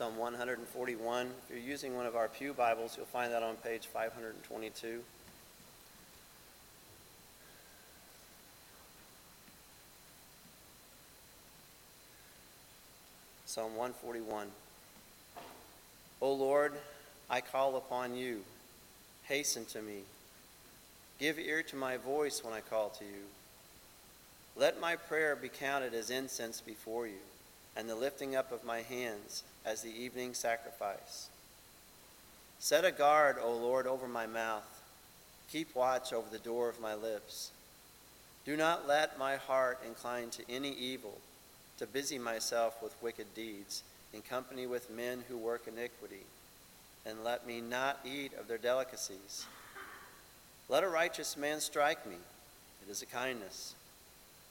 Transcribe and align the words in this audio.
Psalm 0.00 0.16
141. 0.16 1.26
If 1.26 1.54
you're 1.54 1.58
using 1.58 1.94
one 1.94 2.06
of 2.06 2.16
our 2.16 2.26
Pew 2.26 2.54
Bibles, 2.54 2.94
you'll 2.96 3.04
find 3.04 3.30
that 3.34 3.42
on 3.42 3.56
page 3.56 3.86
522. 3.86 5.02
Psalm 13.44 13.76
141. 13.76 14.46
O 16.22 16.32
Lord, 16.32 16.72
I 17.28 17.42
call 17.42 17.76
upon 17.76 18.16
you. 18.16 18.40
Hasten 19.24 19.66
to 19.66 19.82
me. 19.82 19.98
Give 21.18 21.38
ear 21.38 21.62
to 21.64 21.76
my 21.76 21.98
voice 21.98 22.42
when 22.42 22.54
I 22.54 22.60
call 22.60 22.88
to 22.88 23.04
you. 23.04 23.26
Let 24.56 24.80
my 24.80 24.96
prayer 24.96 25.36
be 25.36 25.50
counted 25.50 25.92
as 25.92 26.08
incense 26.08 26.62
before 26.62 27.06
you, 27.06 27.20
and 27.76 27.88
the 27.88 27.94
lifting 27.94 28.34
up 28.36 28.52
of 28.52 28.64
my 28.64 28.82
hands 28.82 29.42
as 29.64 29.82
the 29.82 29.90
evening 29.90 30.34
sacrifice. 30.34 31.28
Set 32.58 32.84
a 32.84 32.92
guard, 32.92 33.36
O 33.42 33.52
Lord, 33.52 33.86
over 33.86 34.06
my 34.06 34.26
mouth. 34.26 34.82
Keep 35.50 35.74
watch 35.74 36.12
over 36.12 36.28
the 36.30 36.38
door 36.38 36.68
of 36.68 36.80
my 36.80 36.94
lips. 36.94 37.50
Do 38.44 38.56
not 38.56 38.88
let 38.88 39.18
my 39.18 39.36
heart 39.36 39.78
incline 39.86 40.30
to 40.30 40.42
any 40.50 40.70
evil, 40.70 41.18
to 41.78 41.86
busy 41.86 42.18
myself 42.18 42.82
with 42.82 43.02
wicked 43.02 43.34
deeds, 43.34 43.82
in 44.12 44.22
company 44.22 44.66
with 44.66 44.90
men 44.90 45.24
who 45.28 45.36
work 45.36 45.62
iniquity, 45.66 46.24
and 47.06 47.24
let 47.24 47.46
me 47.46 47.60
not 47.60 48.00
eat 48.04 48.32
of 48.38 48.48
their 48.48 48.58
delicacies. 48.58 49.46
Let 50.68 50.84
a 50.84 50.88
righteous 50.88 51.36
man 51.36 51.60
strike 51.60 52.06
me, 52.06 52.16
it 52.86 52.90
is 52.90 53.02
a 53.02 53.06
kindness. 53.06 53.74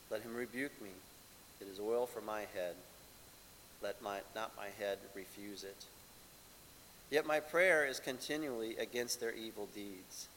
Let 0.09 0.21
him 0.21 0.35
rebuke 0.35 0.81
me, 0.81 0.89
it 1.61 1.67
is 1.67 1.79
oil 1.79 2.05
for 2.05 2.21
my 2.21 2.41
head. 2.41 2.75
Let 3.81 4.01
my, 4.01 4.19
not 4.35 4.51
my 4.57 4.67
head 4.77 4.97
refuse 5.15 5.63
it. 5.63 5.85
Yet 7.09 7.25
my 7.25 7.39
prayer 7.39 7.85
is 7.85 7.99
continually 7.99 8.75
against 8.77 9.19
their 9.19 9.33
evil 9.33 9.67
deeds. 9.73 10.27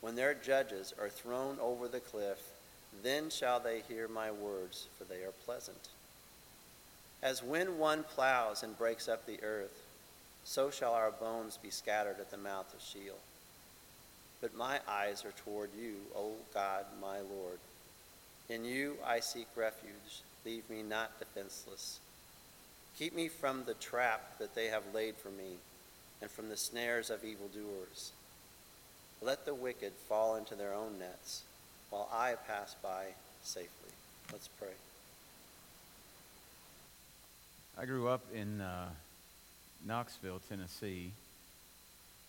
When 0.00 0.14
their 0.14 0.34
judges 0.34 0.94
are 1.00 1.08
thrown 1.08 1.58
over 1.60 1.88
the 1.88 2.00
cliff, 2.00 2.38
then 3.02 3.28
shall 3.28 3.60
they 3.60 3.82
hear 3.88 4.08
my 4.08 4.30
words, 4.30 4.86
for 4.96 5.04
they 5.04 5.22
are 5.24 5.32
pleasant. 5.44 5.88
As 7.22 7.42
when 7.42 7.78
one 7.78 8.04
plows 8.04 8.62
and 8.62 8.78
breaks 8.78 9.08
up 9.08 9.26
the 9.26 9.42
earth, 9.42 9.82
so 10.44 10.70
shall 10.70 10.94
our 10.94 11.10
bones 11.10 11.58
be 11.60 11.70
scattered 11.70 12.20
at 12.20 12.30
the 12.30 12.36
mouth 12.36 12.72
of 12.72 12.80
Sheol. 12.80 13.18
But 14.40 14.54
my 14.54 14.80
eyes 14.88 15.24
are 15.24 15.32
toward 15.44 15.70
you, 15.78 15.96
O 16.14 16.32
God, 16.54 16.84
my 17.00 17.18
Lord. 17.18 17.58
In 18.48 18.64
you 18.64 18.96
I 19.04 19.20
seek 19.20 19.48
refuge. 19.56 20.22
Leave 20.44 20.68
me 20.70 20.82
not 20.82 21.18
defenseless. 21.18 21.98
Keep 22.98 23.14
me 23.14 23.28
from 23.28 23.64
the 23.64 23.74
trap 23.74 24.38
that 24.38 24.54
they 24.54 24.66
have 24.66 24.82
laid 24.94 25.16
for 25.16 25.28
me, 25.28 25.56
and 26.22 26.30
from 26.30 26.48
the 26.48 26.56
snares 26.56 27.10
of 27.10 27.24
evildoers. 27.24 28.12
Let 29.20 29.44
the 29.44 29.54
wicked 29.54 29.92
fall 30.08 30.36
into 30.36 30.54
their 30.54 30.72
own 30.72 30.98
nets, 30.98 31.42
while 31.90 32.08
I 32.12 32.34
pass 32.46 32.74
by 32.82 33.06
safely. 33.42 33.90
Let's 34.32 34.48
pray. 34.48 34.68
I 37.78 37.84
grew 37.84 38.08
up 38.08 38.22
in 38.34 38.62
uh, 38.62 38.88
Knoxville, 39.84 40.40
Tennessee, 40.48 41.10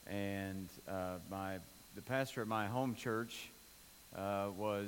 and 0.05 0.67
uh, 0.89 1.15
my 1.31 1.59
the 1.95 2.01
pastor 2.01 2.41
at 2.41 2.47
my 2.47 2.67
home 2.67 2.93
church 2.93 3.49
uh, 4.17 4.47
was 4.57 4.85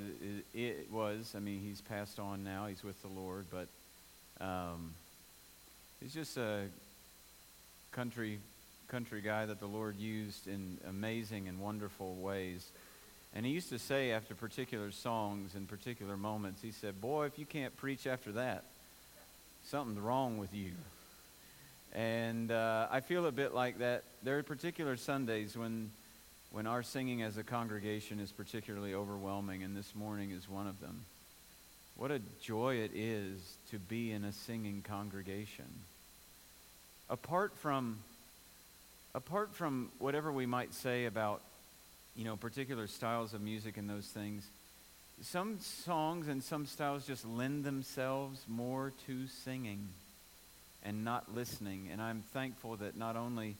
it 0.53 0.87
was 0.91 1.33
I 1.35 1.39
mean 1.39 1.59
he's 1.61 1.81
passed 1.81 2.19
on 2.19 2.43
now 2.43 2.67
he's 2.67 2.83
with 2.83 3.01
the 3.01 3.07
Lord 3.07 3.45
but 3.51 3.67
um, 4.45 4.93
he's 6.01 6.13
just 6.13 6.37
a 6.37 6.65
country 7.91 8.39
country 8.89 9.21
guy 9.21 9.45
that 9.45 9.59
the 9.59 9.67
Lord 9.67 9.97
used 9.97 10.47
in 10.47 10.79
amazing 10.89 11.47
and 11.47 11.59
wonderful 11.59 12.15
ways. 12.15 12.65
And 13.35 13.45
he 13.45 13.51
used 13.51 13.69
to 13.69 13.77
say 13.77 14.11
after 14.11 14.33
particular 14.33 14.89
songs 14.89 15.53
and 15.53 15.67
particular 15.67 16.17
moments, 16.17 16.61
he 16.63 16.71
said, 16.71 16.99
Boy, 16.99 17.27
if 17.27 17.37
you 17.37 17.45
can't 17.45 17.75
preach 17.77 18.07
after 18.07 18.31
that, 18.33 18.63
something's 19.65 19.99
wrong 19.99 20.39
with 20.39 20.53
you. 20.55 20.71
And 21.93 22.51
uh, 22.51 22.87
I 22.89 23.01
feel 23.01 23.27
a 23.27 23.31
bit 23.31 23.53
like 23.53 23.79
that. 23.79 24.03
There 24.23 24.39
are 24.39 24.43
particular 24.43 24.97
Sundays 24.97 25.55
when, 25.55 25.91
when 26.51 26.65
our 26.65 26.81
singing 26.81 27.21
as 27.21 27.37
a 27.37 27.43
congregation 27.43 28.19
is 28.19 28.31
particularly 28.31 28.95
overwhelming, 28.95 29.61
and 29.61 29.77
this 29.77 29.93
morning 29.95 30.31
is 30.31 30.49
one 30.49 30.67
of 30.67 30.79
them. 30.81 31.01
What 31.95 32.11
a 32.11 32.21
joy 32.41 32.75
it 32.75 32.91
is 32.95 33.39
to 33.71 33.77
be 33.77 34.11
in 34.11 34.23
a 34.23 34.31
singing 34.31 34.83
congregation. 34.87 35.65
Apart 37.09 37.55
from, 37.57 37.99
apart 39.15 39.53
from 39.55 39.89
whatever 39.97 40.31
we 40.31 40.45
might 40.45 40.73
say 40.73 41.05
about 41.05 41.41
you 42.15 42.25
know, 42.25 42.35
particular 42.35 42.87
styles 42.87 43.33
of 43.33 43.41
music 43.41 43.77
and 43.77 43.89
those 43.89 44.05
things, 44.05 44.45
some 45.21 45.59
songs 45.59 46.27
and 46.27 46.43
some 46.43 46.65
styles 46.65 47.05
just 47.07 47.25
lend 47.25 47.63
themselves 47.63 48.43
more 48.47 48.93
to 49.07 49.27
singing 49.27 49.87
and 50.83 51.03
not 51.03 51.33
listening. 51.33 51.89
And 51.91 52.01
I'm 52.01 52.23
thankful 52.33 52.75
that 52.77 52.97
not 52.97 53.15
only 53.15 53.55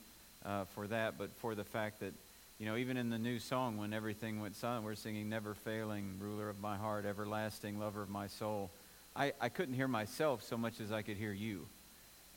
uh, 0.46 0.66
for 0.76 0.88
that, 0.88 1.18
but 1.18 1.30
for 1.38 1.56
the 1.56 1.64
fact 1.64 2.00
that, 2.00 2.14
you 2.60 2.66
know, 2.66 2.78
even 2.78 2.98
in 2.98 3.10
the 3.10 3.18
new 3.18 3.40
song, 3.40 3.78
when 3.78 3.94
everything 3.94 4.42
went 4.42 4.56
silent, 4.56 4.86
we're 4.86 4.96
singing 4.96 5.30
Never 5.30 5.54
Failing, 5.54 6.18
Ruler 6.22 6.50
of 6.50 6.62
My 6.62 6.78
Heart, 6.78 7.06
Everlasting, 7.06 7.80
Lover 7.80 8.02
of 8.04 8.10
My 8.10 8.28
Soul. 8.28 8.70
I, 9.16 9.34
I 9.42 9.50
couldn't 9.50 9.74
hear 9.74 9.88
myself 9.88 10.44
so 10.44 10.58
much 10.58 10.80
as 10.80 10.92
I 10.92 11.02
could 11.02 11.18
hear 11.18 11.34
you. 11.34 11.66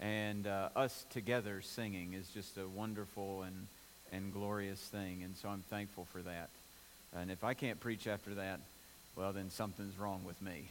And 0.03 0.49
uh, 0.49 0.71
us 0.75 1.07
together 1.11 1.63
singing 1.63 2.15
is 2.15 2.27
just 2.35 2.59
a 2.59 2.67
wonderful 2.67 3.43
and, 3.43 3.69
and 4.11 4.33
glorious 4.33 4.81
thing. 4.81 5.23
And 5.23 5.37
so 5.37 5.49
I'm 5.49 5.63
thankful 5.71 6.09
for 6.13 6.21
that. 6.23 6.51
And 7.17 7.31
if 7.31 7.45
I 7.45 7.55
can't 7.55 7.79
preach 7.79 8.09
after 8.09 8.35
that, 8.35 8.59
well, 9.15 9.33
then 9.33 9.51
something's 9.51 9.97
wrong 9.97 10.23
with 10.27 10.43
me. 10.43 10.65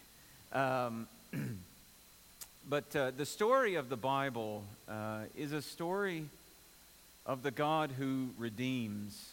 Um, 0.52 1.08
but 2.70 2.94
uh, 2.94 3.12
the 3.16 3.25
story 3.25 3.75
of 3.75 3.88
the 3.88 3.96
Bible 3.96 4.66
uh, 4.90 5.22
is 5.38 5.53
a 5.53 5.62
story 5.62 6.25
of 7.25 7.41
the 7.41 7.52
God 7.52 7.91
who 7.97 8.31
redeems. 8.38 9.30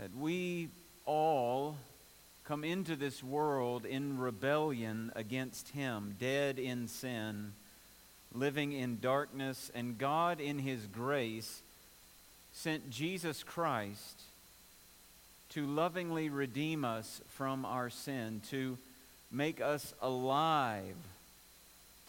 That 0.00 0.16
we 0.18 0.68
all 1.04 1.76
come 2.46 2.64
into 2.64 2.96
this 2.96 3.22
world 3.22 3.84
in 3.84 4.18
rebellion 4.18 5.12
against 5.14 5.68
Him, 5.70 6.16
dead 6.18 6.58
in 6.58 6.88
sin, 6.88 7.52
living 8.34 8.72
in 8.72 8.98
darkness, 9.00 9.70
and 9.74 9.98
God, 9.98 10.40
in 10.40 10.58
His 10.58 10.86
grace, 10.86 11.60
sent 12.52 12.90
Jesus 12.90 13.42
Christ 13.42 14.20
to 15.50 15.66
lovingly 15.66 16.28
redeem 16.28 16.84
us 16.84 17.20
from 17.28 17.64
our 17.64 17.90
sin, 17.90 18.42
to 18.50 18.76
make 19.30 19.60
us 19.60 19.94
alive, 20.02 20.96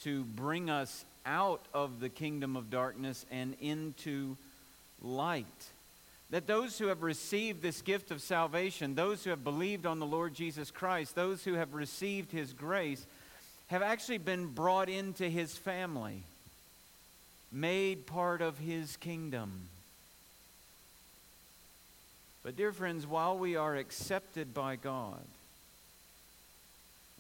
to 0.04 0.24
bring 0.24 0.70
us 0.70 1.06
out 1.26 1.62
of 1.74 2.00
the 2.00 2.10
kingdom 2.10 2.56
of 2.56 2.70
darkness 2.70 3.26
and 3.32 3.56
into 3.62 4.36
light. 5.02 5.46
That 6.32 6.48
those 6.48 6.78
who 6.78 6.88
have 6.88 7.02
received 7.02 7.62
this 7.62 7.82
gift 7.82 8.12
of 8.12 8.22
salvation, 8.22 8.96
those 8.96 9.24
who 9.24 9.30
have 9.30 9.44
believed 9.44 9.86
on 9.86 10.00
the 10.00 10.06
Lord 10.06 10.34
Jesus 10.34 10.70
Christ, 10.70 11.16
those 11.16 11.44
who 11.44 11.54
have 11.54 11.74
received 11.74 12.32
his 12.32 12.54
grace, 12.54 13.06
have 13.70 13.82
actually 13.84 14.18
been 14.18 14.48
brought 14.48 14.90
into 14.90 15.30
his 15.30 15.56
family, 15.56 16.24
made 17.52 18.08
part 18.08 18.42
of 18.42 18.58
his 18.58 18.98
kingdom. 18.98 19.70
But, 22.44 22.56
dear 22.56 22.72
friends, 22.72 23.06
while 23.06 23.38
we 23.38 23.56
are 23.56 23.76
accepted 23.76 24.54
by 24.54 24.76
God, 24.76 25.24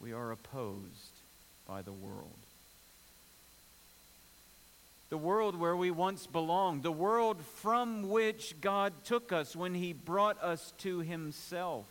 we 0.01 0.11
are 0.11 0.31
opposed 0.31 1.13
by 1.67 1.83
the 1.83 1.91
world. 1.91 2.27
The 5.09 5.17
world 5.17 5.55
where 5.55 5.75
we 5.75 5.91
once 5.91 6.25
belonged, 6.25 6.81
the 6.81 6.91
world 6.91 7.37
from 7.57 8.09
which 8.09 8.59
God 8.59 8.93
took 9.05 9.31
us 9.31 9.55
when 9.55 9.75
He 9.75 9.93
brought 9.93 10.41
us 10.41 10.73
to 10.79 10.99
Himself. 10.99 11.85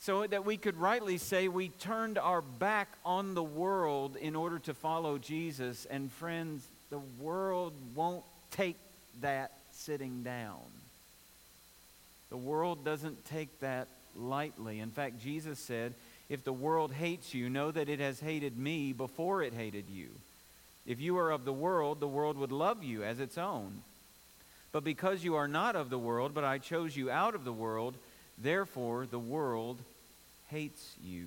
So 0.00 0.26
that 0.26 0.44
we 0.44 0.56
could 0.56 0.76
rightly 0.76 1.18
say 1.18 1.48
we 1.48 1.68
turned 1.68 2.18
our 2.18 2.40
back 2.40 2.88
on 3.04 3.34
the 3.34 3.42
world 3.42 4.16
in 4.16 4.36
order 4.36 4.58
to 4.60 4.74
follow 4.74 5.18
Jesus. 5.18 5.86
And, 5.90 6.10
friends, 6.12 6.66
the 6.90 7.00
world 7.20 7.72
won't 7.94 8.24
take 8.50 8.76
that 9.20 9.52
sitting 9.72 10.22
down. 10.22 10.60
The 12.30 12.36
world 12.36 12.84
doesn't 12.84 13.24
take 13.26 13.60
that 13.60 13.88
lightly. 14.16 14.80
In 14.80 14.90
fact, 14.90 15.20
Jesus 15.20 15.58
said, 15.58 15.94
If 16.28 16.44
the 16.44 16.52
world 16.52 16.92
hates 16.92 17.34
you, 17.34 17.48
know 17.48 17.70
that 17.70 17.88
it 17.88 18.00
has 18.00 18.20
hated 18.20 18.58
me 18.58 18.92
before 18.92 19.42
it 19.42 19.52
hated 19.52 19.86
you. 19.90 20.08
If 20.86 21.00
you 21.00 21.18
are 21.18 21.30
of 21.30 21.44
the 21.44 21.52
world, 21.52 22.00
the 22.00 22.08
world 22.08 22.38
would 22.38 22.52
love 22.52 22.82
you 22.82 23.02
as 23.02 23.20
its 23.20 23.36
own. 23.36 23.82
But 24.72 24.84
because 24.84 25.24
you 25.24 25.36
are 25.36 25.48
not 25.48 25.76
of 25.76 25.90
the 25.90 25.98
world, 25.98 26.32
but 26.34 26.44
I 26.44 26.58
chose 26.58 26.96
you 26.96 27.10
out 27.10 27.34
of 27.34 27.44
the 27.44 27.52
world, 27.52 27.94
therefore 28.42 29.06
the 29.06 29.18
world 29.18 29.78
hates 30.48 30.94
you. 31.04 31.26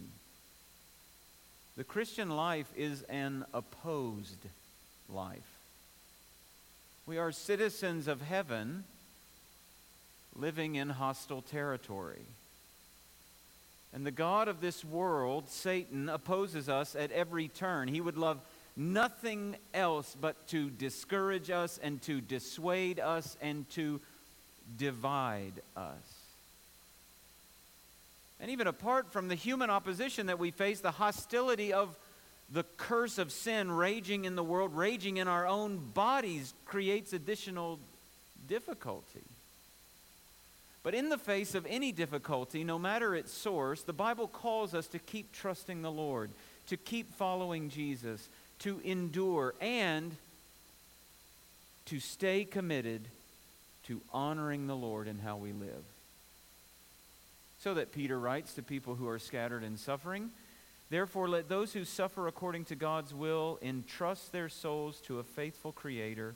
The 1.78 1.84
Christian 1.84 2.30
life 2.30 2.72
is 2.76 3.04
an 3.04 3.46
opposed 3.54 4.46
life. 5.10 5.40
We 7.06 7.18
are 7.18 7.32
citizens 7.32 8.08
of 8.08 8.22
heaven 8.22 8.84
living 10.36 10.76
in 10.76 10.90
hostile 10.90 11.42
territory. 11.42 12.26
And 13.94 14.06
the 14.06 14.12
God 14.12 14.48
of 14.48 14.62
this 14.62 14.86
world, 14.86 15.50
Satan, 15.50 16.08
opposes 16.08 16.70
us 16.70 16.96
at 16.96 17.12
every 17.12 17.50
turn. 17.50 17.88
He 17.88 18.00
would 18.00 18.18
love 18.18 18.40
nothing 18.78 19.56
else 19.74 20.16
but 20.20 20.48
to 20.48 20.70
discourage 20.70 21.50
us 21.50 21.80
and 21.82 22.02
to 22.04 22.22
dissuade 22.22 23.00
us 23.00 23.36
and 23.42 23.70
to 23.72 24.00
divide 24.78 25.54
us. 25.76 26.21
And 28.42 28.50
even 28.50 28.66
apart 28.66 29.14
from 29.14 29.28
the 29.28 29.36
human 29.36 29.70
opposition 29.70 30.26
that 30.26 30.40
we 30.40 30.50
face, 30.50 30.80
the 30.80 30.92
hostility 30.92 31.72
of 31.72 31.96
the 32.52 32.64
curse 32.76 33.20
of 33.20 33.32
sin 33.32 33.72
raging 33.72 34.26
in 34.26 34.36
the 34.36 34.44
world, 34.44 34.76
raging 34.76 35.18
in 35.18 35.28
our 35.28 35.48
own 35.48 35.78
bodies, 35.94 36.54
creates 36.66 37.14
additional 37.14 37.80
difficulty. 38.50 39.22
But 40.84 40.96
in 40.96 41.10
the 41.10 41.20
face 41.20 41.54
of 41.54 41.68
any 41.70 41.92
difficulty, 41.92 42.64
no 42.64 42.80
matter 42.80 43.14
its 43.16 43.32
source, 43.32 43.84
the 43.84 43.94
Bible 43.94 44.28
calls 44.28 44.74
us 44.74 44.88
to 44.88 45.00
keep 45.00 45.32
trusting 45.32 45.84
the 45.84 45.92
Lord, 45.92 46.32
to 46.68 46.78
keep 46.78 47.14
following 47.14 47.70
Jesus, 47.70 48.28
to 48.60 48.82
endure, 48.84 49.54
and 49.62 50.16
to 51.86 52.00
stay 52.00 52.44
committed 52.44 53.02
to 53.86 54.02
honoring 54.12 54.66
the 54.66 54.76
Lord 54.76 55.08
in 55.08 55.20
how 55.20 55.38
we 55.38 55.52
live. 55.52 55.84
So 57.64 57.76
that 57.76 57.92
Peter 57.92 58.20
writes 58.20 58.54
to 58.56 58.64
people 58.64 58.96
who 58.96 59.08
are 59.08 59.20
scattered 59.20 59.64
in 59.64 59.78
suffering, 59.78 60.32
Therefore, 60.90 61.30
let 61.30 61.48
those 61.48 61.72
who 61.72 61.86
suffer 61.86 62.28
according 62.28 62.66
to 62.66 62.76
God's 62.76 63.14
will 63.14 63.58
entrust 63.62 64.34
their 64.34 64.50
souls 64.50 65.00
to 65.08 65.20
a 65.20 65.24
faithful 65.24 65.72
Creator 65.72 66.36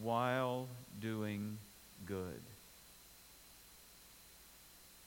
while 0.00 0.68
doing 1.00 1.58
good. 2.06 2.40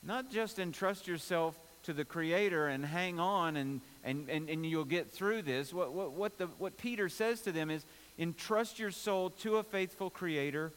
Not 0.02 0.30
just 0.30 0.58
entrust 0.58 1.06
yourself 1.06 1.54
to 1.84 1.94
the 1.94 2.04
Creator 2.04 2.68
and 2.68 2.84
hang 2.84 3.18
on 3.18 3.56
and, 3.56 3.80
and, 4.04 4.28
and, 4.28 4.50
and 4.50 4.66
you'll 4.66 4.84
get 4.84 5.12
through 5.12 5.42
this. 5.42 5.72
What, 5.72 5.92
what, 5.92 6.12
what, 6.12 6.36
the, 6.36 6.46
what 6.58 6.76
Peter 6.76 7.08
says 7.08 7.40
to 7.42 7.52
them 7.52 7.70
is 7.70 7.84
entrust 8.18 8.78
your 8.78 8.90
soul 8.90 9.30
to 9.40 9.56
a 9.56 9.62
faithful 9.62 10.10
Creator 10.10 10.72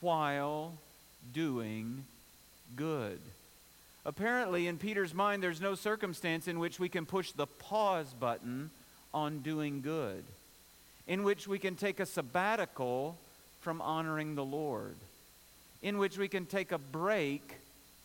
while 0.00 0.74
doing 1.32 2.04
good. 2.76 3.18
Apparently, 4.08 4.66
in 4.66 4.78
Peter's 4.78 5.12
mind, 5.12 5.42
there's 5.42 5.60
no 5.60 5.74
circumstance 5.74 6.48
in 6.48 6.58
which 6.58 6.80
we 6.80 6.88
can 6.88 7.04
push 7.04 7.30
the 7.32 7.46
pause 7.46 8.14
button 8.18 8.70
on 9.12 9.40
doing 9.40 9.82
good, 9.82 10.24
in 11.06 11.24
which 11.24 11.46
we 11.46 11.58
can 11.58 11.76
take 11.76 12.00
a 12.00 12.06
sabbatical 12.06 13.18
from 13.60 13.82
honoring 13.82 14.34
the 14.34 14.44
Lord, 14.44 14.94
in 15.82 15.98
which 15.98 16.16
we 16.16 16.26
can 16.26 16.46
take 16.46 16.72
a 16.72 16.78
break 16.78 17.56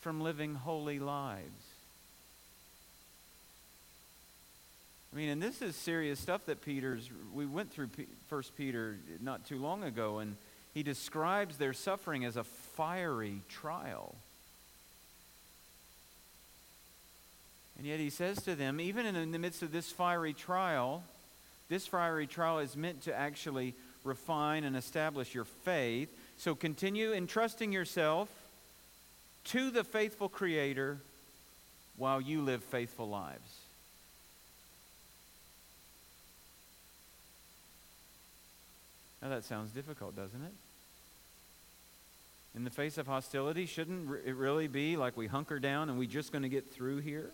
from 0.01 0.19
living 0.19 0.55
holy 0.55 0.99
lives. 0.99 1.47
I 5.13 5.15
mean, 5.15 5.29
and 5.29 5.41
this 5.41 5.61
is 5.61 5.73
serious 5.73 6.19
stuff 6.19 6.47
that 6.47 6.65
Peter's, 6.65 7.09
we 7.33 7.45
went 7.45 7.71
through 7.71 7.87
First 8.29 8.57
Peter 8.57 8.97
not 9.21 9.47
too 9.47 9.57
long 9.57 9.85
ago, 9.85 10.19
and 10.19 10.35
he 10.73 10.83
describes 10.83 11.55
their 11.55 11.71
suffering 11.71 12.25
as 12.25 12.35
a 12.35 12.43
fiery 12.43 13.39
trial. 13.47 14.15
And 17.77 17.87
yet 17.87 17.99
he 17.99 18.09
says 18.09 18.41
to 18.43 18.55
them, 18.55 18.79
even 18.79 19.05
in 19.05 19.31
the 19.31 19.39
midst 19.39 19.63
of 19.63 19.71
this 19.71 19.91
fiery 19.91 20.33
trial, 20.33 21.03
this 21.69 21.87
fiery 21.87 22.27
trial 22.27 22.59
is 22.59 22.75
meant 22.75 23.03
to 23.03 23.15
actually 23.15 23.73
refine 24.03 24.63
and 24.63 24.75
establish 24.75 25.33
your 25.33 25.45
faith. 25.45 26.09
So 26.37 26.55
continue 26.55 27.13
entrusting 27.13 27.71
yourself 27.71 28.29
to 29.45 29.71
the 29.71 29.83
faithful 29.83 30.29
Creator 30.29 30.99
while 31.97 32.21
you 32.21 32.41
live 32.41 32.63
faithful 32.63 33.09
lives. 33.09 33.59
Now 39.21 39.29
that 39.29 39.45
sounds 39.45 39.71
difficult, 39.71 40.15
doesn't 40.15 40.41
it? 40.41 40.53
In 42.55 42.65
the 42.65 42.69
face 42.69 42.97
of 42.97 43.07
hostility, 43.07 43.65
shouldn't 43.65 44.09
it 44.25 44.35
really 44.35 44.67
be 44.67 44.95
like 44.95 45.17
we 45.17 45.27
hunker 45.27 45.59
down 45.59 45.89
and 45.89 45.97
we 45.97 46.07
just 46.07 46.31
going 46.31 46.43
to 46.43 46.49
get 46.49 46.71
through 46.71 46.97
here? 46.97 47.29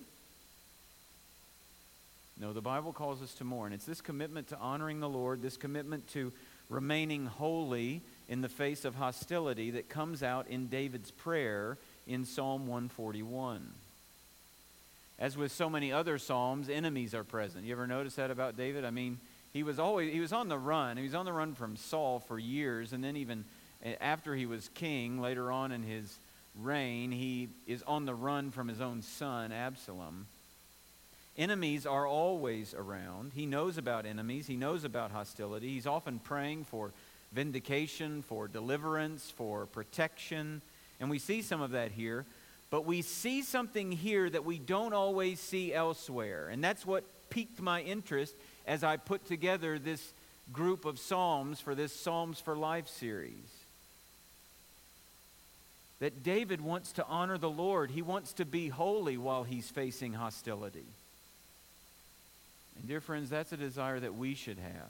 No, 2.39 2.53
the 2.53 2.62
Bible 2.62 2.94
calls 2.94 3.21
us 3.21 3.33
to 3.36 3.44
more, 3.44 3.65
and 3.65 3.75
it's 3.75 3.86
this 3.86 4.00
commitment 4.00 4.47
to 4.50 4.57
honoring 4.59 5.01
the 5.01 5.09
Lord, 5.09 5.41
this 5.41 5.57
commitment 5.57 6.07
to 6.13 6.31
remaining 6.69 7.25
holy 7.25 8.01
in 8.30 8.41
the 8.41 8.47
face 8.47 8.86
of 8.86 8.95
hostility 8.95 9.71
that 9.71 9.89
comes 9.89 10.24
out 10.24 10.47
in 10.47 10.68
David's 10.68 11.12
prayer 11.12 11.77
in 12.07 12.24
Psalm 12.24 12.68
141. 12.68 13.68
As 15.19 15.36
with 15.36 15.51
so 15.51 15.69
many 15.69 15.91
other 15.91 16.18
psalms, 16.18 16.69
enemies 16.69 17.13
are 17.13 17.25
present. 17.25 17.65
You 17.65 17.74
ever 17.74 17.88
notice 17.88 18.15
that 18.15 18.31
about 18.31 18.56
David? 18.56 18.85
I 18.85 18.89
mean, 18.89 19.18
he 19.51 19.63
was 19.63 19.77
always 19.77 20.13
he 20.13 20.21
was 20.21 20.31
on 20.31 20.47
the 20.47 20.57
run. 20.57 20.95
He 20.95 21.03
was 21.03 21.15
on 21.15 21.25
the 21.25 21.33
run 21.33 21.56
from 21.56 21.75
Saul 21.75 22.19
for 22.19 22.39
years, 22.39 22.94
and 22.94 23.03
then 23.03 23.18
even 23.18 23.44
eh, 23.83 23.95
after 24.00 24.33
he 24.33 24.45
was 24.45 24.69
king, 24.75 25.19
later 25.19 25.51
on 25.51 25.74
in 25.74 25.83
his 25.83 26.18
reign, 26.62 27.12
he 27.12 27.50
is 27.68 27.83
on 27.83 28.06
the 28.06 28.13
run 28.13 28.51
from 28.51 28.69
his 28.69 28.80
own 28.80 29.01
son 29.01 29.51
Absalom. 29.51 30.25
Enemies 31.39 31.86
are 31.86 32.06
always 32.06 32.74
around. 32.74 33.31
He 33.33 33.45
knows 33.45 33.77
about 33.77 34.06
enemies. 34.06 34.45
He 34.45 34.57
knows 34.57 34.83
about 34.83 35.12
hostility. 35.12 35.69
He's 35.69 35.88
often 35.88 36.19
praying 36.19 36.65
for 36.65 36.91
vindication, 37.31 38.24
for 38.24 38.50
deliverance, 38.50 39.31
for 39.38 39.65
protection. 39.65 40.62
And 41.00 41.09
we 41.09 41.18
see 41.18 41.41
some 41.41 41.62
of 41.62 41.71
that 41.71 41.91
here. 41.91 42.25
But 42.69 42.86
we 42.86 43.01
see 43.01 43.41
something 43.41 43.94
here 43.94 44.30
that 44.30 44.44
we 44.44 44.59
don't 44.59 44.91
always 44.91 45.39
see 45.39 45.74
elsewhere. 45.74 46.50
And 46.50 46.62
that's 46.62 46.86
what 46.86 47.06
piqued 47.30 47.62
my 47.62 47.83
interest 47.83 48.35
as 48.68 48.83
I 48.83 48.97
put 48.97 49.25
together 49.25 49.80
this 49.80 50.12
group 50.51 50.83
of 50.83 51.00
Psalms 51.00 51.62
for 51.62 51.74
this 51.74 51.94
Psalms 51.94 52.42
for 52.42 52.57
Life 52.57 52.89
series. 52.89 53.31
That 56.01 56.21
David 56.21 56.59
wants 56.59 56.92
to 56.94 57.06
honor 57.07 57.38
the 57.38 57.50
Lord, 57.50 57.92
he 57.92 58.01
wants 58.01 58.33
to 58.33 58.45
be 58.45 58.68
holy 58.68 59.15
while 59.18 59.44
he's 59.44 59.69
facing 59.69 60.13
hostility. 60.13 60.85
And, 62.79 62.87
dear 62.87 63.01
friends, 63.01 63.29
that's 63.29 63.51
a 63.51 63.57
desire 63.57 63.99
that 63.99 64.15
we 64.15 64.35
should 64.35 64.57
have. 64.57 64.89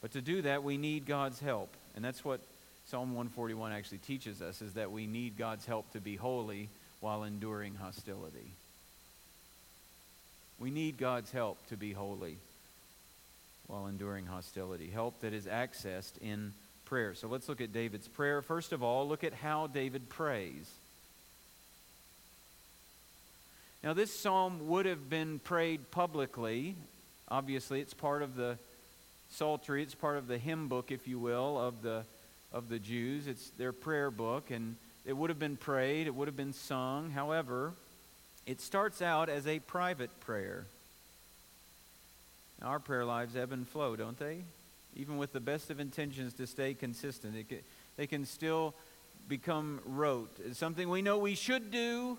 But 0.00 0.12
to 0.12 0.20
do 0.20 0.42
that, 0.42 0.62
we 0.62 0.78
need 0.78 1.06
God's 1.06 1.40
help. 1.40 1.74
And 1.94 2.04
that's 2.04 2.24
what 2.24 2.40
Psalm 2.86 3.14
141 3.14 3.72
actually 3.72 3.98
teaches 3.98 4.40
us 4.40 4.62
is 4.62 4.74
that 4.74 4.90
we 4.90 5.06
need 5.06 5.36
God's 5.36 5.66
help 5.66 5.92
to 5.92 6.00
be 6.00 6.16
holy 6.16 6.68
while 7.00 7.24
enduring 7.24 7.74
hostility. 7.74 8.50
We 10.58 10.70
need 10.70 10.98
God's 10.98 11.30
help 11.30 11.58
to 11.68 11.76
be 11.76 11.92
holy 11.92 12.36
while 13.66 13.86
enduring 13.86 14.26
hostility, 14.26 14.90
help 14.90 15.20
that 15.20 15.32
is 15.32 15.46
accessed 15.46 16.18
in 16.20 16.52
prayer. 16.84 17.14
So 17.14 17.28
let's 17.28 17.48
look 17.48 17.60
at 17.60 17.72
David's 17.72 18.08
prayer. 18.08 18.42
First 18.42 18.72
of 18.72 18.82
all, 18.82 19.06
look 19.06 19.22
at 19.22 19.32
how 19.32 19.68
David 19.68 20.08
prays. 20.08 20.68
Now, 23.82 23.94
this 23.94 24.12
psalm 24.12 24.68
would 24.68 24.84
have 24.84 25.08
been 25.08 25.38
prayed 25.38 25.90
publicly. 25.90 26.74
Obviously, 27.28 27.80
it's 27.80 27.94
part 27.94 28.22
of 28.22 28.36
the 28.36 28.58
psaltery, 29.30 29.82
it's 29.82 29.94
part 29.94 30.18
of 30.18 30.26
the 30.26 30.36
hymn 30.36 30.68
book, 30.68 30.90
if 30.90 31.08
you 31.08 31.18
will, 31.18 31.58
of 31.58 31.82
the 31.82 32.04
of 32.52 32.68
the 32.68 32.78
Jews. 32.78 33.26
It's 33.26 33.50
their 33.50 33.72
prayer 33.72 34.10
book, 34.10 34.50
and 34.50 34.76
it 35.06 35.16
would 35.16 35.30
have 35.30 35.38
been 35.38 35.56
prayed, 35.56 36.06
it 36.06 36.14
would 36.14 36.28
have 36.28 36.36
been 36.36 36.52
sung. 36.52 37.10
However, 37.10 37.72
it 38.46 38.60
starts 38.60 39.00
out 39.00 39.28
as 39.28 39.46
a 39.46 39.60
private 39.60 40.10
prayer. 40.20 40.66
Now, 42.60 42.68
our 42.68 42.80
prayer 42.80 43.04
lives 43.04 43.36
ebb 43.36 43.52
and 43.52 43.66
flow, 43.66 43.96
don't 43.96 44.18
they? 44.18 44.42
Even 44.96 45.16
with 45.16 45.32
the 45.32 45.40
best 45.40 45.70
of 45.70 45.80
intentions 45.80 46.34
to 46.34 46.46
stay 46.46 46.74
consistent, 46.74 47.48
can, 47.48 47.58
they 47.96 48.06
can 48.06 48.26
still 48.26 48.74
become 49.28 49.80
rote. 49.86 50.30
It's 50.44 50.58
something 50.58 50.88
we 50.88 51.00
know 51.00 51.18
we 51.18 51.34
should 51.34 51.70
do, 51.70 52.18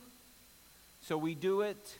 so 1.03 1.17
we 1.17 1.35
do 1.35 1.61
it, 1.61 1.97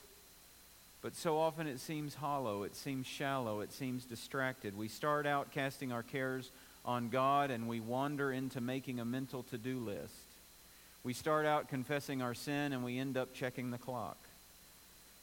but 1.02 1.16
so 1.16 1.38
often 1.38 1.66
it 1.66 1.80
seems 1.80 2.14
hollow, 2.14 2.62
it 2.62 2.76
seems 2.76 3.06
shallow, 3.06 3.60
it 3.60 3.72
seems 3.72 4.04
distracted. 4.04 4.76
We 4.76 4.88
start 4.88 5.26
out 5.26 5.50
casting 5.52 5.92
our 5.92 6.02
cares 6.02 6.50
on 6.84 7.08
God 7.08 7.50
and 7.50 7.68
we 7.68 7.80
wander 7.80 8.32
into 8.32 8.60
making 8.60 9.00
a 9.00 9.04
mental 9.04 9.42
to 9.44 9.58
do 9.58 9.78
list. 9.78 10.14
We 11.04 11.12
start 11.12 11.46
out 11.46 11.68
confessing 11.68 12.22
our 12.22 12.34
sin 12.34 12.72
and 12.72 12.84
we 12.84 12.98
end 12.98 13.16
up 13.16 13.34
checking 13.34 13.72
the 13.72 13.78
clock. 13.78 14.16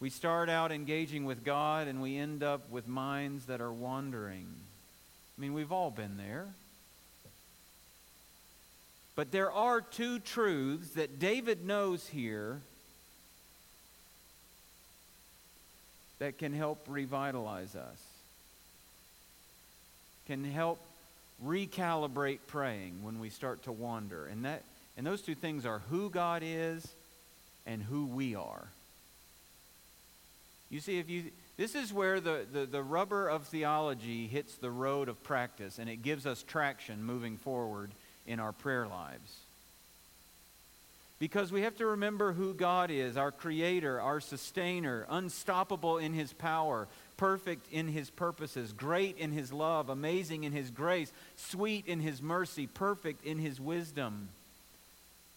We 0.01 0.09
start 0.09 0.49
out 0.49 0.71
engaging 0.71 1.25
with 1.25 1.45
God 1.45 1.87
and 1.87 2.01
we 2.01 2.17
end 2.17 2.43
up 2.43 2.69
with 2.69 2.87
minds 2.87 3.45
that 3.45 3.61
are 3.61 3.71
wandering. 3.71 4.47
I 5.37 5.41
mean, 5.41 5.53
we've 5.53 5.71
all 5.71 5.91
been 5.91 6.17
there. 6.17 6.47
But 9.15 9.31
there 9.31 9.51
are 9.51 9.81
two 9.81 10.19
truths 10.19 10.91
that 10.91 11.19
David 11.19 11.65
knows 11.65 12.07
here 12.07 12.61
that 16.19 16.37
can 16.37 16.53
help 16.53 16.85
revitalize 16.87 17.75
us. 17.75 17.97
can 20.27 20.43
help 20.43 20.79
recalibrate 21.43 22.39
praying 22.47 23.01
when 23.01 23.19
we 23.19 23.29
start 23.29 23.63
to 23.63 23.71
wander. 23.71 24.27
And, 24.27 24.45
that, 24.45 24.63
and 24.97 25.07
those 25.07 25.21
two 25.21 25.33
things 25.33 25.65
are 25.65 25.79
who 25.89 26.09
God 26.09 26.43
is 26.45 26.87
and 27.65 27.81
who 27.81 28.05
we 28.05 28.35
are. 28.35 28.67
You 30.69 30.81
see, 30.81 30.99
if 30.99 31.09
you, 31.09 31.23
this 31.57 31.73
is 31.73 31.91
where 31.91 32.19
the, 32.19 32.45
the, 32.51 32.65
the 32.65 32.83
rubber 32.83 33.27
of 33.27 33.45
theology 33.47 34.27
hits 34.27 34.55
the 34.55 34.69
road 34.69 35.09
of 35.09 35.23
practice, 35.23 35.79
and 35.79 35.89
it 35.89 36.03
gives 36.03 36.27
us 36.27 36.43
traction 36.43 37.03
moving 37.03 37.37
forward 37.37 37.89
in 38.27 38.39
our 38.39 38.51
prayer 38.51 38.87
lives. 38.87 39.39
Because 41.19 41.51
we 41.51 41.63
have 41.63 41.75
to 41.77 41.85
remember 41.85 42.31
who 42.31 42.53
God 42.53 42.89
is 42.89 43.17
our 43.17 43.31
creator, 43.31 43.99
our 43.99 44.21
sustainer, 44.21 45.05
unstoppable 45.09 45.97
in 45.97 46.13
his 46.13 46.31
power, 46.31 46.87
perfect 47.17 47.71
in 47.73 47.89
his 47.89 48.09
purposes, 48.09 48.71
great 48.71 49.17
in 49.17 49.33
his 49.33 49.51
love, 49.51 49.89
amazing 49.89 50.45
in 50.45 50.53
his 50.53 50.69
grace, 50.69 51.11
sweet 51.35 51.85
in 51.87 51.99
his 51.99 52.21
mercy, 52.21 52.67
perfect 52.67 53.25
in 53.25 53.37
his 53.37 53.59
wisdom. 53.59 54.29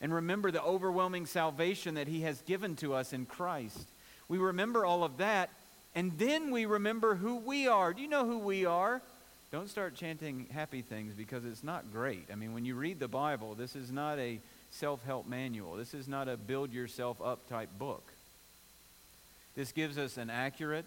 And 0.01 0.15
remember 0.15 0.53
the 0.53 0.63
overwhelming 0.63 1.27
salvation 1.27 1.95
that 1.95 2.07
he 2.07 2.21
has 2.21 2.41
given 2.43 2.77
to 2.77 2.95
us 2.95 3.13
in 3.13 3.27
Christ. 3.27 3.89
We 4.29 4.39
remember 4.39 4.85
all 4.85 5.03
of 5.03 5.17
that, 5.17 5.51
and 5.97 6.17
then 6.17 6.53
we 6.53 6.65
remember 6.65 7.17
who 7.17 7.37
we 7.37 7.67
are. 7.67 7.93
Do 7.93 8.03
you 8.03 8.09
know 8.09 8.25
who 8.25 8.39
we 8.39 8.67
are? 8.67 9.03
Don't 9.51 9.69
start 9.69 9.97
chanting 9.97 10.47
happy 10.53 10.81
things 10.81 11.13
because 11.13 11.45
it's 11.45 11.65
not 11.65 11.93
great. 11.93 12.29
I 12.33 12.37
mean, 12.37 12.55
when 12.55 12.65
you 12.65 12.77
read 12.77 13.01
the 13.01 13.09
Bible, 13.09 13.55
this 13.55 13.75
is 13.75 13.91
not 13.91 14.19
a 14.19 14.39
self 14.73 15.05
help 15.05 15.27
manual, 15.29 15.77
this 15.77 15.95
is 15.95 16.09
not 16.09 16.29
a 16.29 16.37
build 16.37 16.73
yourself 16.73 17.21
up 17.23 17.49
type 17.49 17.71
book. 17.79 18.03
This 19.55 19.73
gives 19.73 19.99
us 19.99 20.17
an 20.17 20.31
accurate, 20.31 20.87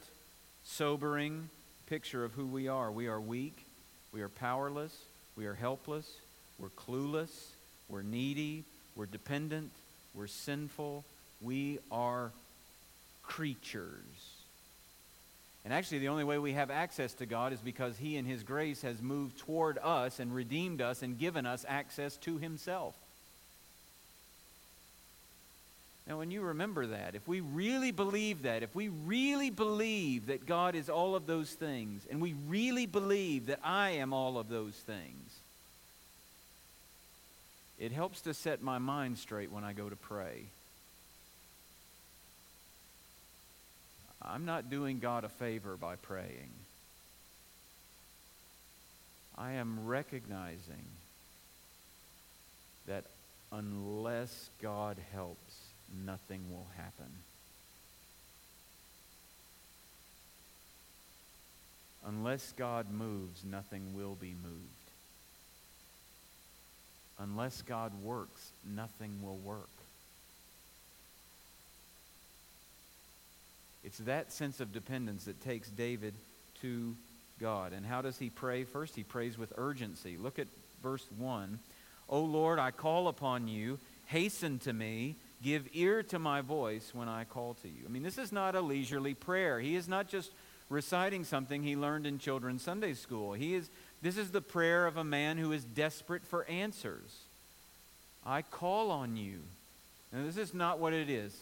sobering 0.64 1.50
picture 1.88 2.26
of 2.26 2.34
who 2.34 2.48
we 2.48 2.68
are. 2.68 2.92
We 2.92 3.08
are 3.08 3.22
weak, 3.22 3.66
we 4.12 4.22
are 4.22 4.30
powerless, 4.30 4.96
we 5.38 5.46
are 5.46 5.54
helpless, 5.54 6.12
we're 6.58 6.70
clueless, 6.70 7.30
we're 7.88 8.02
needy, 8.02 8.64
we're 8.96 9.06
dependent, 9.06 9.70
we're 10.16 10.28
sinful, 10.28 11.06
we 11.42 11.78
are 11.92 12.32
creatures. 13.22 14.00
And 15.64 15.74
actually, 15.74 16.00
the 16.00 16.10
only 16.10 16.24
way 16.24 16.38
we 16.38 16.54
have 16.54 16.72
access 16.72 17.14
to 17.16 17.26
God 17.26 17.54
is 17.54 17.60
because 17.60 17.98
He, 17.98 18.18
in 18.18 18.26
His 18.26 18.44
grace, 18.44 18.82
has 18.82 19.02
moved 19.02 19.40
toward 19.40 19.78
us 19.80 20.20
and 20.20 20.34
redeemed 20.34 20.82
us 20.82 21.02
and 21.02 21.18
given 21.20 21.46
us 21.46 21.66
access 21.68 22.18
to 22.18 22.38
Himself. 22.38 22.96
Now, 26.08 26.20
when 26.20 26.30
you 26.30 26.42
remember 26.42 26.86
that, 26.88 27.16
if 27.16 27.28
we 27.28 27.40
really 27.40 27.92
believe 27.92 28.44
that, 28.44 28.62
if 28.62 28.76
we 28.76 28.90
really 28.90 29.50
believe 29.50 30.28
that 30.28 30.46
God 30.46 30.76
is 30.76 30.88
all 30.88 31.16
of 31.16 31.26
those 31.26 31.50
things, 31.50 32.06
and 32.10 32.22
we 32.22 32.36
really 32.48 32.86
believe 32.86 33.48
that 33.48 33.60
I 33.64 33.92
am 33.92 34.14
all 34.14 34.38
of 34.38 34.48
those 34.48 34.76
things, 34.76 35.40
it 37.80 37.92
helps 37.92 38.22
to 38.22 38.34
set 38.36 38.62
my 38.62 38.78
mind 38.78 39.18
straight 39.18 39.52
when 39.52 39.64
I 39.64 39.74
go 39.74 39.90
to 39.90 39.96
pray. 39.96 40.44
I'm 44.22 44.46
not 44.46 44.70
doing 44.70 45.00
God 45.00 45.24
a 45.24 45.30
favor 45.30 45.76
by 45.76 45.96
praying. 45.96 46.52
I 49.38 49.54
am 49.54 49.86
recognizing 49.86 50.86
that 52.88 53.04
unless 53.52 54.50
God 54.62 54.98
helps, 55.14 55.65
nothing 56.06 56.42
will 56.50 56.68
happen. 56.78 57.12
Unless 62.08 62.54
God 62.54 62.92
moves, 62.92 63.44
nothing 63.44 63.96
will 63.96 64.16
be 64.16 64.36
moved. 64.44 64.56
Unless 67.20 67.62
God 67.64 67.92
works, 68.04 68.52
nothing 68.76 69.12
will 69.24 69.38
work. 69.38 69.70
It's 73.84 73.98
that 74.00 74.32
sense 74.32 74.60
of 74.60 74.74
dependence 74.74 75.26
that 75.26 75.44
takes 75.44 75.70
David 75.70 76.14
to 76.62 76.96
God. 77.40 77.74
And 77.74 77.86
how 77.86 78.02
does 78.02 78.18
he 78.18 78.30
pray? 78.30 78.64
First, 78.64 78.96
he 78.96 79.04
prays 79.04 79.38
with 79.38 79.54
urgency. 79.58 80.18
Look 80.18 80.40
at 80.40 80.48
verse 80.84 81.06
1. 81.18 81.60
O 82.10 82.22
Lord, 82.22 82.60
I 82.60 82.72
call 82.72 83.08
upon 83.08 83.48
you. 83.48 83.80
Hasten 84.08 84.60
to 84.60 84.74
me. 84.74 85.16
Give 85.44 85.68
ear 85.74 86.02
to 86.04 86.20
my 86.20 86.42
voice 86.42 86.92
when 86.94 87.08
I 87.08 87.24
call 87.24 87.56
to 87.62 87.68
you. 87.68 87.84
I 87.86 87.90
mean, 87.90 88.04
this 88.04 88.18
is 88.18 88.32
not 88.32 88.56
a 88.56 88.62
leisurely 88.62 89.14
prayer. 89.14 89.60
He 89.60 89.76
is 89.76 89.88
not 89.88 90.08
just 90.08 90.32
reciting 90.70 91.24
something 91.24 91.62
he 91.62 91.76
learned 91.76 92.08
in 92.08 92.18
children's 92.18 92.64
Sunday 92.64 92.94
school. 92.94 93.34
He 93.34 93.54
is, 93.54 93.70
this 94.02 94.18
is 94.18 94.32
the 94.32 94.42
prayer 94.42 94.88
of 94.88 94.98
a 94.98 95.04
man 95.04 95.38
who 95.38 95.52
is 95.52 95.64
desperate 95.64 96.26
for 96.26 96.46
answers. 96.46 97.20
I 98.26 98.42
call 98.42 98.92
on 98.92 99.18
you. 99.18 99.40
Now, 100.12 100.24
this 100.24 100.38
is 100.38 100.54
not 100.54 100.80
what 100.80 100.94
it 100.94 101.10
is. 101.10 101.36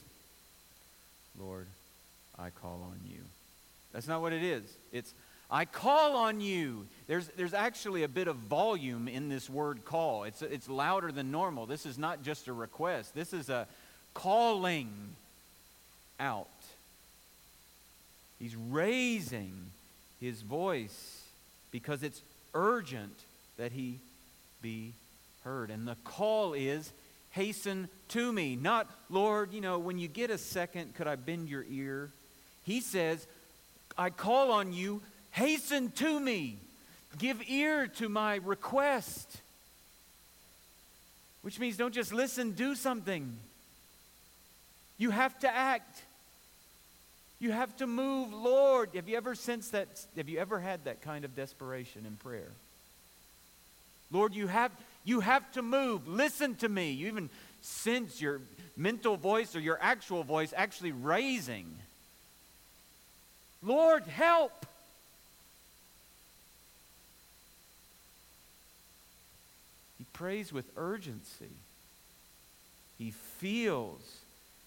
Lord, 1.40 1.68
I 2.38 2.50
call 2.50 2.86
on 2.92 3.00
you. 3.08 3.20
That's 3.94 4.08
not 4.08 4.22
what 4.22 4.34
it 4.34 4.44
is. 4.44 4.64
It's, 4.92 5.14
I 5.50 5.66
call 5.66 6.16
on 6.16 6.42
you. 6.42 6.86
There's, 7.08 7.28
there's 7.38 7.54
actually 7.54 8.04
a 8.04 8.08
bit 8.08 8.28
of 8.28 8.36
volume 8.36 9.08
in 9.08 9.30
this 9.30 9.50
word 9.50 9.86
call. 9.86 10.24
It's, 10.24 10.42
it's 10.42 10.68
louder 10.68 11.12
than 11.12 11.32
normal. 11.32 11.66
This 11.66 11.86
is 11.86 11.98
not 11.98 12.24
just 12.24 12.48
a 12.48 12.54
request, 12.54 13.14
this 13.14 13.34
is 13.34 13.50
a 13.50 13.68
calling 14.14 14.90
out. 16.20 16.48
He's 18.40 18.56
raising 18.56 19.54
his 20.20 20.42
voice 20.42 21.24
because 21.72 22.04
it's 22.04 22.22
urgent 22.54 23.16
that 23.58 23.72
he 23.72 24.00
be 24.62 24.94
heard. 25.44 25.70
And 25.70 25.88
the 25.88 25.98
call 26.04 26.54
is 26.54 26.92
hasten 27.32 27.90
to 28.10 28.32
me. 28.32 28.56
Not, 28.56 28.90
Lord, 29.10 29.54
you 29.54 29.62
know, 29.62 29.80
when 29.80 29.98
you 29.98 30.08
get 30.08 30.30
a 30.30 30.38
second, 30.38 30.96
could 30.96 31.08
I 31.08 31.16
bend 31.16 31.50
your 31.50 31.66
ear? 31.70 32.10
He 32.64 32.80
says, 32.80 33.26
I 33.98 34.10
call 34.10 34.52
on 34.52 34.74
you, 34.74 35.02
hasten 35.32 35.92
to 35.92 36.20
me, 36.20 36.58
give 37.18 37.42
ear 37.48 37.88
to 37.88 38.10
my 38.10 38.36
request. 38.36 39.38
Which 41.42 41.60
means 41.60 41.76
don't 41.76 41.94
just 41.94 42.14
listen, 42.14 42.52
do 42.52 42.76
something. 42.76 43.36
You 44.98 45.10
have 45.10 45.38
to 45.40 45.54
act. 45.54 46.04
You 47.40 47.52
have 47.52 47.76
to 47.78 47.88
move, 47.88 48.34
Lord. 48.34 48.92
Have 48.96 49.10
you 49.10 49.18
ever 49.18 49.36
sensed 49.36 49.74
that? 49.74 49.88
Have 50.16 50.30
you 50.30 50.40
ever 50.40 50.60
had 50.60 50.86
that 50.86 51.02
kind 51.02 51.26
of 51.26 51.36
desperation 51.36 52.06
in 52.06 52.16
prayer? 52.16 52.52
Lord, 54.12 54.34
you 54.34 54.48
have, 54.48 54.72
you 55.04 55.20
have 55.20 55.52
to 55.54 55.62
move. 55.62 56.08
Listen 56.08 56.56
to 56.56 56.70
me. 56.70 56.92
You 56.92 57.08
even 57.08 57.30
sense 57.62 58.22
your 58.22 58.42
mental 58.78 59.18
voice 59.18 59.56
or 59.56 59.60
your 59.60 59.80
actual 59.82 60.24
voice 60.24 60.54
actually 60.56 60.92
raising. 60.92 61.66
Lord, 63.62 64.04
help. 64.04 64.66
He 69.98 70.06
prays 70.14 70.54
with 70.54 70.66
urgency. 70.78 71.56
He 72.98 73.12
feels 73.12 74.02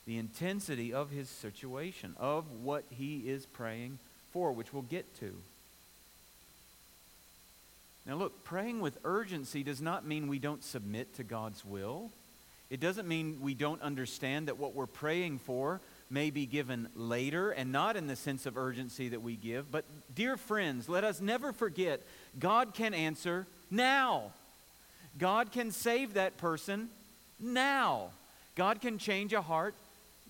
the 0.07 0.19
intensity 0.19 0.93
of 0.93 1.11
his 1.11 1.29
situation, 1.29 2.15
of 2.19 2.45
what 2.63 2.85
he 2.91 3.29
is 3.29 3.45
praying 3.47 3.99
for, 4.33 4.53
which 4.53 4.73
we'll 4.73 4.83
get 4.83 5.19
to. 5.19 5.35
Now, 8.07 8.15
look, 8.15 8.45
praying 8.45 8.81
with 8.81 8.99
urgency 9.05 9.65
does 9.65 9.81
not 9.81 10.07
mean 10.07 10.29
we 10.29 10.39
don't 10.39 10.63
submit 10.63 11.17
to 11.17 11.25
God's 11.25 11.65
will. 11.65 12.11
It 12.71 12.79
doesn't 12.79 13.09
mean 13.09 13.39
we 13.41 13.55
don't 13.55 13.83
understand 13.83 14.47
that 14.47 14.59
what 14.59 14.75
we're 14.75 14.87
praying 14.87 15.41
for 15.41 15.81
may 16.09 16.31
be 16.31 16.47
given 16.47 16.89
later 16.95 17.51
and 17.51 17.73
not 17.73 17.97
in 17.97 18.07
the 18.07 18.15
sense 18.15 18.47
of 18.47 18.57
urgency 18.57 19.09
that 19.09 19.23
we 19.23 19.35
give. 19.35 19.73
But, 19.73 19.85
dear 20.15 20.37
friends, 20.37 20.89
let 20.89 21.03
us 21.03 21.21
never 21.21 21.53
forget 21.53 22.01
God 22.39 22.75
can 22.75 22.95
answer 22.95 23.45
now. 23.73 24.31
God 25.19 25.51
can 25.51 25.73
save 25.73 26.15
that 26.15 26.39
person 26.39 26.89
now. 27.41 28.11
God 28.55 28.81
can 28.81 28.99
change 28.99 29.33
a 29.33 29.43
heart 29.43 29.75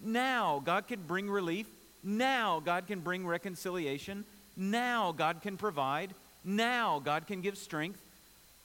now. 0.02 0.62
God 0.64 0.86
can 0.86 1.00
bring 1.02 1.30
relief 1.30 1.66
now. 2.02 2.60
God 2.64 2.86
can 2.86 3.00
bring 3.00 3.26
reconciliation 3.26 4.24
now. 4.56 5.12
God 5.12 5.42
can 5.42 5.56
provide 5.56 6.14
now. 6.44 7.00
God 7.04 7.26
can 7.26 7.40
give 7.40 7.58
strength 7.58 8.00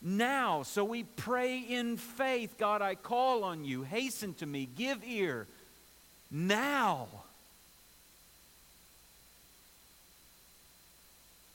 now. 0.02 0.64
So 0.64 0.84
we 0.84 1.04
pray 1.04 1.60
in 1.60 1.98
faith 1.98 2.56
God, 2.58 2.82
I 2.82 2.96
call 2.96 3.44
on 3.44 3.66
you. 3.66 3.84
Hasten 3.84 4.34
to 4.36 4.46
me. 4.46 4.68
Give 4.78 5.04
ear 5.04 5.48
now. 6.30 7.08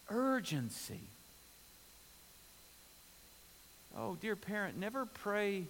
Urgency. 0.09 1.01
Oh, 3.99 4.17
dear 4.21 4.37
parent, 4.37 4.77
never 4.77 5.07
pray 5.07 5.65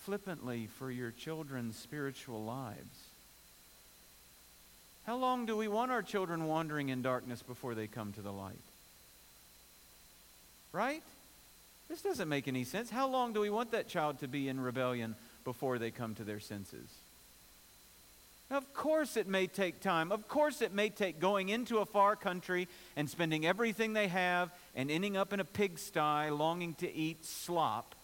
flippantly 0.00 0.66
for 0.66 0.90
your 0.90 1.10
children's 1.10 1.76
spiritual 1.76 2.44
lives. 2.44 3.08
How 5.06 5.16
long 5.16 5.46
do 5.46 5.56
we 5.56 5.68
want 5.68 5.90
our 5.90 6.02
children 6.02 6.46
wandering 6.46 6.88
in 6.88 7.02
darkness 7.02 7.42
before 7.42 7.74
they 7.74 7.86
come 7.86 8.12
to 8.12 8.22
the 8.22 8.32
light? 8.32 8.54
Right? 10.72 11.02
This 11.88 12.02
doesn't 12.02 12.28
make 12.28 12.46
any 12.46 12.64
sense. 12.64 12.90
How 12.90 13.08
long 13.08 13.32
do 13.32 13.40
we 13.40 13.50
want 13.50 13.72
that 13.72 13.88
child 13.88 14.20
to 14.20 14.28
be 14.28 14.48
in 14.48 14.60
rebellion 14.60 15.16
before 15.44 15.78
they 15.78 15.90
come 15.90 16.14
to 16.14 16.24
their 16.24 16.38
senses? 16.38 16.88
Of 18.50 18.72
course, 18.74 19.16
it 19.16 19.28
may 19.28 19.46
take 19.46 19.80
time. 19.80 20.10
Of 20.10 20.28
course, 20.28 20.60
it 20.60 20.72
may 20.72 20.88
take 20.88 21.20
going 21.20 21.48
into 21.50 21.78
a 21.78 21.86
far 21.86 22.16
country 22.16 22.68
and 22.96 23.08
spending 23.08 23.46
everything 23.46 23.92
they 23.92 24.08
have 24.08 24.52
and 24.74 24.90
ending 24.90 25.16
up 25.16 25.32
in 25.32 25.40
a 25.40 25.44
pigsty 25.44 26.30
longing 26.30 26.74
to 26.74 26.92
eat 26.92 27.24
slop. 27.24 27.94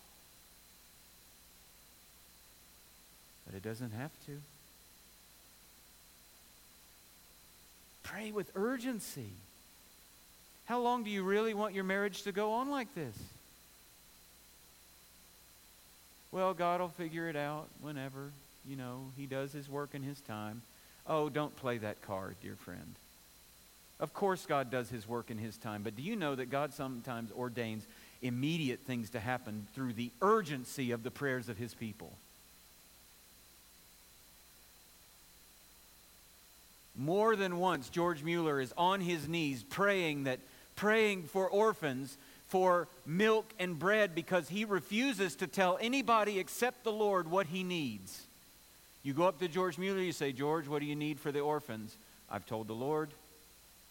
But 3.47 3.55
it 3.55 3.63
doesn't 3.63 3.93
have 3.93 4.11
to. 4.27 4.33
Pray 8.03 8.31
with 8.31 8.51
urgency. 8.55 9.31
How 10.67 10.81
long 10.81 11.05
do 11.05 11.11
you 11.11 11.23
really 11.23 11.55
want 11.55 11.75
your 11.75 11.85
marriage 11.85 12.23
to 12.23 12.33
go 12.33 12.53
on 12.53 12.71
like 12.71 12.93
this? 12.95 13.15
Well, 16.33 16.55
God 16.55 16.81
will 16.81 16.89
figure 16.89 17.29
it 17.29 17.37
out 17.37 17.69
whenever. 17.81 18.31
You 18.69 18.77
know, 18.77 19.01
He 19.17 19.27
does 19.27 19.53
His 19.53 19.69
work 19.69 19.95
in 19.95 20.03
His 20.03 20.21
time. 20.21 20.63
Oh, 21.07 21.29
don't 21.29 21.55
play 21.57 21.79
that 21.79 22.03
card, 22.03 22.35
dear 22.43 22.57
friend. 22.57 22.95
Of 24.01 24.13
course, 24.13 24.45
God 24.45 24.71
does 24.71 24.91
His 24.91 25.09
work 25.09 25.31
in 25.31 25.39
His 25.39 25.57
time, 25.57 25.83
but 25.83 25.97
do 25.97 26.03
you 26.03 26.17
know 26.17 26.35
that 26.35 26.51
God 26.51 26.75
sometimes 26.75 27.31
ordains 27.33 27.87
immediate 28.23 28.81
things 28.81 29.11
to 29.11 29.21
happen 29.21 29.67
through 29.75 29.93
the 29.93 30.11
urgency 30.21 30.91
of 30.91 31.03
the 31.03 31.11
prayers 31.11 31.49
of 31.49 31.59
His 31.59 31.75
people? 31.75 32.13
More 36.97 37.37
than 37.37 37.59
once, 37.59 37.91
George 37.91 38.23
Mueller 38.23 38.61
is 38.61 38.73
on 38.77 39.01
his 39.01 39.29
knees 39.29 39.63
praying 39.63 40.25
that 40.25 40.41
praying 40.77 41.25
for 41.25 41.49
orphans 41.49 42.17
for 42.49 42.87
milk 43.05 43.47
and 43.59 43.79
bread 43.79 44.15
because 44.15 44.49
he 44.49 44.65
refuses 44.65 45.35
to 45.37 45.47
tell 45.47 45.79
anybody 45.81 46.39
except 46.39 46.85
the 46.85 46.93
Lord 46.93 47.31
what 47.31 47.47
he 47.47 47.65
needs. 47.65 48.23
You 49.03 49.13
go 49.13 49.25
up 49.25 49.39
to 49.41 49.49
George 49.49 49.79
Mueller, 49.79 50.01
you 50.01 50.13
say, 50.13 50.33
George, 50.33 50.69
what 50.69 50.81
do 50.81 50.87
you 50.87 50.97
need 50.97 51.19
for 51.21 51.33
the 51.33 51.41
orphans? 51.41 51.97
I've 52.31 52.47
told 52.47 52.69
the 52.69 52.75
Lord, 52.75 53.11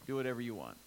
do 0.08 0.16
whatever 0.16 0.42
you 0.42 0.56
want. 0.56 0.78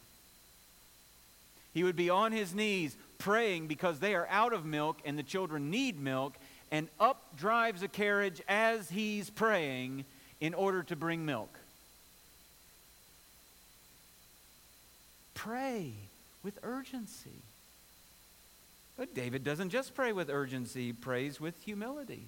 He 1.74 1.84
would 1.84 1.96
be 1.96 2.10
on 2.10 2.32
his 2.32 2.54
knees 2.54 2.96
praying 3.18 3.68
because 3.68 4.00
they 4.00 4.14
are 4.14 4.26
out 4.30 4.52
of 4.52 4.64
milk 4.64 4.98
and 5.04 5.18
the 5.18 5.22
children 5.22 5.70
need 5.70 6.00
milk, 6.00 6.34
and 6.70 6.88
up 6.98 7.36
drives 7.36 7.82
a 7.82 7.88
carriage 7.88 8.42
as 8.48 8.90
he's 8.90 9.30
praying 9.30 10.04
in 10.40 10.54
order 10.54 10.82
to 10.84 10.96
bring 10.96 11.24
milk. 11.24 11.57
Pray 15.38 15.92
with 16.42 16.58
urgency. 16.64 17.30
But 18.96 19.14
David 19.14 19.44
doesn't 19.44 19.70
just 19.70 19.94
pray 19.94 20.12
with 20.12 20.28
urgency, 20.28 20.86
he 20.86 20.92
prays 20.92 21.40
with 21.40 21.54
humility. 21.62 22.24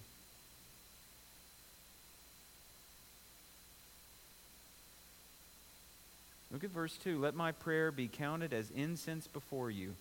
Look 6.53 6.63
at 6.63 6.71
verse 6.71 6.97
2. 7.03 7.19
Let 7.19 7.35
my 7.35 7.51
prayer 7.51 7.91
be 7.91 8.07
counted 8.07 8.53
as 8.53 8.71
incense 8.71 9.27
before 9.27 9.73
you, 9.73 9.95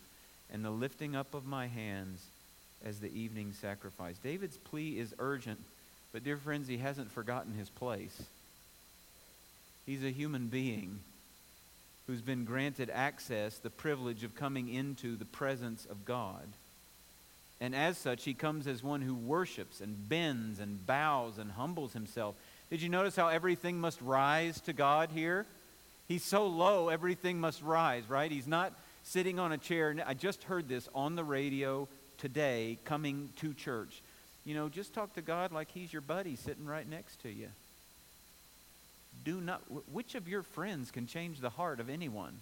and 0.53 0.63
the 0.63 0.69
lifting 0.69 1.15
up 1.15 1.33
of 1.33 1.47
my 1.47 1.65
hands 1.65 2.23
as 2.85 2.99
the 2.99 3.11
evening 3.11 3.53
sacrifice. 3.59 4.17
David's 4.19 4.57
plea 4.57 4.99
is 4.99 5.15
urgent, 5.17 5.59
but 6.13 6.23
dear 6.23 6.37
friends, 6.37 6.67
he 6.67 6.77
hasn't 6.77 7.11
forgotten 7.11 7.55
his 7.55 7.69
place. 7.69 8.21
He's 9.87 10.03
a 10.03 10.11
human 10.11 10.45
being 10.45 10.99
who's 12.09 12.21
been 12.21 12.43
granted 12.43 12.89
access, 12.91 13.59
the 13.59 13.69
privilege 13.69 14.23
of 14.23 14.33
coming 14.33 14.73
into 14.73 15.15
the 15.15 15.25
presence 15.25 15.85
of 15.85 16.05
God. 16.05 16.47
And 17.61 17.75
as 17.75 17.99
such, 17.99 18.23
he 18.23 18.33
comes 18.33 18.65
as 18.65 18.81
one 18.81 19.03
who 19.03 19.13
worships 19.13 19.79
and 19.79 20.09
bends 20.09 20.59
and 20.59 20.87
bows 20.87 21.37
and 21.37 21.51
humbles 21.51 21.93
himself. 21.93 22.33
Did 22.71 22.81
you 22.81 22.89
notice 22.89 23.15
how 23.15 23.27
everything 23.27 23.79
must 23.79 24.01
rise 24.01 24.59
to 24.61 24.73
God 24.73 25.11
here? 25.13 25.45
He's 26.07 26.23
so 26.23 26.47
low, 26.47 26.89
everything 26.89 27.39
must 27.39 27.61
rise, 27.61 28.09
right? 28.09 28.31
He's 28.31 28.47
not 28.47 28.73
sitting 29.03 29.37
on 29.37 29.51
a 29.51 29.59
chair. 29.59 29.95
I 30.07 30.15
just 30.15 30.41
heard 30.45 30.67
this 30.67 30.89
on 30.95 31.15
the 31.15 31.23
radio 31.23 31.87
today 32.17 32.79
coming 32.85 33.29
to 33.35 33.53
church. 33.53 34.01
You 34.45 34.55
know, 34.55 34.67
just 34.67 34.95
talk 34.95 35.13
to 35.13 35.21
God 35.21 35.51
like 35.51 35.69
he's 35.69 35.93
your 35.93 36.01
buddy 36.01 36.35
sitting 36.35 36.65
right 36.65 36.89
next 36.89 37.21
to 37.21 37.29
you 37.29 37.49
do 39.23 39.41
not, 39.41 39.61
which 39.91 40.15
of 40.15 40.27
your 40.27 40.43
friends 40.43 40.91
can 40.91 41.07
change 41.07 41.39
the 41.39 41.49
heart 41.49 41.79
of 41.79 41.89
anyone? 41.89 42.33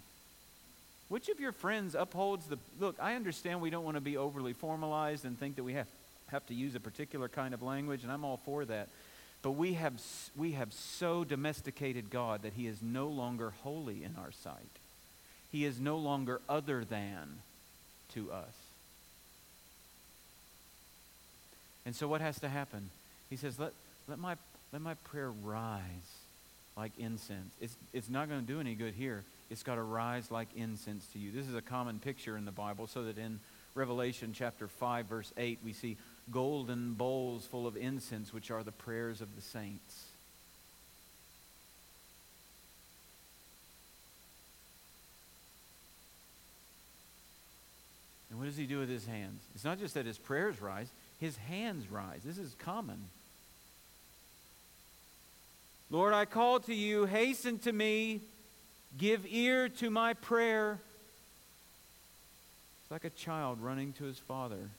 Which 1.09 1.29
of 1.29 1.39
your 1.39 1.53
friends 1.53 1.95
upholds 1.95 2.47
the, 2.47 2.57
look, 2.79 2.97
I 3.01 3.15
understand 3.15 3.61
we 3.61 3.69
don't 3.69 3.85
want 3.85 3.95
to 3.95 4.01
be 4.01 4.17
overly 4.17 4.53
formalized 4.53 5.25
and 5.25 5.39
think 5.39 5.55
that 5.55 5.63
we 5.63 5.73
have, 5.73 5.87
have 6.31 6.45
to 6.47 6.53
use 6.53 6.75
a 6.75 6.79
particular 6.79 7.29
kind 7.29 7.53
of 7.53 7.61
language, 7.61 8.03
and 8.03 8.11
I'm 8.11 8.25
all 8.25 8.37
for 8.37 8.65
that. 8.65 8.89
But 9.41 9.51
we 9.51 9.73
have, 9.73 9.93
we 10.35 10.53
have 10.53 10.73
so 10.73 11.23
domesticated 11.23 12.09
God 12.09 12.41
that 12.41 12.53
he 12.53 12.67
is 12.67 12.81
no 12.81 13.07
longer 13.07 13.53
holy 13.63 14.03
in 14.03 14.15
our 14.19 14.31
sight. 14.31 14.55
He 15.51 15.63
is 15.63 15.79
no 15.79 15.97
longer 15.97 16.41
other 16.49 16.83
than 16.83 17.39
to 18.13 18.31
us. 18.31 18.53
And 21.85 21.95
so 21.95 22.07
what 22.09 22.19
has 22.19 22.39
to 22.41 22.49
happen? 22.49 22.89
He 23.29 23.37
says, 23.37 23.57
let, 23.57 23.71
let, 24.09 24.19
my, 24.19 24.35
let 24.73 24.81
my 24.81 24.95
prayer 25.05 25.31
rise 25.31 25.81
like 26.77 26.91
incense. 26.99 27.51
It's, 27.59 27.75
it's 27.91 28.09
not 28.09 28.29
going 28.29 28.41
to 28.41 28.47
do 28.47 28.59
any 28.59 28.75
good 28.75 28.93
here. 28.93 29.23
It's 29.49 29.63
got 29.63 29.75
to 29.75 29.81
rise 29.81 30.29
like 30.29 30.47
incense 30.55 31.05
to 31.13 31.19
you. 31.19 31.31
This 31.31 31.47
is 31.47 31.55
a 31.55 31.61
common 31.61 31.99
picture 31.99 32.37
in 32.37 32.45
the 32.45 32.51
Bible, 32.51 32.85
so 32.87 33.03
that 33.05 33.17
in 33.17 33.39
Revelation 33.73 34.33
chapter 34.33 34.67
5, 34.67 35.05
verse 35.07 35.33
8, 35.37 35.59
we 35.65 35.73
see 35.73 35.97
golden 36.31 36.93
bowls 36.93 37.45
full 37.45 37.65
of 37.65 37.75
incense, 37.75 38.33
which 38.33 38.51
are 38.51 38.63
the 38.63 38.71
prayers 38.71 39.21
of 39.21 39.35
the 39.35 39.41
saints. 39.41 40.05
And 48.29 48.37
what 48.37 48.45
does 48.45 48.57
he 48.57 48.65
do 48.65 48.79
with 48.79 48.89
his 48.89 49.05
hands? 49.05 49.41
It's 49.55 49.63
not 49.63 49.79
just 49.79 49.95
that 49.95 50.05
his 50.05 50.17
prayers 50.17 50.61
rise, 50.61 50.89
his 51.19 51.37
hands 51.37 51.89
rise. 51.89 52.21
This 52.23 52.37
is 52.37 52.53
common. 52.59 52.99
Lord, 55.89 56.13
I 56.13 56.25
call 56.25 56.59
to 56.61 56.73
you, 56.73 57.05
hasten 57.05 57.59
to 57.59 57.71
me, 57.71 58.21
give 58.97 59.25
ear 59.25 59.69
to 59.69 59.89
my 59.89 60.13
prayer. 60.13 60.79
It's 62.81 62.91
like 62.91 63.05
a 63.05 63.09
child 63.09 63.61
running 63.61 63.93
to 63.93 64.03
his 64.03 64.17
father 64.17 64.69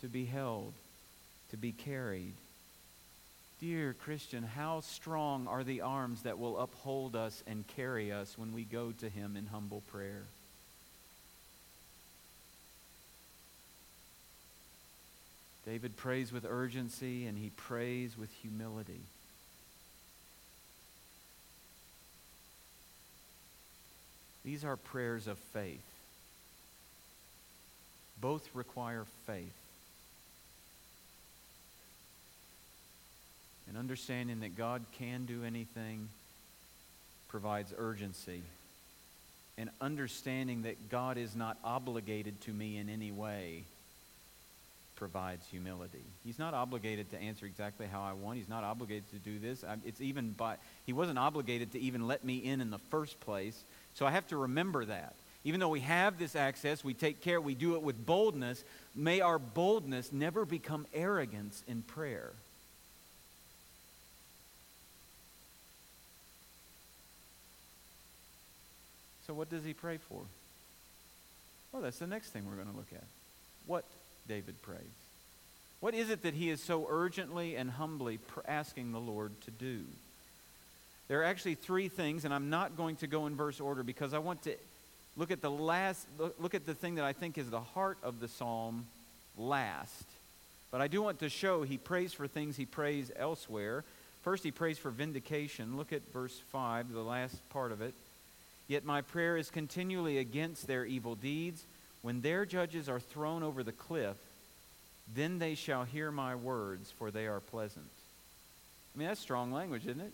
to 0.00 0.08
be 0.08 0.24
held, 0.24 0.72
to 1.50 1.56
be 1.56 1.72
carried. 1.72 2.34
Dear 3.60 3.92
Christian, 3.92 4.42
how 4.42 4.80
strong 4.80 5.46
are 5.48 5.64
the 5.64 5.80
arms 5.80 6.22
that 6.22 6.38
will 6.38 6.58
uphold 6.58 7.16
us 7.16 7.42
and 7.46 7.66
carry 7.76 8.12
us 8.12 8.38
when 8.38 8.52
we 8.52 8.64
go 8.64 8.92
to 8.92 9.08
him 9.08 9.36
in 9.36 9.46
humble 9.46 9.82
prayer? 9.92 10.22
David 15.68 15.98
prays 15.98 16.32
with 16.32 16.46
urgency 16.48 17.26
and 17.26 17.36
he 17.36 17.50
prays 17.50 18.16
with 18.16 18.30
humility. 18.40 19.02
These 24.46 24.64
are 24.64 24.76
prayers 24.76 25.26
of 25.26 25.36
faith. 25.36 25.84
Both 28.18 28.48
require 28.54 29.04
faith. 29.26 29.52
And 33.68 33.76
understanding 33.76 34.40
that 34.40 34.56
God 34.56 34.80
can 34.98 35.26
do 35.26 35.44
anything 35.44 36.08
provides 37.28 37.74
urgency. 37.76 38.40
And 39.58 39.68
understanding 39.82 40.62
that 40.62 40.88
God 40.88 41.18
is 41.18 41.36
not 41.36 41.58
obligated 41.62 42.40
to 42.42 42.52
me 42.52 42.78
in 42.78 42.88
any 42.88 43.12
way 43.12 43.64
provides 44.98 45.46
humility. 45.46 46.02
He's 46.24 46.40
not 46.40 46.54
obligated 46.54 47.12
to 47.12 47.18
answer 47.18 47.46
exactly 47.46 47.86
how 47.86 48.02
I 48.02 48.14
want. 48.14 48.36
He's 48.36 48.48
not 48.48 48.64
obligated 48.64 49.08
to 49.10 49.18
do 49.18 49.38
this. 49.38 49.64
It's 49.86 50.00
even 50.00 50.32
by, 50.32 50.56
he 50.86 50.92
wasn't 50.92 51.20
obligated 51.20 51.72
to 51.72 51.78
even 51.78 52.08
let 52.08 52.24
me 52.24 52.38
in 52.38 52.60
in 52.60 52.70
the 52.70 52.80
first 52.90 53.20
place. 53.20 53.62
So 53.94 54.06
I 54.06 54.10
have 54.10 54.26
to 54.28 54.36
remember 54.36 54.84
that. 54.84 55.14
Even 55.44 55.60
though 55.60 55.68
we 55.68 55.80
have 55.80 56.18
this 56.18 56.34
access, 56.34 56.82
we 56.82 56.94
take 56.94 57.22
care, 57.22 57.40
we 57.40 57.54
do 57.54 57.76
it 57.76 57.82
with 57.82 58.04
boldness. 58.04 58.64
May 58.96 59.20
our 59.20 59.38
boldness 59.38 60.12
never 60.12 60.44
become 60.44 60.84
arrogance 60.92 61.62
in 61.68 61.82
prayer. 61.82 62.32
So, 69.28 69.34
what 69.34 69.48
does 69.48 69.64
he 69.64 69.74
pray 69.74 69.98
for? 70.08 70.22
Well, 71.70 71.82
that's 71.82 71.98
the 71.98 72.06
next 72.06 72.30
thing 72.30 72.46
we're 72.48 72.56
going 72.56 72.70
to 72.70 72.76
look 72.76 72.92
at. 72.92 73.04
What 73.66 73.84
David 74.28 74.60
prays? 74.62 74.78
What 75.80 75.94
is 75.94 76.10
it 76.10 76.22
that 76.22 76.34
he 76.34 76.50
is 76.50 76.62
so 76.62 76.86
urgently 76.90 77.56
and 77.56 77.70
humbly 77.70 78.18
asking 78.46 78.92
the 78.92 79.00
Lord 79.00 79.32
to 79.42 79.50
do? 79.50 79.80
There 81.08 81.20
are 81.20 81.24
actually 81.24 81.54
three 81.54 81.88
things, 81.88 82.24
and 82.24 82.34
I'm 82.34 82.50
not 82.50 82.76
going 82.76 82.96
to 82.96 83.06
go 83.06 83.26
in 83.26 83.34
verse 83.34 83.60
order 83.60 83.82
because 83.82 84.12
I 84.12 84.18
want 84.18 84.42
to 84.42 84.54
look 85.16 85.30
at 85.30 85.40
the 85.40 85.50
last, 85.50 86.06
look, 86.38 86.54
at 86.54 86.66
the 86.66 86.74
thing 86.74 86.96
that 86.96 87.04
I 87.04 87.12
think 87.12 87.38
is 87.38 87.48
the 87.48 87.60
heart 87.60 87.98
of 88.02 88.20
the 88.20 88.28
psalm 88.28 88.86
last. 89.36 90.04
But 90.70 90.80
I 90.80 90.88
do 90.88 91.00
want 91.00 91.20
to 91.20 91.30
show 91.30 91.62
he 91.62 91.78
prays 91.78 92.12
for 92.12 92.26
things 92.26 92.56
he 92.56 92.66
prays 92.66 93.10
elsewhere. 93.16 93.84
First, 94.22 94.44
he 94.44 94.50
prays 94.50 94.78
for 94.78 94.90
vindication. 94.90 95.76
Look 95.78 95.92
at 95.92 96.02
verse 96.12 96.38
5, 96.52 96.92
the 96.92 97.00
last 97.00 97.36
part 97.50 97.72
of 97.72 97.80
it. 97.80 97.94
Yet 98.66 98.84
my 98.84 99.00
prayer 99.00 99.38
is 99.38 99.48
continually 99.48 100.18
against 100.18 100.66
their 100.66 100.84
evil 100.84 101.14
deeds. 101.14 101.62
When 102.02 102.20
their 102.20 102.46
judges 102.46 102.88
are 102.88 103.00
thrown 103.00 103.42
over 103.42 103.62
the 103.62 103.72
cliff, 103.72 104.16
then 105.14 105.38
they 105.38 105.54
shall 105.54 105.84
hear 105.84 106.10
my 106.10 106.34
words, 106.34 106.92
for 106.98 107.10
they 107.10 107.26
are 107.26 107.40
pleasant. 107.40 107.86
I 108.94 108.98
mean, 108.98 109.08
that's 109.08 109.20
strong 109.20 109.52
language, 109.52 109.86
isn't 109.86 110.00
it? 110.00 110.12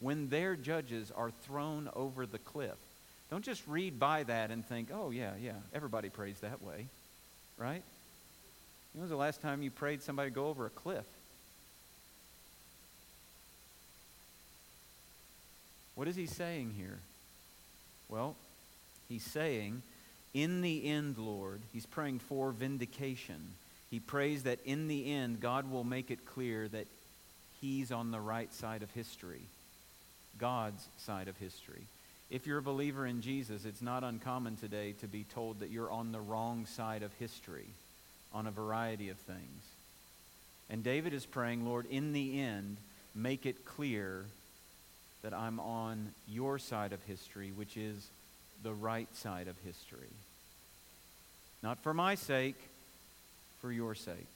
When 0.00 0.28
their 0.28 0.56
judges 0.56 1.12
are 1.14 1.30
thrown 1.30 1.88
over 1.94 2.26
the 2.26 2.38
cliff. 2.38 2.76
Don't 3.30 3.44
just 3.44 3.62
read 3.68 4.00
by 4.00 4.24
that 4.24 4.50
and 4.50 4.66
think, 4.66 4.88
oh, 4.92 5.10
yeah, 5.10 5.32
yeah, 5.40 5.52
everybody 5.72 6.08
prays 6.08 6.40
that 6.40 6.62
way, 6.62 6.86
right? 7.58 7.82
When 8.92 9.02
was 9.02 9.10
the 9.10 9.16
last 9.16 9.40
time 9.40 9.62
you 9.62 9.70
prayed 9.70 10.02
somebody 10.02 10.30
go 10.30 10.48
over 10.48 10.66
a 10.66 10.70
cliff? 10.70 11.04
What 15.94 16.08
is 16.08 16.16
he 16.16 16.26
saying 16.26 16.74
here? 16.76 16.98
Well, 18.08 18.34
he's 19.10 19.24
saying, 19.24 19.82
in 20.32 20.62
the 20.62 20.86
end, 20.86 21.18
Lord, 21.18 21.60
he's 21.72 21.84
praying 21.84 22.20
for 22.20 22.52
vindication. 22.52 23.52
He 23.90 24.00
prays 24.00 24.44
that 24.44 24.60
in 24.64 24.88
the 24.88 25.12
end, 25.12 25.40
God 25.40 25.70
will 25.70 25.84
make 25.84 26.10
it 26.10 26.24
clear 26.24 26.68
that 26.68 26.86
he's 27.60 27.92
on 27.92 28.12
the 28.12 28.20
right 28.20 28.52
side 28.54 28.82
of 28.82 28.90
history, 28.92 29.42
God's 30.38 30.86
side 30.98 31.28
of 31.28 31.36
history. 31.36 31.82
If 32.30 32.46
you're 32.46 32.58
a 32.58 32.62
believer 32.62 33.06
in 33.06 33.20
Jesus, 33.20 33.64
it's 33.64 33.82
not 33.82 34.04
uncommon 34.04 34.56
today 34.56 34.92
to 35.00 35.08
be 35.08 35.24
told 35.34 35.60
that 35.60 35.70
you're 35.70 35.90
on 35.90 36.12
the 36.12 36.20
wrong 36.20 36.64
side 36.64 37.02
of 37.02 37.12
history 37.14 37.66
on 38.32 38.46
a 38.46 38.52
variety 38.52 39.08
of 39.08 39.16
things. 39.18 39.62
And 40.70 40.84
David 40.84 41.12
is 41.12 41.26
praying, 41.26 41.66
Lord, 41.66 41.86
in 41.90 42.12
the 42.12 42.40
end, 42.40 42.76
make 43.16 43.44
it 43.44 43.64
clear 43.64 44.24
that 45.24 45.34
I'm 45.34 45.58
on 45.58 46.12
your 46.28 46.60
side 46.60 46.92
of 46.92 47.02
history, 47.02 47.50
which 47.50 47.76
is 47.76 48.06
the 48.62 48.72
right 48.72 49.08
side 49.16 49.48
of 49.48 49.56
history. 49.64 50.08
Not 51.62 51.78
for 51.82 51.92
my 51.92 52.14
sake, 52.14 52.56
for 53.60 53.70
your 53.70 53.94
sake. 53.94 54.26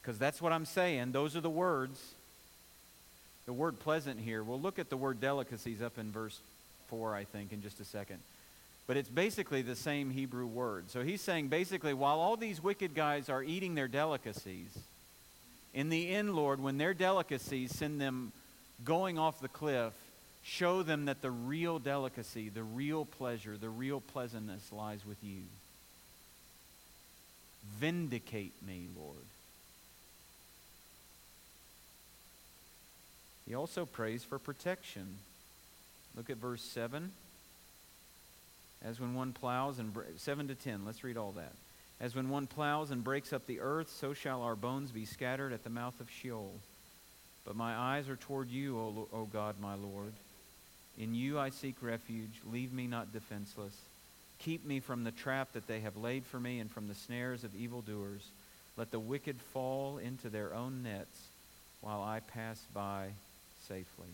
Because 0.00 0.18
that's 0.18 0.42
what 0.42 0.52
I'm 0.52 0.66
saying. 0.66 1.12
Those 1.12 1.36
are 1.36 1.40
the 1.40 1.50
words. 1.50 2.00
The 3.46 3.52
word 3.52 3.78
pleasant 3.78 4.20
here, 4.20 4.42
we'll 4.42 4.60
look 4.60 4.78
at 4.78 4.88
the 4.88 4.96
word 4.96 5.20
delicacies 5.20 5.82
up 5.82 5.98
in 5.98 6.10
verse 6.10 6.40
4, 6.88 7.14
I 7.14 7.24
think, 7.24 7.52
in 7.52 7.62
just 7.62 7.78
a 7.78 7.84
second. 7.84 8.18
But 8.86 8.96
it's 8.96 9.08
basically 9.08 9.62
the 9.62 9.76
same 9.76 10.10
Hebrew 10.10 10.46
word. 10.46 10.90
So 10.90 11.02
he's 11.02 11.20
saying 11.20 11.48
basically, 11.48 11.92
while 11.94 12.20
all 12.20 12.36
these 12.36 12.62
wicked 12.62 12.94
guys 12.94 13.28
are 13.28 13.42
eating 13.42 13.74
their 13.74 13.88
delicacies, 13.88 14.78
in 15.74 15.90
the 15.90 16.08
end, 16.08 16.34
Lord, 16.34 16.62
when 16.62 16.78
their 16.78 16.94
delicacies 16.94 17.74
send 17.74 18.00
them 18.00 18.32
going 18.84 19.18
off 19.18 19.40
the 19.40 19.48
cliff, 19.48 19.92
show 20.44 20.82
them 20.82 21.06
that 21.06 21.22
the 21.22 21.30
real 21.30 21.78
delicacy, 21.78 22.50
the 22.50 22.62
real 22.62 23.04
pleasure, 23.04 23.56
the 23.56 23.68
real 23.68 24.00
pleasantness 24.00 24.70
lies 24.70 25.04
with 25.04 25.16
you. 25.24 25.40
Vindicate 27.80 28.52
me, 28.64 28.86
Lord. 28.96 29.16
He 33.48 33.54
also 33.54 33.86
prays 33.86 34.22
for 34.22 34.38
protection. 34.38 35.16
Look 36.14 36.30
at 36.30 36.36
verse 36.36 36.62
7. 36.62 37.10
As 38.84 39.00
when 39.00 39.14
one 39.14 39.32
plows 39.32 39.78
and 39.78 39.96
7 40.18 40.48
to 40.48 40.54
10, 40.54 40.84
let's 40.84 41.02
read 41.02 41.16
all 41.16 41.32
that. 41.32 41.52
As 42.00 42.14
when 42.14 42.28
one 42.28 42.46
plows 42.46 42.90
and 42.90 43.02
breaks 43.02 43.32
up 43.32 43.46
the 43.46 43.60
earth, 43.60 43.90
so 43.90 44.12
shall 44.12 44.42
our 44.42 44.56
bones 44.56 44.90
be 44.90 45.06
scattered 45.06 45.54
at 45.54 45.64
the 45.64 45.70
mouth 45.70 45.98
of 46.00 46.10
Sheol. 46.10 46.52
But 47.46 47.56
my 47.56 47.74
eyes 47.74 48.08
are 48.10 48.16
toward 48.16 48.50
you, 48.50 48.78
O, 48.78 49.08
o 49.12 49.24
God, 49.24 49.56
my 49.60 49.74
Lord. 49.74 50.12
In 50.98 51.14
you 51.14 51.38
I 51.38 51.50
seek 51.50 51.76
refuge. 51.80 52.40
Leave 52.50 52.72
me 52.72 52.86
not 52.86 53.12
defenseless. 53.12 53.74
Keep 54.38 54.66
me 54.66 54.80
from 54.80 55.04
the 55.04 55.10
trap 55.10 55.52
that 55.52 55.66
they 55.66 55.80
have 55.80 55.96
laid 55.96 56.24
for 56.24 56.38
me 56.38 56.60
and 56.60 56.70
from 56.70 56.88
the 56.88 56.94
snares 56.94 57.44
of 57.44 57.54
evildoers. 57.54 58.22
Let 58.76 58.90
the 58.90 59.00
wicked 59.00 59.36
fall 59.52 59.98
into 59.98 60.28
their 60.28 60.54
own 60.54 60.82
nets 60.82 61.16
while 61.80 62.02
I 62.02 62.20
pass 62.20 62.60
by 62.74 63.08
safely. 63.68 64.08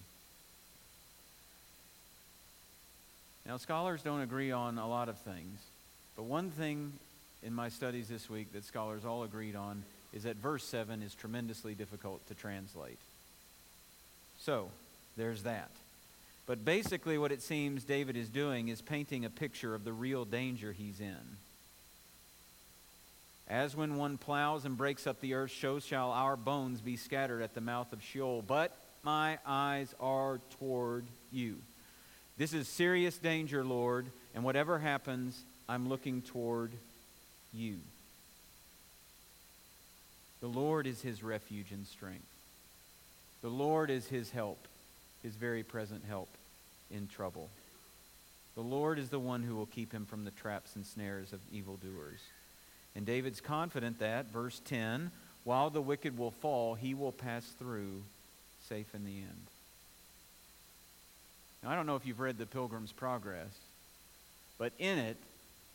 Now, 3.46 3.56
scholars 3.56 4.02
don't 4.02 4.20
agree 4.20 4.52
on 4.52 4.78
a 4.78 4.88
lot 4.88 5.08
of 5.08 5.16
things, 5.18 5.58
but 6.16 6.24
one 6.24 6.50
thing 6.50 6.92
in 7.42 7.54
my 7.54 7.68
studies 7.68 8.08
this 8.08 8.28
week 8.28 8.52
that 8.52 8.64
scholars 8.64 9.04
all 9.04 9.22
agreed 9.22 9.56
on 9.56 9.82
is 10.12 10.24
that 10.24 10.36
verse 10.36 10.64
7 10.64 11.02
is 11.02 11.14
tremendously 11.14 11.74
difficult 11.74 12.26
to 12.28 12.34
translate. 12.34 12.98
So, 14.40 14.68
there's 15.16 15.44
that. 15.44 15.70
But 16.50 16.64
basically, 16.64 17.16
what 17.16 17.30
it 17.30 17.42
seems 17.42 17.84
David 17.84 18.16
is 18.16 18.28
doing 18.28 18.70
is 18.70 18.82
painting 18.82 19.24
a 19.24 19.30
picture 19.30 19.72
of 19.72 19.84
the 19.84 19.92
real 19.92 20.24
danger 20.24 20.72
he's 20.72 20.98
in. 20.98 21.36
As 23.46 23.76
when 23.76 23.94
one 23.94 24.18
plows 24.18 24.64
and 24.64 24.76
breaks 24.76 25.06
up 25.06 25.20
the 25.20 25.34
earth, 25.34 25.52
so 25.52 25.78
shall 25.78 26.10
our 26.10 26.36
bones 26.36 26.80
be 26.80 26.96
scattered 26.96 27.40
at 27.40 27.54
the 27.54 27.60
mouth 27.60 27.92
of 27.92 28.02
Sheol. 28.02 28.42
But 28.42 28.76
my 29.04 29.38
eyes 29.46 29.94
are 30.00 30.40
toward 30.58 31.04
you. 31.30 31.54
This 32.36 32.52
is 32.52 32.66
serious 32.66 33.16
danger, 33.16 33.64
Lord, 33.64 34.06
and 34.34 34.42
whatever 34.42 34.80
happens, 34.80 35.40
I'm 35.68 35.88
looking 35.88 36.20
toward 36.20 36.72
you. 37.54 37.76
The 40.40 40.48
Lord 40.48 40.88
is 40.88 41.00
his 41.00 41.22
refuge 41.22 41.70
and 41.70 41.86
strength. 41.86 42.26
The 43.40 43.50
Lord 43.50 43.88
is 43.88 44.08
his 44.08 44.32
help, 44.32 44.58
his 45.22 45.36
very 45.36 45.62
present 45.62 46.02
help 46.08 46.28
in 46.90 47.08
trouble. 47.08 47.48
The 48.54 48.62
Lord 48.62 48.98
is 48.98 49.08
the 49.08 49.18
one 49.18 49.42
who 49.42 49.56
will 49.56 49.66
keep 49.66 49.92
him 49.92 50.06
from 50.06 50.24
the 50.24 50.30
traps 50.32 50.76
and 50.76 50.84
snares 50.84 51.32
of 51.32 51.40
evildoers. 51.52 52.20
And 52.96 53.06
David's 53.06 53.40
confident 53.40 54.00
that, 54.00 54.26
verse 54.32 54.60
10, 54.64 55.10
while 55.44 55.70
the 55.70 55.80
wicked 55.80 56.18
will 56.18 56.32
fall, 56.32 56.74
he 56.74 56.94
will 56.94 57.12
pass 57.12 57.44
through 57.58 58.02
safe 58.68 58.94
in 58.94 59.04
the 59.04 59.18
end. 59.18 59.46
Now, 61.62 61.70
I 61.70 61.76
don't 61.76 61.86
know 61.86 61.96
if 61.96 62.06
you've 62.06 62.20
read 62.20 62.38
The 62.38 62.46
Pilgrim's 62.46 62.92
Progress, 62.92 63.48
but 64.58 64.72
in 64.78 64.98
it, 64.98 65.16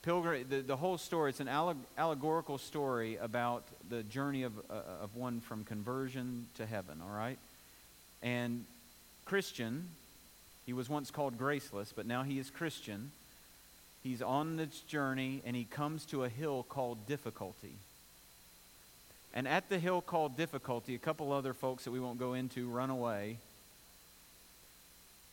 Pilgrim, 0.04 0.45
the, 0.49 0.62
the 0.62 0.75
whole 0.75 0.97
story, 0.97 1.32
it's 1.32 1.39
an 1.39 1.49
allegorical 1.97 2.58
story 2.58 3.17
about 3.17 3.63
the 3.89 4.04
journey 4.04 4.43
of, 4.43 4.54
uh, 4.69 5.04
of 5.04 5.15
one 5.15 5.41
from 5.41 5.63
conversion 5.63 6.45
to 6.58 6.65
heaven, 6.65 7.01
all 7.01 7.15
right? 7.15 7.39
And 8.21 8.65
Christian, 9.25 9.88
he 10.65 10.73
was 10.73 10.89
once 10.89 11.12
called 11.12 11.38
graceless, 11.38 11.93
but 11.95 12.06
now 12.06 12.23
he 12.23 12.39
is 12.39 12.49
Christian. 12.49 13.12
He's 14.04 14.21
on 14.21 14.58
this 14.58 14.82
journey 14.82 15.41
and 15.45 15.56
he 15.56 15.63
comes 15.63 16.06
to 16.06 16.23
a 16.23 16.30
hill 16.30 16.65
called 16.67 17.08
difficulty. 17.08 17.73
And 19.34 19.47
at 19.47 19.69
the 19.69 19.80
hill 19.80 20.01
called 20.01 20.38
difficulty, 20.38 20.95
a 20.95 20.99
couple 20.99 21.32
other 21.32 21.54
folks 21.54 21.84
that 21.84 21.91
we 21.91 21.99
won't 21.99 22.19
go 22.19 22.34
into 22.34 22.69
run 22.69 22.89
away. 22.89 23.38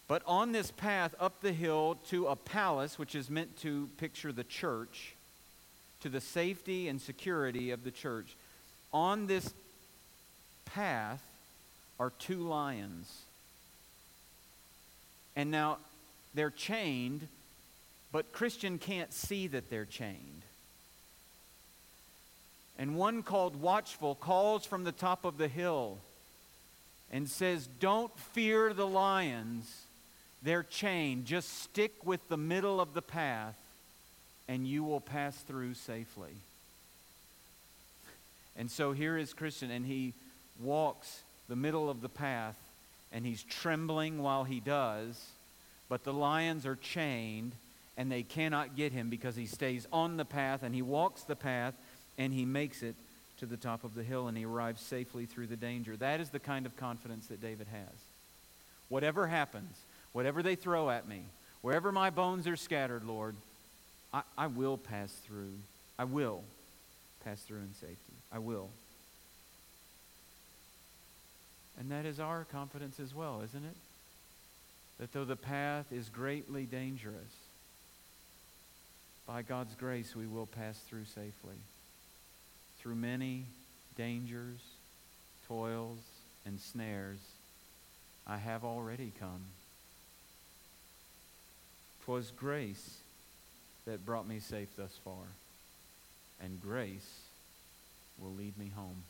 But 0.08 0.22
on 0.26 0.52
this 0.52 0.70
path 0.70 1.14
up 1.20 1.40
the 1.40 1.52
hill 1.52 1.96
to 2.10 2.26
a 2.26 2.36
palace, 2.36 2.98
which 2.98 3.14
is 3.14 3.30
meant 3.30 3.56
to 3.60 3.88
picture 3.96 4.32
the 4.32 4.44
church, 4.44 5.14
to 6.00 6.08
the 6.08 6.20
safety 6.20 6.88
and 6.88 7.00
security 7.00 7.70
of 7.70 7.84
the 7.84 7.90
church, 7.90 8.36
on 8.92 9.26
this 9.26 9.54
path 10.66 11.22
are 11.98 12.10
two 12.18 12.40
lions. 12.40 13.22
And 15.36 15.50
now 15.50 15.78
they're 16.34 16.50
chained, 16.50 17.26
but 18.12 18.32
Christian 18.32 18.78
can't 18.78 19.12
see 19.12 19.46
that 19.48 19.70
they're 19.70 19.84
chained. 19.84 20.42
And 22.78 22.96
one 22.96 23.22
called 23.22 23.60
Watchful 23.60 24.14
calls 24.14 24.64
from 24.66 24.84
the 24.84 24.92
top 24.92 25.24
of 25.24 25.38
the 25.38 25.48
hill 25.48 25.98
and 27.12 27.28
says, 27.28 27.68
Don't 27.80 28.16
fear 28.18 28.72
the 28.72 28.86
lions. 28.86 29.84
They're 30.42 30.64
chained. 30.64 31.26
Just 31.26 31.62
stick 31.62 31.92
with 32.04 32.26
the 32.28 32.36
middle 32.36 32.80
of 32.80 32.94
the 32.94 33.02
path, 33.02 33.56
and 34.48 34.66
you 34.66 34.82
will 34.82 35.00
pass 35.00 35.36
through 35.36 35.74
safely. 35.74 36.32
And 38.56 38.70
so 38.70 38.92
here 38.92 39.16
is 39.16 39.32
Christian, 39.32 39.70
and 39.70 39.86
he 39.86 40.14
walks 40.60 41.22
the 41.48 41.56
middle 41.56 41.88
of 41.88 42.00
the 42.00 42.08
path, 42.08 42.56
and 43.12 43.26
he's 43.26 43.42
trembling 43.42 44.22
while 44.22 44.44
he 44.44 44.60
does, 44.60 45.30
but 45.88 46.04
the 46.04 46.12
lions 46.12 46.66
are 46.66 46.76
chained, 46.76 47.52
and 47.96 48.10
they 48.10 48.22
cannot 48.22 48.76
get 48.76 48.92
him 48.92 49.10
because 49.10 49.36
he 49.36 49.46
stays 49.46 49.86
on 49.92 50.16
the 50.16 50.24
path, 50.24 50.62
and 50.62 50.74
he 50.74 50.82
walks 50.82 51.22
the 51.22 51.36
path, 51.36 51.74
and 52.18 52.32
he 52.32 52.44
makes 52.44 52.82
it 52.82 52.94
to 53.38 53.46
the 53.46 53.56
top 53.56 53.84
of 53.84 53.94
the 53.94 54.02
hill, 54.02 54.28
and 54.28 54.36
he 54.36 54.44
arrives 54.44 54.80
safely 54.80 55.26
through 55.26 55.46
the 55.46 55.56
danger. 55.56 55.96
That 55.96 56.20
is 56.20 56.30
the 56.30 56.38
kind 56.38 56.66
of 56.66 56.76
confidence 56.76 57.26
that 57.26 57.42
David 57.42 57.66
has. 57.70 57.98
Whatever 58.88 59.26
happens, 59.26 59.76
whatever 60.12 60.42
they 60.42 60.54
throw 60.54 60.90
at 60.90 61.08
me, 61.08 61.22
Wherever 61.62 61.92
my 61.92 62.10
bones 62.10 62.48
are 62.48 62.56
scattered, 62.56 63.04
Lord, 63.04 63.36
I, 64.12 64.22
I 64.36 64.48
will 64.48 64.76
pass 64.76 65.12
through. 65.26 65.52
I 65.96 66.04
will 66.04 66.42
pass 67.24 67.40
through 67.40 67.58
in 67.58 67.72
safety. 67.74 68.14
I 68.32 68.40
will. 68.40 68.68
And 71.78 71.90
that 71.90 72.06
is 72.06 72.20
our 72.20 72.44
confidence 72.44 73.00
as 73.00 73.14
well, 73.14 73.40
isn't 73.42 73.64
it? 73.64 73.76
That 74.98 75.12
though 75.12 75.24
the 75.24 75.36
path 75.36 75.86
is 75.92 76.08
greatly 76.08 76.64
dangerous, 76.64 77.32
by 79.26 79.42
God's 79.42 79.74
grace 79.74 80.14
we 80.14 80.26
will 80.26 80.46
pass 80.46 80.78
through 80.78 81.06
safely. 81.06 81.56
Through 82.80 82.96
many 82.96 83.46
dangers, 83.96 84.58
toils, 85.48 85.98
and 86.44 86.60
snares, 86.60 87.20
I 88.26 88.36
have 88.36 88.64
already 88.64 89.12
come. 89.18 89.44
'Twas 92.04 92.32
grace 92.32 92.98
that 93.84 94.04
brought 94.04 94.26
me 94.26 94.40
safe 94.40 94.74
thus 94.76 94.96
far, 95.04 95.24
and 96.40 96.60
grace 96.60 97.20
will 98.18 98.32
lead 98.32 98.56
me 98.58 98.70
home. 98.74 99.04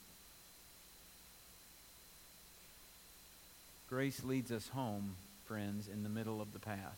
Grace 3.92 4.24
leads 4.24 4.50
us 4.50 4.66
home, 4.68 5.16
friends, 5.44 5.86
in 5.86 6.02
the 6.02 6.08
middle 6.08 6.40
of 6.40 6.54
the 6.54 6.58
path, 6.58 6.96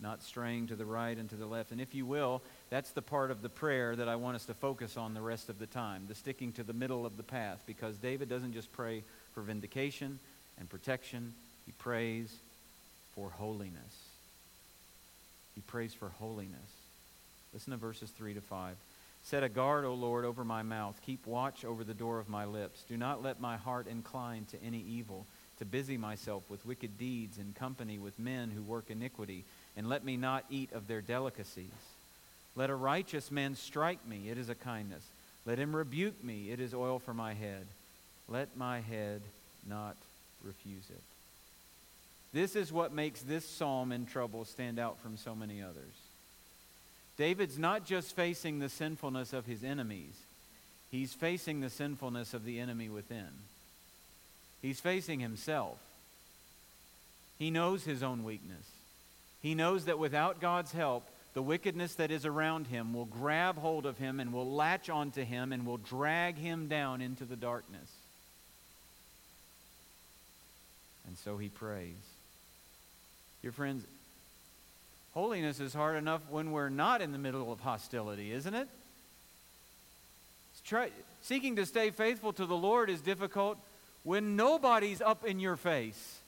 not 0.00 0.20
straying 0.20 0.66
to 0.66 0.74
the 0.74 0.84
right 0.84 1.16
and 1.16 1.30
to 1.30 1.36
the 1.36 1.46
left. 1.46 1.70
And 1.70 1.80
if 1.80 1.94
you 1.94 2.04
will, 2.06 2.42
that's 2.70 2.90
the 2.90 3.02
part 3.02 3.30
of 3.30 3.40
the 3.40 3.48
prayer 3.48 3.94
that 3.94 4.08
I 4.08 4.16
want 4.16 4.34
us 4.34 4.44
to 4.46 4.54
focus 4.54 4.96
on 4.96 5.14
the 5.14 5.20
rest 5.20 5.48
of 5.48 5.60
the 5.60 5.66
time, 5.66 6.06
the 6.08 6.16
sticking 6.16 6.50
to 6.54 6.64
the 6.64 6.72
middle 6.72 7.06
of 7.06 7.16
the 7.16 7.22
path, 7.22 7.62
because 7.68 7.96
David 7.98 8.28
doesn't 8.28 8.52
just 8.52 8.72
pray 8.72 9.04
for 9.32 9.42
vindication 9.42 10.18
and 10.58 10.68
protection, 10.68 11.34
he 11.66 11.72
prays 11.78 12.34
for 13.14 13.30
holiness. 13.30 14.08
He 15.54 15.60
prays 15.60 15.94
for 15.94 16.08
holiness. 16.18 16.58
Listen 17.54 17.70
to 17.70 17.76
verses 17.76 18.10
3 18.10 18.34
to 18.34 18.40
5. 18.40 18.74
Set 19.22 19.44
a 19.44 19.48
guard, 19.48 19.84
O 19.84 19.94
Lord, 19.94 20.24
over 20.24 20.44
my 20.44 20.64
mouth. 20.64 21.00
Keep 21.06 21.28
watch 21.28 21.64
over 21.64 21.84
the 21.84 21.94
door 21.94 22.18
of 22.18 22.28
my 22.28 22.44
lips. 22.44 22.82
Do 22.88 22.96
not 22.96 23.22
let 23.22 23.40
my 23.40 23.56
heart 23.56 23.86
incline 23.86 24.46
to 24.50 24.60
any 24.64 24.80
evil 24.80 25.24
to 25.58 25.64
busy 25.64 25.96
myself 25.96 26.42
with 26.48 26.66
wicked 26.66 26.98
deeds 26.98 27.38
in 27.38 27.52
company 27.52 27.98
with 27.98 28.18
men 28.18 28.50
who 28.50 28.62
work 28.62 28.90
iniquity, 28.90 29.44
and 29.76 29.88
let 29.88 30.04
me 30.04 30.16
not 30.16 30.44
eat 30.50 30.72
of 30.72 30.86
their 30.86 31.00
delicacies. 31.00 31.66
Let 32.56 32.70
a 32.70 32.74
righteous 32.74 33.30
man 33.30 33.54
strike 33.54 34.06
me, 34.06 34.28
it 34.30 34.38
is 34.38 34.48
a 34.48 34.54
kindness. 34.54 35.04
Let 35.46 35.58
him 35.58 35.74
rebuke 35.74 36.22
me, 36.22 36.50
it 36.50 36.60
is 36.60 36.74
oil 36.74 36.98
for 36.98 37.14
my 37.14 37.34
head. 37.34 37.66
Let 38.28 38.56
my 38.56 38.80
head 38.80 39.22
not 39.66 39.96
refuse 40.44 40.88
it. 40.90 41.02
This 42.32 42.56
is 42.56 42.72
what 42.72 42.92
makes 42.92 43.22
this 43.22 43.48
psalm 43.48 43.90
in 43.90 44.06
trouble 44.06 44.44
stand 44.44 44.78
out 44.78 44.98
from 45.00 45.16
so 45.16 45.34
many 45.34 45.62
others. 45.62 45.94
David's 47.16 47.58
not 47.58 47.84
just 47.84 48.14
facing 48.14 48.58
the 48.58 48.68
sinfulness 48.68 49.32
of 49.32 49.46
his 49.46 49.64
enemies, 49.64 50.14
he's 50.90 51.12
facing 51.12 51.60
the 51.60 51.70
sinfulness 51.70 52.34
of 52.34 52.44
the 52.44 52.60
enemy 52.60 52.88
within. 52.88 53.28
He's 54.62 54.80
facing 54.80 55.20
himself. 55.20 55.78
He 57.38 57.50
knows 57.50 57.84
his 57.84 58.02
own 58.02 58.24
weakness. 58.24 58.66
He 59.40 59.54
knows 59.54 59.84
that 59.84 59.98
without 59.98 60.40
God's 60.40 60.72
help, 60.72 61.04
the 61.34 61.42
wickedness 61.42 61.94
that 61.94 62.10
is 62.10 62.26
around 62.26 62.66
him 62.66 62.92
will 62.92 63.04
grab 63.04 63.58
hold 63.58 63.86
of 63.86 63.98
him 63.98 64.18
and 64.18 64.32
will 64.32 64.50
latch 64.50 64.90
onto 64.90 65.22
him 65.22 65.52
and 65.52 65.64
will 65.64 65.76
drag 65.76 66.36
him 66.36 66.66
down 66.66 67.00
into 67.00 67.24
the 67.24 67.36
darkness. 67.36 67.92
And 71.06 71.16
so 71.16 71.38
he 71.38 71.48
prays. 71.48 71.94
Dear 73.42 73.52
friends, 73.52 73.84
holiness 75.14 75.60
is 75.60 75.72
hard 75.72 75.96
enough 75.96 76.22
when 76.28 76.50
we're 76.50 76.68
not 76.68 77.00
in 77.00 77.12
the 77.12 77.18
middle 77.18 77.52
of 77.52 77.60
hostility, 77.60 78.32
isn't 78.32 78.54
it? 78.54 78.68
Try, 80.66 80.90
seeking 81.22 81.56
to 81.56 81.64
stay 81.64 81.90
faithful 81.90 82.32
to 82.34 82.44
the 82.44 82.56
Lord 82.56 82.90
is 82.90 83.00
difficult 83.00 83.58
when 84.04 84.36
nobody's 84.36 85.00
up 85.00 85.24
in 85.24 85.38
your 85.40 85.56
face. 85.56 86.18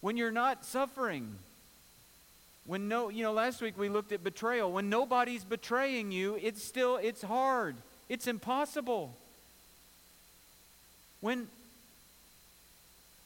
When 0.00 0.16
you're 0.16 0.30
not 0.30 0.64
suffering. 0.64 1.36
When 2.66 2.88
no, 2.88 3.08
you 3.08 3.22
know, 3.22 3.32
last 3.32 3.62
week 3.62 3.78
we 3.78 3.88
looked 3.88 4.12
at 4.12 4.22
betrayal. 4.22 4.72
When 4.72 4.90
nobody's 4.90 5.44
betraying 5.44 6.12
you, 6.12 6.38
it's 6.42 6.62
still, 6.62 6.96
it's 6.96 7.22
hard. 7.22 7.76
It's 8.08 8.26
impossible. 8.26 9.16
When, 11.20 11.48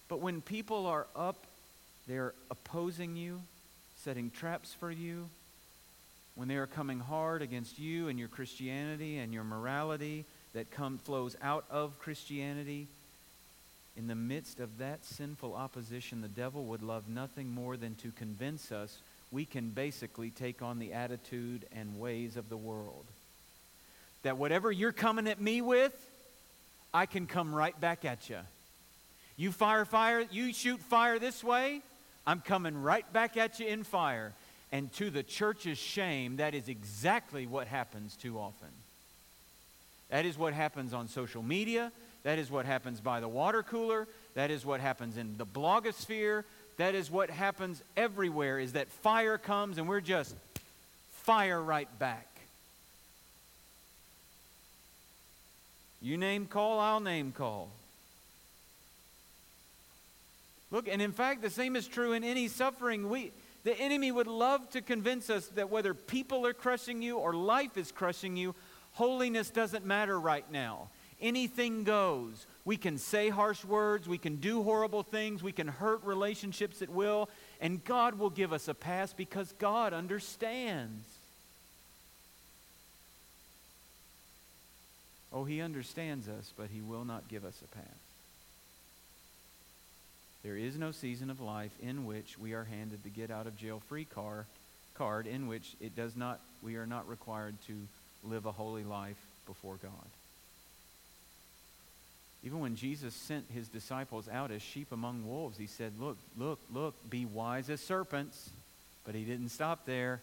but 0.08 0.20
when 0.20 0.42
people 0.42 0.86
are 0.86 1.06
up, 1.16 1.36
they're 2.06 2.34
opposing 2.50 3.16
you, 3.16 3.40
setting 4.04 4.30
traps 4.30 4.74
for 4.78 4.90
you, 4.90 5.28
when 6.40 6.48
they 6.48 6.56
are 6.56 6.66
coming 6.66 7.00
hard 7.00 7.42
against 7.42 7.78
you 7.78 8.08
and 8.08 8.18
your 8.18 8.26
Christianity 8.26 9.18
and 9.18 9.30
your 9.30 9.44
morality 9.44 10.24
that 10.54 10.70
come, 10.70 10.96
flows 10.96 11.36
out 11.42 11.66
of 11.70 11.98
Christianity, 11.98 12.86
in 13.94 14.08
the 14.08 14.14
midst 14.14 14.58
of 14.58 14.78
that 14.78 15.04
sinful 15.04 15.54
opposition, 15.54 16.22
the 16.22 16.28
devil 16.28 16.64
would 16.64 16.82
love 16.82 17.10
nothing 17.10 17.52
more 17.52 17.76
than 17.76 17.94
to 17.96 18.10
convince 18.12 18.72
us 18.72 18.96
we 19.30 19.44
can 19.44 19.68
basically 19.68 20.30
take 20.30 20.62
on 20.62 20.78
the 20.78 20.94
attitude 20.94 21.66
and 21.76 22.00
ways 22.00 22.38
of 22.38 22.48
the 22.48 22.56
world. 22.56 23.04
That 24.22 24.38
whatever 24.38 24.72
you're 24.72 24.92
coming 24.92 25.28
at 25.28 25.42
me 25.42 25.60
with, 25.60 25.92
I 26.94 27.04
can 27.04 27.26
come 27.26 27.54
right 27.54 27.78
back 27.78 28.06
at 28.06 28.30
you. 28.30 28.38
You 29.36 29.52
fire 29.52 29.84
fire, 29.84 30.24
you 30.30 30.54
shoot 30.54 30.80
fire 30.80 31.18
this 31.18 31.44
way, 31.44 31.82
I'm 32.26 32.40
coming 32.40 32.80
right 32.80 33.10
back 33.12 33.36
at 33.36 33.60
you 33.60 33.66
in 33.66 33.84
fire. 33.84 34.32
And 34.72 34.92
to 34.94 35.10
the 35.10 35.22
church's 35.22 35.78
shame, 35.78 36.36
that 36.36 36.54
is 36.54 36.68
exactly 36.68 37.46
what 37.46 37.66
happens 37.66 38.16
too 38.16 38.38
often. 38.38 38.68
That 40.10 40.26
is 40.26 40.38
what 40.38 40.54
happens 40.54 40.92
on 40.92 41.08
social 41.08 41.42
media. 41.42 41.90
That 42.22 42.38
is 42.38 42.50
what 42.50 42.66
happens 42.66 43.00
by 43.00 43.20
the 43.20 43.28
water 43.28 43.62
cooler. 43.62 44.06
That 44.34 44.50
is 44.50 44.64
what 44.64 44.80
happens 44.80 45.16
in 45.16 45.36
the 45.38 45.46
blogosphere. 45.46 46.44
That 46.76 46.94
is 46.94 47.10
what 47.10 47.30
happens 47.30 47.82
everywhere 47.96 48.58
is 48.58 48.72
that 48.72 48.88
fire 48.88 49.38
comes 49.38 49.78
and 49.78 49.88
we're 49.88 50.00
just 50.00 50.34
fire 51.12 51.60
right 51.60 51.88
back. 51.98 52.26
You 56.02 56.16
name 56.16 56.46
call, 56.46 56.78
I'll 56.78 57.00
name 57.00 57.32
call. 57.32 57.68
Look, 60.70 60.88
and 60.88 61.02
in 61.02 61.12
fact, 61.12 61.42
the 61.42 61.50
same 61.50 61.76
is 61.76 61.86
true 61.86 62.12
in 62.12 62.24
any 62.24 62.48
suffering. 62.48 63.10
We, 63.10 63.32
the 63.62 63.78
enemy 63.78 64.10
would 64.10 64.26
love 64.26 64.70
to 64.70 64.80
convince 64.80 65.28
us 65.28 65.46
that 65.48 65.70
whether 65.70 65.92
people 65.94 66.46
are 66.46 66.54
crushing 66.54 67.02
you 67.02 67.18
or 67.18 67.34
life 67.34 67.76
is 67.76 67.92
crushing 67.92 68.36
you, 68.36 68.54
holiness 68.92 69.50
doesn't 69.50 69.84
matter 69.84 70.18
right 70.18 70.50
now. 70.50 70.88
Anything 71.20 71.84
goes. 71.84 72.46
We 72.64 72.76
can 72.76 72.96
say 72.96 73.28
harsh 73.28 73.64
words, 73.64 74.08
we 74.08 74.18
can 74.18 74.36
do 74.36 74.62
horrible 74.62 75.02
things, 75.02 75.42
we 75.42 75.52
can 75.52 75.68
hurt 75.68 76.02
relationships 76.04 76.80
at 76.82 76.88
will, 76.88 77.28
and 77.60 77.84
God 77.84 78.18
will 78.18 78.30
give 78.30 78.52
us 78.52 78.68
a 78.68 78.74
pass 78.74 79.12
because 79.12 79.52
God 79.58 79.92
understands. 79.92 81.06
Oh, 85.32 85.44
He 85.44 85.60
understands 85.60 86.28
us, 86.28 86.52
but 86.56 86.68
He 86.72 86.80
will 86.80 87.04
not 87.04 87.28
give 87.28 87.44
us 87.44 87.60
a 87.62 87.76
pass. 87.76 88.09
There 90.42 90.56
is 90.56 90.76
no 90.78 90.90
season 90.90 91.30
of 91.30 91.40
life 91.40 91.72
in 91.82 92.06
which 92.06 92.38
we 92.38 92.54
are 92.54 92.64
handed 92.64 93.02
the 93.02 93.10
get 93.10 93.30
out 93.30 93.46
of 93.46 93.56
jail 93.56 93.82
free 93.88 94.06
car, 94.06 94.46
card 94.94 95.26
in 95.26 95.48
which 95.48 95.74
it 95.80 95.94
does 95.94 96.16
not 96.16 96.40
we 96.62 96.76
are 96.76 96.86
not 96.86 97.08
required 97.08 97.54
to 97.66 97.74
live 98.24 98.46
a 98.46 98.52
holy 98.52 98.84
life 98.84 99.16
before 99.46 99.76
God. 99.82 99.90
Even 102.42 102.60
when 102.60 102.76
Jesus 102.76 103.14
sent 103.14 103.44
his 103.52 103.68
disciples 103.68 104.28
out 104.28 104.50
as 104.50 104.62
sheep 104.62 104.92
among 104.92 105.26
wolves, 105.26 105.58
he 105.58 105.66
said, 105.66 105.92
Look, 106.00 106.16
look, 106.38 106.58
look, 106.72 106.94
be 107.10 107.26
wise 107.26 107.68
as 107.68 107.80
serpents. 107.80 108.50
But 109.04 109.14
he 109.14 109.24
didn't 109.24 109.50
stop 109.50 109.84
there. 109.84 110.20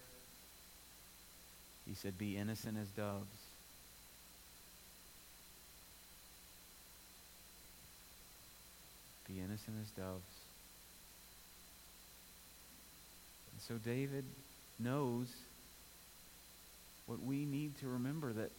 He 1.88 1.94
said, 1.94 2.18
Be 2.18 2.38
innocent 2.38 2.78
as 2.82 2.88
doves. 2.90 3.26
Be 9.28 9.40
innocent 9.40 9.78
as 9.82 9.90
doves. 9.92 10.22
And 13.52 13.62
so 13.62 13.76
David 13.84 14.24
knows 14.80 15.28
what 17.08 17.24
we 17.24 17.46
need 17.46 17.78
to 17.80 17.88
remember 17.88 18.32
that 18.34 18.52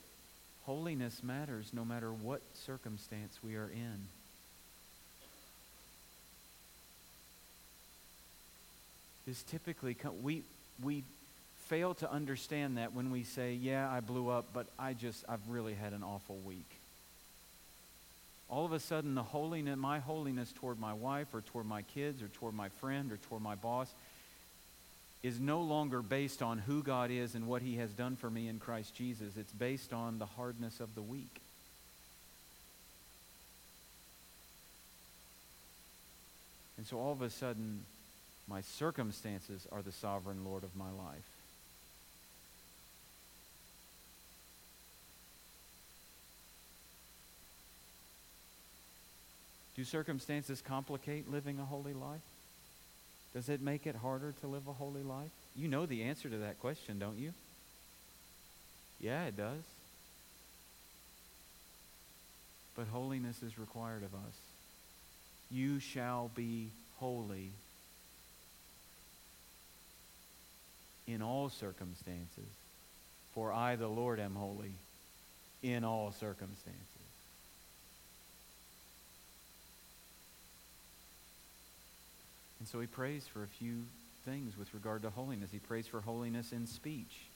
holiness 0.64 1.22
matters 1.22 1.70
no 1.72 1.84
matter 1.84 2.10
what 2.10 2.42
circumstance 2.54 3.38
we 3.42 3.54
are 3.54 3.70
in. 3.72 4.08
Is 9.26 9.42
typically 9.44 9.96
we 10.22 10.42
we 10.82 11.04
fail 11.66 11.94
to 11.94 12.10
understand 12.10 12.78
that 12.78 12.94
when 12.94 13.10
we 13.10 13.24
say, 13.24 13.52
"Yeah, 13.54 13.90
I 13.90 14.00
blew 14.00 14.30
up, 14.30 14.46
but 14.54 14.66
I 14.78 14.94
just 14.94 15.24
I've 15.28 15.46
really 15.48 15.74
had 15.74 15.92
an 15.92 16.02
awful 16.02 16.36
week." 16.46 16.77
All 18.48 18.64
of 18.64 18.72
a 18.72 18.80
sudden 18.80 19.14
the 19.14 19.22
holiness, 19.22 19.76
my 19.76 19.98
holiness 19.98 20.52
toward 20.52 20.80
my 20.80 20.94
wife 20.94 21.34
or 21.34 21.42
toward 21.42 21.66
my 21.66 21.82
kids 21.82 22.22
or 22.22 22.28
toward 22.28 22.54
my 22.54 22.68
friend 22.80 23.12
or 23.12 23.16
toward 23.16 23.42
my 23.42 23.54
boss 23.54 23.92
is 25.22 25.40
no 25.40 25.60
longer 25.60 26.00
based 26.00 26.42
on 26.42 26.58
who 26.58 26.82
God 26.82 27.10
is 27.10 27.34
and 27.34 27.46
what 27.46 27.60
he 27.60 27.76
has 27.76 27.90
done 27.90 28.16
for 28.16 28.30
me 28.30 28.48
in 28.48 28.58
Christ 28.58 28.94
Jesus. 28.94 29.36
It's 29.36 29.52
based 29.52 29.92
on 29.92 30.18
the 30.18 30.26
hardness 30.26 30.80
of 30.80 30.94
the 30.94 31.02
week. 31.02 31.40
And 36.76 36.86
so 36.86 36.98
all 36.98 37.12
of 37.12 37.22
a 37.22 37.30
sudden, 37.30 37.80
my 38.48 38.60
circumstances 38.60 39.66
are 39.72 39.82
the 39.82 39.92
sovereign 39.92 40.44
Lord 40.44 40.62
of 40.62 40.74
my 40.76 40.90
life. 40.90 41.37
Do 49.78 49.84
circumstances 49.84 50.60
complicate 50.60 51.30
living 51.30 51.60
a 51.60 51.64
holy 51.64 51.94
life? 51.94 52.20
Does 53.32 53.48
it 53.48 53.60
make 53.60 53.86
it 53.86 53.94
harder 53.94 54.34
to 54.40 54.48
live 54.48 54.66
a 54.66 54.72
holy 54.72 55.04
life? 55.04 55.30
You 55.54 55.68
know 55.68 55.86
the 55.86 56.02
answer 56.02 56.28
to 56.28 56.38
that 56.38 56.58
question, 56.58 56.98
don't 56.98 57.16
you? 57.16 57.32
Yeah, 59.00 59.26
it 59.26 59.36
does. 59.36 59.62
But 62.74 62.88
holiness 62.88 63.40
is 63.44 63.56
required 63.56 64.02
of 64.02 64.12
us. 64.14 64.34
You 65.48 65.78
shall 65.78 66.32
be 66.34 66.70
holy 66.98 67.50
in 71.06 71.22
all 71.22 71.50
circumstances, 71.50 72.50
for 73.32 73.52
I, 73.52 73.76
the 73.76 73.86
Lord, 73.86 74.18
am 74.18 74.34
holy 74.34 74.72
in 75.62 75.84
all 75.84 76.10
circumstances. 76.10 76.97
And 82.58 82.68
so 82.68 82.80
he 82.80 82.86
prays 82.86 83.26
for 83.26 83.42
a 83.42 83.46
few 83.46 83.84
things 84.24 84.56
with 84.58 84.72
regard 84.74 85.02
to 85.02 85.10
holiness. 85.10 85.50
He 85.52 85.58
prays 85.58 85.86
for 85.86 86.00
holiness 86.00 86.52
in 86.52 86.66
speech. 86.66 87.26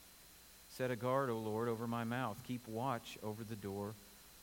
Set 0.70 0.90
a 0.90 0.96
guard, 0.96 1.30
O 1.30 1.38
Lord, 1.38 1.68
over 1.68 1.86
my 1.86 2.04
mouth. 2.04 2.36
Keep 2.46 2.66
watch 2.66 3.18
over 3.22 3.44
the 3.44 3.56
door 3.56 3.92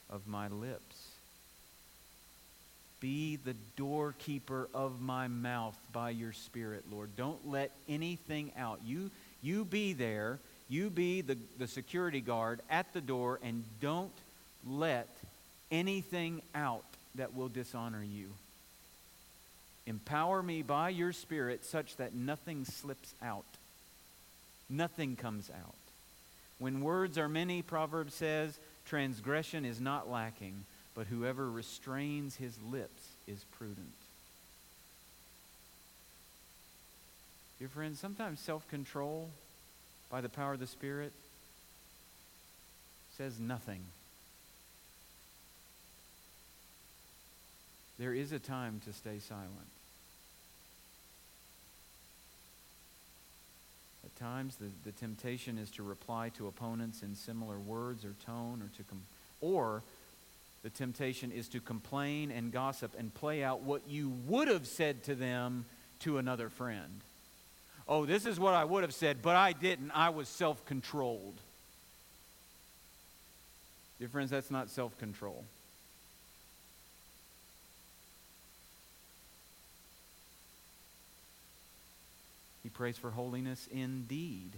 of 0.09 0.27
my 0.27 0.47
lips. 0.47 1.09
Be 2.99 3.37
the 3.37 3.55
doorkeeper 3.77 4.67
of 4.73 5.01
my 5.01 5.27
mouth 5.27 5.77
by 5.93 6.09
your 6.09 6.33
Spirit, 6.33 6.83
Lord. 6.91 7.09
Don't 7.15 7.47
let 7.47 7.71
anything 7.87 8.51
out. 8.57 8.79
You, 8.85 9.09
you 9.41 9.65
be 9.65 9.93
there. 9.93 10.39
You 10.69 10.89
be 10.89 11.21
the, 11.21 11.37
the 11.57 11.67
security 11.67 12.21
guard 12.21 12.59
at 12.69 12.93
the 12.93 13.01
door, 13.01 13.39
and 13.41 13.63
don't 13.81 14.11
let 14.67 15.07
anything 15.71 16.41
out 16.53 16.83
that 17.15 17.33
will 17.35 17.47
dishonor 17.47 18.03
you. 18.03 18.27
Empower 19.89 20.43
me 20.43 20.61
by 20.61 20.89
your 20.89 21.11
Spirit 21.11 21.65
such 21.65 21.95
that 21.95 22.13
nothing 22.13 22.63
slips 22.63 23.15
out. 23.23 23.43
Nothing 24.69 25.15
comes 25.15 25.49
out. 25.49 25.73
When 26.59 26.81
words 26.81 27.17
are 27.17 27.27
many, 27.27 27.63
Proverbs 27.63 28.13
says, 28.13 28.55
transgression 28.85 29.65
is 29.65 29.81
not 29.81 30.07
lacking, 30.07 30.63
but 30.93 31.07
whoever 31.07 31.49
restrains 31.49 32.35
his 32.35 32.55
lips 32.61 33.01
is 33.27 33.43
prudent. 33.57 33.87
Dear 37.57 37.69
friends, 37.69 37.99
sometimes 37.99 38.39
self 38.39 38.69
control 38.69 39.27
by 40.11 40.21
the 40.21 40.29
power 40.29 40.53
of 40.53 40.59
the 40.59 40.67
Spirit 40.67 41.13
says 43.17 43.39
nothing. 43.39 43.81
There 47.97 48.13
is 48.13 48.31
a 48.31 48.39
time 48.39 48.81
to 48.85 48.93
stay 48.93 49.17
silent. 49.17 49.49
At 54.05 54.15
times, 54.15 54.55
the, 54.55 54.69
the 54.85 54.91
temptation 54.91 55.57
is 55.57 55.69
to 55.71 55.83
reply 55.83 56.29
to 56.37 56.47
opponents 56.47 57.03
in 57.03 57.15
similar 57.15 57.57
words 57.59 58.05
or 58.05 58.13
tone, 58.25 58.61
or 58.61 58.69
to 58.77 58.83
com- 58.83 59.01
or 59.41 59.81
the 60.63 60.69
temptation 60.69 61.31
is 61.31 61.47
to 61.49 61.59
complain 61.59 62.31
and 62.31 62.51
gossip 62.51 62.91
and 62.97 63.13
play 63.13 63.43
out 63.43 63.61
what 63.61 63.81
you 63.87 64.11
would 64.27 64.47
have 64.47 64.67
said 64.67 65.03
to 65.05 65.15
them 65.15 65.65
to 66.01 66.17
another 66.17 66.49
friend. 66.49 67.01
Oh, 67.87 68.05
this 68.05 68.25
is 68.25 68.39
what 68.39 68.53
I 68.53 68.65
would 68.65 68.83
have 68.83 68.93
said, 68.93 69.21
but 69.21 69.35
I 69.35 69.53
didn't. 69.53 69.91
I 69.91 70.09
was 70.09 70.27
self 70.27 70.65
controlled. 70.65 71.35
Dear 73.99 74.09
friends, 74.09 74.29
that's 74.29 74.51
not 74.51 74.69
self 74.69 74.97
control. 74.99 75.43
Prays 82.79 82.97
for 82.97 83.11
holiness 83.11 83.67
indeed 83.73 84.51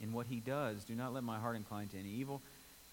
in 0.00 0.12
what 0.12 0.26
he 0.26 0.40
does. 0.40 0.82
Do 0.82 0.96
not 0.96 1.14
let 1.14 1.22
my 1.22 1.38
heart 1.38 1.54
incline 1.54 1.86
to 1.88 1.98
any 1.98 2.08
evil. 2.08 2.42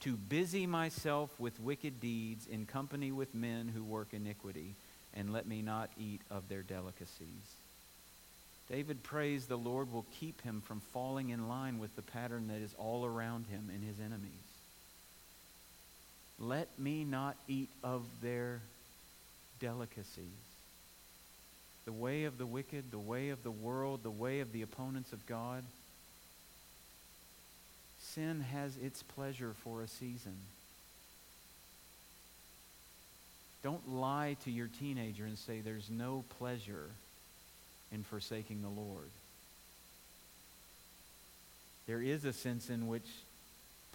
To 0.02 0.16
busy 0.16 0.68
myself 0.68 1.32
with 1.40 1.60
wicked 1.60 2.00
deeds 2.00 2.46
in 2.46 2.68
company 2.68 3.12
with 3.12 3.34
men 3.34 3.72
who 3.74 3.84
work 3.84 4.10
iniquity, 4.12 4.76
and 5.16 5.34
let 5.34 5.48
me 5.48 5.64
not 5.64 5.90
eat 6.00 6.22
of 6.30 6.48
their 6.50 6.62
delicacies. 6.62 7.56
David 8.70 9.02
prays 9.02 9.48
the 9.48 9.58
Lord 9.58 9.92
will 9.92 10.06
keep 10.20 10.40
him 10.44 10.62
from 10.62 10.82
falling 10.94 11.30
in 11.30 11.50
line 11.50 11.80
with 11.80 11.96
the 11.96 12.04
pattern 12.04 12.48
that 12.50 12.62
is 12.62 12.76
all 12.78 13.06
around 13.06 13.46
him 13.48 13.72
and 13.74 13.84
his 13.84 14.00
enemies. 14.00 14.30
Let 16.38 16.68
me 16.78 17.06
not 17.06 17.38
eat 17.48 17.70
of 17.84 18.04
their 18.22 18.60
delicacies 19.60 20.46
the 21.86 21.94
way 21.94 22.24
of 22.24 22.38
the 22.38 22.46
wicked, 22.46 22.92
the 22.92 22.98
way 22.98 23.30
of 23.30 23.44
the 23.44 23.52
world, 23.52 24.02
the 24.04 24.10
way 24.10 24.40
of 24.40 24.52
the 24.52 24.64
opponents 24.64 25.14
of 25.14 25.26
God. 25.28 25.64
Sin 28.00 28.42
has 28.52 28.76
its 28.78 29.04
pleasure 29.04 29.54
for 29.64 29.82
a 29.82 29.88
season. 29.88 30.36
Don't 33.64 33.90
lie 33.90 34.38
to 34.46 34.52
your 34.52 34.70
teenager 34.80 35.26
and 35.26 35.38
say 35.38 35.60
there's 35.60 35.90
no 35.90 36.24
pleasure 36.38 36.90
in 37.92 38.04
forsaking 38.04 38.62
the 38.62 38.70
Lord. 38.70 39.10
There 41.88 42.02
is 42.02 42.26
a 42.26 42.34
sense 42.34 42.70
in 42.70 42.88
which 42.88 43.08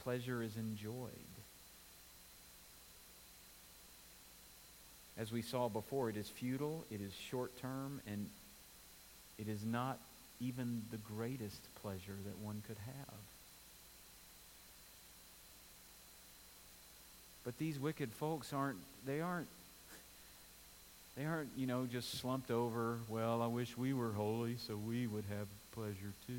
pleasure 0.03 0.43
is 0.43 0.57
enjoyed. 0.57 1.30
As 5.21 5.31
we 5.31 5.43
saw 5.43 5.69
before, 5.69 6.09
it 6.09 6.17
is 6.17 6.29
futile, 6.29 6.83
it 6.91 7.01
is 7.03 7.13
short 7.13 7.57
term, 7.61 8.01
and 8.07 8.27
it 9.39 9.49
is 9.49 9.63
not 9.65 9.99
even 10.41 10.81
the 10.91 10.97
greatest 10.97 11.61
pleasure 11.83 12.17
that 12.25 12.39
one 12.39 12.63
could 12.67 12.79
have. 12.79 13.15
But 17.45 17.59
these 17.59 17.79
wicked 17.79 18.11
folks 18.13 18.55
aren't, 18.55 18.79
they 19.05 19.21
aren't, 19.21 19.49
they 21.19 21.27
aren't, 21.27 21.51
you 21.55 21.67
know, 21.67 21.85
just 21.85 22.19
slumped 22.19 22.51
over, 22.51 22.97
well, 23.11 23.43
I 23.43 23.47
wish 23.47 23.77
we 23.77 23.93
were 23.93 24.13
holy 24.13 24.57
so 24.57 24.75
we 24.75 25.07
would 25.07 25.25
have 25.29 25.47
pleasure 25.75 26.15
too. 26.27 26.33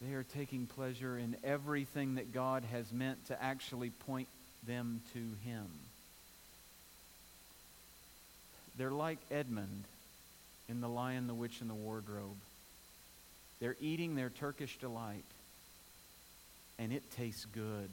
They 0.00 0.14
are 0.14 0.24
taking 0.34 0.66
pleasure 0.66 1.16
in 1.16 1.36
everything 1.44 2.16
that 2.16 2.34
God 2.34 2.64
has 2.72 2.90
meant 2.90 3.24
to 3.28 3.40
actually 3.40 3.90
point 3.90 4.26
them 4.66 5.00
to 5.12 5.20
Him. 5.48 5.66
They're 8.76 8.90
like 8.90 9.18
Edmund 9.30 9.84
in 10.68 10.80
The 10.80 10.88
Lion, 10.88 11.26
the 11.26 11.34
Witch, 11.34 11.60
and 11.60 11.68
the 11.68 11.74
Wardrobe. 11.74 12.36
They're 13.60 13.76
eating 13.80 14.14
their 14.14 14.30
Turkish 14.30 14.78
delight, 14.78 15.24
and 16.78 16.92
it 16.92 17.02
tastes 17.16 17.44
good. 17.44 17.90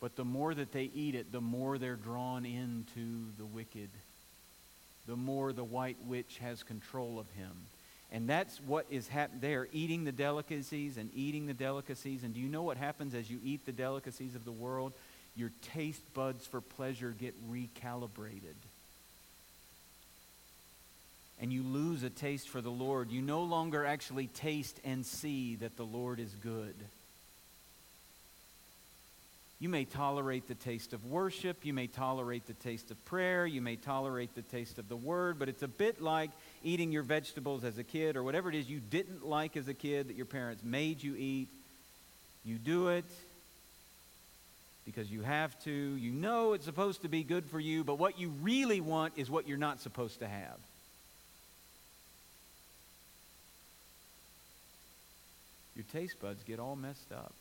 But 0.00 0.16
the 0.16 0.24
more 0.24 0.54
that 0.54 0.72
they 0.72 0.90
eat 0.94 1.14
it, 1.14 1.32
the 1.32 1.40
more 1.40 1.78
they're 1.78 1.96
drawn 1.96 2.46
into 2.46 3.32
the 3.38 3.44
wicked, 3.44 3.90
the 5.06 5.16
more 5.16 5.52
the 5.52 5.64
white 5.64 5.96
witch 6.06 6.38
has 6.40 6.62
control 6.62 7.18
of 7.18 7.28
him. 7.30 7.52
And 8.12 8.28
that's 8.28 8.60
what 8.60 8.86
is 8.88 9.08
happening. 9.08 9.40
They 9.40 9.54
are 9.54 9.68
eating 9.72 10.04
the 10.04 10.12
delicacies 10.12 10.96
and 10.96 11.10
eating 11.14 11.46
the 11.46 11.54
delicacies. 11.54 12.22
And 12.22 12.34
do 12.34 12.40
you 12.40 12.48
know 12.48 12.62
what 12.62 12.76
happens 12.76 13.14
as 13.14 13.28
you 13.30 13.38
eat 13.44 13.66
the 13.66 13.72
delicacies 13.72 14.34
of 14.36 14.44
the 14.44 14.52
world? 14.52 14.92
Your 15.36 15.50
taste 15.74 16.02
buds 16.14 16.46
for 16.46 16.60
pleasure 16.60 17.14
get 17.18 17.34
recalibrated 17.50 18.54
and 21.40 21.52
you 21.52 21.62
lose 21.62 22.02
a 22.02 22.10
taste 22.10 22.48
for 22.48 22.60
the 22.60 22.70
Lord. 22.70 23.10
You 23.10 23.22
no 23.22 23.42
longer 23.42 23.84
actually 23.84 24.26
taste 24.28 24.80
and 24.84 25.04
see 25.04 25.56
that 25.56 25.76
the 25.76 25.84
Lord 25.84 26.18
is 26.20 26.30
good. 26.42 26.74
You 29.58 29.70
may 29.70 29.84
tolerate 29.86 30.48
the 30.48 30.54
taste 30.54 30.92
of 30.92 31.04
worship. 31.06 31.64
You 31.64 31.72
may 31.72 31.86
tolerate 31.86 32.46
the 32.46 32.52
taste 32.52 32.90
of 32.90 33.02
prayer. 33.06 33.46
You 33.46 33.62
may 33.62 33.76
tolerate 33.76 34.34
the 34.34 34.42
taste 34.42 34.78
of 34.78 34.88
the 34.88 34.96
word, 34.96 35.38
but 35.38 35.48
it's 35.48 35.62
a 35.62 35.68
bit 35.68 36.02
like 36.02 36.30
eating 36.62 36.92
your 36.92 37.02
vegetables 37.02 37.64
as 37.64 37.78
a 37.78 37.84
kid 37.84 38.16
or 38.16 38.22
whatever 38.22 38.50
it 38.50 38.54
is 38.54 38.68
you 38.68 38.80
didn't 38.80 39.26
like 39.26 39.56
as 39.56 39.68
a 39.68 39.74
kid 39.74 40.08
that 40.08 40.16
your 40.16 40.26
parents 40.26 40.62
made 40.62 41.02
you 41.02 41.16
eat. 41.16 41.48
You 42.44 42.56
do 42.58 42.88
it, 42.88 43.04
because 44.86 45.10
you 45.10 45.22
have 45.22 45.58
to. 45.64 45.70
You 45.70 46.12
know 46.12 46.52
it's 46.52 46.64
supposed 46.64 47.02
to 47.02 47.08
be 47.08 47.24
good 47.24 47.44
for 47.46 47.60
you, 47.60 47.84
but 47.84 47.98
what 47.98 48.18
you 48.18 48.28
really 48.40 48.80
want 48.80 49.14
is 49.16 49.30
what 49.30 49.46
you're 49.48 49.58
not 49.58 49.80
supposed 49.80 50.20
to 50.20 50.28
have. 50.28 50.58
Your 55.76 55.84
taste 55.92 56.20
buds 56.20 56.42
get 56.42 56.58
all 56.58 56.74
messed 56.74 57.12
up. 57.12 57.32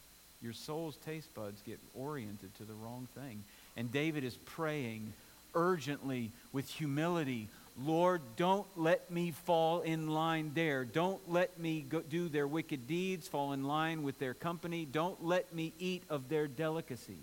Your 0.41 0.53
soul's 0.53 0.97
taste 0.97 1.33
buds 1.33 1.61
get 1.65 1.79
oriented 1.95 2.53
to 2.57 2.63
the 2.63 2.73
wrong 2.73 3.07
thing. 3.15 3.43
And 3.77 3.91
David 3.91 4.23
is 4.23 4.35
praying 4.35 5.13
urgently 5.55 6.29
with 6.51 6.69
humility 6.69 7.47
Lord, 7.83 8.21
don't 8.37 8.67
let 8.77 9.11
me 9.11 9.31
fall 9.31 9.81
in 9.81 10.09
line 10.09 10.51
there. 10.53 10.85
Don't 10.85 11.19
let 11.29 11.59
me 11.59 11.81
go, 11.81 11.99
do 11.99 12.29
their 12.29 12.47
wicked 12.47 12.87
deeds, 12.87 13.27
fall 13.27 13.51
in 13.51 13.65
line 13.65 14.03
with 14.03 14.17
their 14.17 14.33
company. 14.33 14.87
Don't 14.89 15.25
let 15.25 15.53
me 15.53 15.73
eat 15.77 16.03
of 16.09 16.29
their 16.29 16.47
delicacies. 16.47 17.17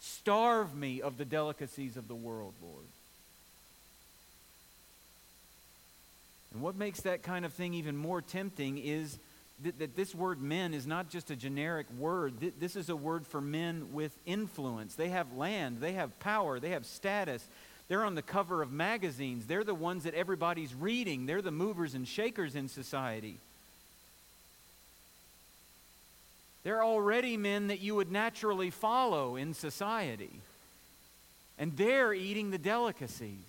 Starve 0.00 0.74
me 0.74 1.00
of 1.00 1.18
the 1.18 1.24
delicacies 1.24 1.96
of 1.96 2.08
the 2.08 2.16
world, 2.16 2.52
Lord. 2.60 2.84
And 6.52 6.62
what 6.62 6.74
makes 6.74 7.02
that 7.02 7.22
kind 7.22 7.44
of 7.44 7.52
thing 7.52 7.72
even 7.72 7.96
more 7.96 8.20
tempting 8.20 8.78
is 8.78 9.16
that, 9.64 9.96
this 9.96 10.14
word 10.14 10.40
men 10.40 10.74
is 10.74 10.86
not 10.86 11.08
just 11.08 11.30
a 11.30 11.36
generic 11.36 11.86
word. 11.98 12.34
This 12.58 12.76
is 12.76 12.88
a 12.88 12.96
word 12.96 13.26
for 13.26 13.40
men 13.40 13.92
with 13.92 14.16
influence. 14.26 14.94
They 14.94 15.10
have 15.10 15.36
land, 15.36 15.78
they 15.80 15.92
have 15.92 16.18
power, 16.20 16.60
they 16.60 16.70
have 16.70 16.86
status. 16.86 17.46
They're 17.88 18.04
on 18.04 18.14
the 18.14 18.22
cover 18.22 18.62
of 18.62 18.72
magazines. 18.72 19.46
They're 19.46 19.64
the 19.64 19.74
ones 19.74 20.04
that 20.04 20.14
everybody's 20.14 20.74
reading. 20.74 21.26
They're 21.26 21.42
the 21.42 21.50
movers 21.50 21.94
and 21.94 22.08
shakers 22.08 22.54
in 22.54 22.68
society. 22.68 23.36
They're 26.64 26.82
already 26.82 27.36
men 27.36 27.68
that 27.68 27.80
you 27.80 27.94
would 27.96 28.10
naturally 28.10 28.70
follow 28.70 29.36
in 29.36 29.52
society. 29.52 30.30
And 31.58 31.76
they're 31.76 32.14
eating 32.14 32.50
the 32.50 32.58
delicacies. 32.58 33.44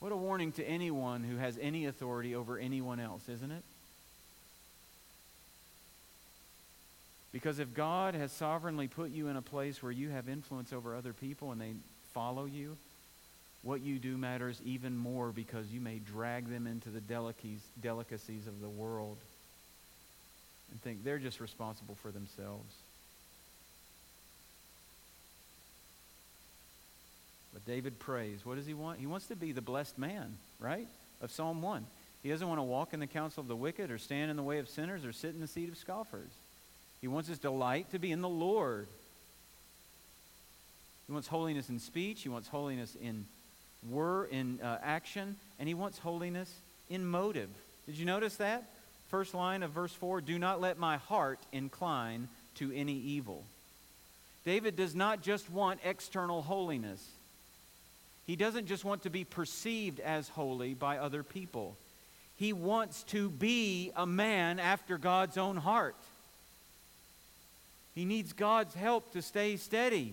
What 0.00 0.12
a 0.12 0.16
warning 0.16 0.52
to 0.52 0.64
anyone 0.64 1.24
who 1.24 1.36
has 1.36 1.58
any 1.60 1.86
authority 1.86 2.34
over 2.34 2.56
anyone 2.58 3.00
else, 3.00 3.28
isn't 3.28 3.50
it? 3.50 3.64
Because 7.32 7.58
if 7.58 7.74
God 7.74 8.14
has 8.14 8.32
sovereignly 8.32 8.88
put 8.88 9.10
you 9.10 9.28
in 9.28 9.36
a 9.36 9.42
place 9.42 9.82
where 9.82 9.92
you 9.92 10.08
have 10.10 10.28
influence 10.28 10.72
over 10.72 10.94
other 10.94 11.12
people 11.12 11.52
and 11.52 11.60
they 11.60 11.72
follow 12.14 12.46
you, 12.46 12.76
what 13.62 13.80
you 13.80 13.98
do 13.98 14.16
matters 14.16 14.60
even 14.64 14.96
more 14.96 15.30
because 15.30 15.66
you 15.68 15.80
may 15.80 15.98
drag 15.98 16.48
them 16.48 16.66
into 16.66 16.90
the 16.90 17.00
delicacies 17.00 18.46
of 18.46 18.60
the 18.60 18.68
world 18.68 19.18
and 20.70 20.80
think 20.82 21.04
they're 21.04 21.18
just 21.18 21.40
responsible 21.40 21.96
for 21.96 22.10
themselves. 22.10 22.74
But 27.58 27.72
David 27.72 27.98
prays. 27.98 28.44
What 28.46 28.56
does 28.56 28.66
he 28.66 28.74
want? 28.74 29.00
He 29.00 29.06
wants 29.06 29.26
to 29.26 29.36
be 29.36 29.50
the 29.50 29.60
blessed 29.60 29.98
man, 29.98 30.36
right? 30.60 30.86
Of 31.20 31.32
Psalm 31.32 31.60
1. 31.60 31.84
He 32.22 32.28
doesn't 32.28 32.46
want 32.46 32.58
to 32.58 32.64
walk 32.64 32.94
in 32.94 33.00
the 33.00 33.06
counsel 33.06 33.40
of 33.40 33.48
the 33.48 33.56
wicked 33.56 33.90
or 33.90 33.98
stand 33.98 34.30
in 34.30 34.36
the 34.36 34.44
way 34.44 34.58
of 34.58 34.68
sinners 34.68 35.04
or 35.04 35.12
sit 35.12 35.34
in 35.34 35.40
the 35.40 35.48
seat 35.48 35.68
of 35.68 35.76
scoffers. 35.76 36.28
He 37.00 37.08
wants 37.08 37.28
his 37.28 37.38
delight 37.38 37.90
to 37.90 37.98
be 37.98 38.12
in 38.12 38.20
the 38.20 38.28
Lord. 38.28 38.86
He 41.08 41.12
wants 41.12 41.26
holiness 41.26 41.68
in 41.68 41.80
speech. 41.80 42.22
He 42.22 42.28
wants 42.28 42.46
holiness 42.46 42.96
in 43.02 43.24
word, 43.88 44.28
in 44.30 44.60
uh, 44.62 44.78
action, 44.80 45.34
and 45.58 45.66
he 45.66 45.74
wants 45.74 45.98
holiness 45.98 46.52
in 46.88 47.04
motive. 47.06 47.50
Did 47.86 47.96
you 47.96 48.04
notice 48.04 48.36
that? 48.36 48.62
First 49.08 49.34
line 49.34 49.64
of 49.64 49.72
verse 49.72 49.92
4 49.92 50.20
Do 50.20 50.38
not 50.38 50.60
let 50.60 50.78
my 50.78 50.98
heart 50.98 51.40
incline 51.52 52.28
to 52.56 52.70
any 52.72 52.94
evil. 52.94 53.42
David 54.44 54.76
does 54.76 54.94
not 54.94 55.22
just 55.22 55.50
want 55.50 55.80
external 55.82 56.42
holiness, 56.42 57.04
he 58.28 58.36
doesn't 58.36 58.66
just 58.66 58.84
want 58.84 59.04
to 59.04 59.10
be 59.10 59.24
perceived 59.24 60.00
as 60.00 60.28
holy 60.28 60.74
by 60.74 60.98
other 60.98 61.22
people. 61.22 61.78
He 62.36 62.52
wants 62.52 63.02
to 63.04 63.30
be 63.30 63.90
a 63.96 64.04
man 64.04 64.60
after 64.60 64.98
God's 64.98 65.38
own 65.38 65.56
heart. 65.56 65.96
He 67.94 68.04
needs 68.04 68.34
God's 68.34 68.74
help 68.74 69.14
to 69.14 69.22
stay 69.22 69.56
steady, 69.56 70.12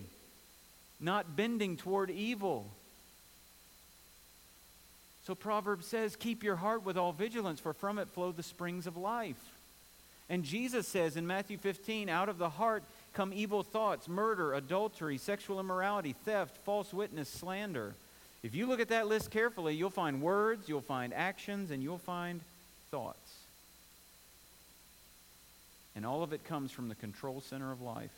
not 0.98 1.36
bending 1.36 1.76
toward 1.76 2.10
evil. 2.10 2.66
So 5.26 5.34
Proverbs 5.34 5.86
says, 5.86 6.16
Keep 6.16 6.42
your 6.42 6.56
heart 6.56 6.86
with 6.86 6.96
all 6.96 7.12
vigilance, 7.12 7.60
for 7.60 7.74
from 7.74 7.98
it 7.98 8.08
flow 8.08 8.32
the 8.32 8.42
springs 8.42 8.86
of 8.86 8.96
life. 8.96 9.52
And 10.30 10.42
Jesus 10.42 10.88
says 10.88 11.18
in 11.18 11.26
Matthew 11.26 11.58
15, 11.58 12.08
Out 12.08 12.30
of 12.30 12.38
the 12.38 12.48
heart 12.48 12.82
come 13.12 13.34
evil 13.34 13.62
thoughts, 13.62 14.08
murder, 14.08 14.54
adultery, 14.54 15.18
sexual 15.18 15.60
immorality, 15.60 16.14
theft, 16.24 16.56
false 16.64 16.94
witness, 16.94 17.28
slander. 17.28 17.92
If 18.46 18.54
you 18.54 18.66
look 18.66 18.78
at 18.78 18.90
that 18.90 19.08
list 19.08 19.32
carefully, 19.32 19.74
you'll 19.74 19.90
find 19.90 20.22
words, 20.22 20.68
you'll 20.68 20.80
find 20.80 21.12
actions, 21.12 21.72
and 21.72 21.82
you'll 21.82 21.98
find 21.98 22.40
thoughts. 22.92 23.34
And 25.96 26.06
all 26.06 26.22
of 26.22 26.32
it 26.32 26.44
comes 26.44 26.70
from 26.70 26.88
the 26.88 26.94
control 26.94 27.40
center 27.40 27.72
of 27.72 27.82
life. 27.82 28.12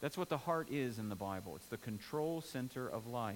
That's 0.00 0.16
what 0.16 0.28
the 0.28 0.38
heart 0.38 0.68
is 0.70 1.00
in 1.00 1.08
the 1.08 1.16
Bible. 1.16 1.56
It's 1.56 1.66
the 1.66 1.78
control 1.78 2.42
center 2.42 2.88
of 2.88 3.08
life. 3.08 3.34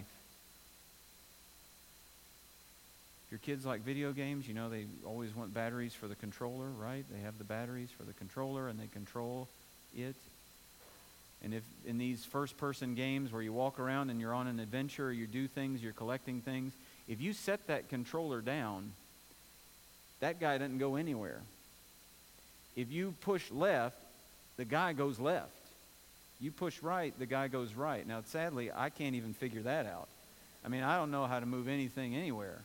If 3.26 3.32
your 3.32 3.40
kids 3.40 3.66
like 3.66 3.80
video 3.80 4.12
games, 4.12 4.46
you 4.46 4.54
know 4.54 4.70
they 4.70 4.86
always 5.04 5.34
want 5.34 5.52
batteries 5.52 5.94
for 5.94 6.06
the 6.06 6.14
controller, 6.14 6.68
right? 6.68 7.04
They 7.12 7.22
have 7.24 7.38
the 7.38 7.44
batteries 7.44 7.88
for 7.90 8.04
the 8.04 8.12
controller 8.12 8.68
and 8.68 8.78
they 8.78 8.86
control 8.86 9.48
it. 9.96 10.14
And 11.43 11.55
if 11.55 11.62
in 11.86 11.99
these 11.99 12.24
first 12.24 12.57
person 12.57 12.95
games 12.95 13.32
where 13.32 13.43
you 13.43 13.53
walk 13.53 13.80
around 13.80 14.11
and 14.11 14.20
you're 14.20 14.34
on 14.34 14.47
an 14.47 14.61
adventure, 14.61 15.09
or 15.09 15.12
you 15.12 15.26
do 15.26 15.49
things, 15.49 15.82
you're 15.82 15.93
collecting 15.93 16.40
things, 16.40 16.72
if 17.09 17.20
you 17.20 17.32
set 17.32 17.66
that 17.66 17.88
controller 17.88 18.40
down, 18.40 18.93
that 20.20 20.40
guy 20.40 20.59
doesn't 20.59 20.78
go 20.78 20.97
anywhere 20.97 21.40
if 22.76 22.90
you 22.90 23.14
push 23.20 23.51
left, 23.51 23.97
the 24.57 24.64
guy 24.64 24.93
goes 24.93 25.18
left. 25.18 25.51
You 26.40 26.51
push 26.51 26.82
right, 26.82 27.16
the 27.18 27.26
guy 27.26 27.49
goes 27.49 27.74
right. 27.74 28.07
Now, 28.07 28.22
sadly, 28.26 28.70
I 28.74 28.90
can't 28.90 29.14
even 29.14 29.34
figure 29.34 29.62
that 29.62 29.86
out. 29.86 30.09
I 30.64 30.68
mean, 30.68 30.82
I 30.82 30.97
don't 30.97 31.11
know 31.11 31.26
how 31.26 31.40
to 31.40 31.47
move 31.47 31.68
anything 31.68 32.16
anywhere. 32.16 32.59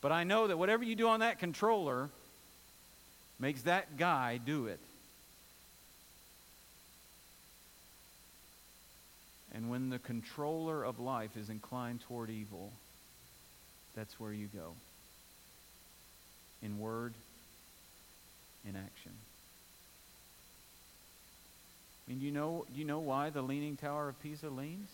But 0.00 0.12
I 0.12 0.24
know 0.24 0.46
that 0.46 0.56
whatever 0.56 0.82
you 0.82 0.96
do 0.96 1.08
on 1.08 1.20
that 1.20 1.38
controller 1.38 2.08
makes 3.38 3.62
that 3.62 3.96
guy 3.96 4.38
do 4.44 4.66
it. 4.66 4.80
And 9.54 9.68
when 9.68 9.90
the 9.90 9.98
controller 9.98 10.84
of 10.84 11.00
life 11.00 11.36
is 11.36 11.50
inclined 11.50 12.00
toward 12.02 12.30
evil, 12.30 12.72
that's 13.96 14.18
where 14.20 14.32
you 14.32 14.48
go. 14.54 14.74
In 16.62 16.78
word, 16.78 17.14
in 18.68 18.76
action. 18.76 19.12
I 22.06 22.12
mean, 22.12 22.20
you 22.20 22.30
know, 22.30 22.66
you 22.74 22.84
know 22.84 22.98
why 22.98 23.30
the 23.30 23.42
Leaning 23.42 23.76
Tower 23.76 24.08
of 24.08 24.20
Pisa 24.22 24.48
leans? 24.48 24.90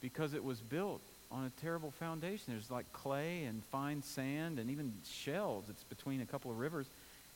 Because 0.00 0.32
it 0.32 0.44
was 0.44 0.60
built 0.60 1.02
on 1.30 1.44
a 1.44 1.60
terrible 1.60 1.90
foundation. 1.90 2.44
There's 2.48 2.70
like 2.70 2.90
clay 2.92 3.44
and 3.44 3.62
fine 3.64 4.02
sand 4.02 4.58
and 4.58 4.70
even 4.70 4.92
shells. 5.06 5.64
It's 5.68 5.82
between 5.84 6.20
a 6.20 6.26
couple 6.26 6.50
of 6.50 6.58
rivers. 6.58 6.86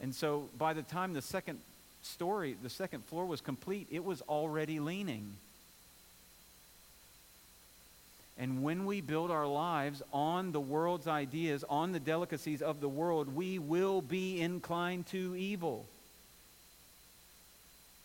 And 0.00 0.14
so 0.14 0.48
by 0.58 0.72
the 0.72 0.82
time 0.82 1.12
the 1.12 1.22
second 1.22 1.58
story, 2.02 2.56
the 2.62 2.70
second 2.70 3.04
floor 3.04 3.26
was 3.26 3.40
complete, 3.40 3.86
it 3.90 4.04
was 4.04 4.22
already 4.22 4.80
leaning. 4.80 5.34
And 8.38 8.62
when 8.62 8.86
we 8.86 9.00
build 9.00 9.30
our 9.30 9.46
lives 9.46 10.02
on 10.12 10.52
the 10.52 10.60
world's 10.60 11.06
ideas, 11.06 11.64
on 11.68 11.92
the 11.92 12.00
delicacies 12.00 12.62
of 12.62 12.80
the 12.80 12.88
world, 12.88 13.34
we 13.34 13.58
will 13.58 14.00
be 14.00 14.40
inclined 14.40 15.06
to 15.08 15.36
evil. 15.36 15.86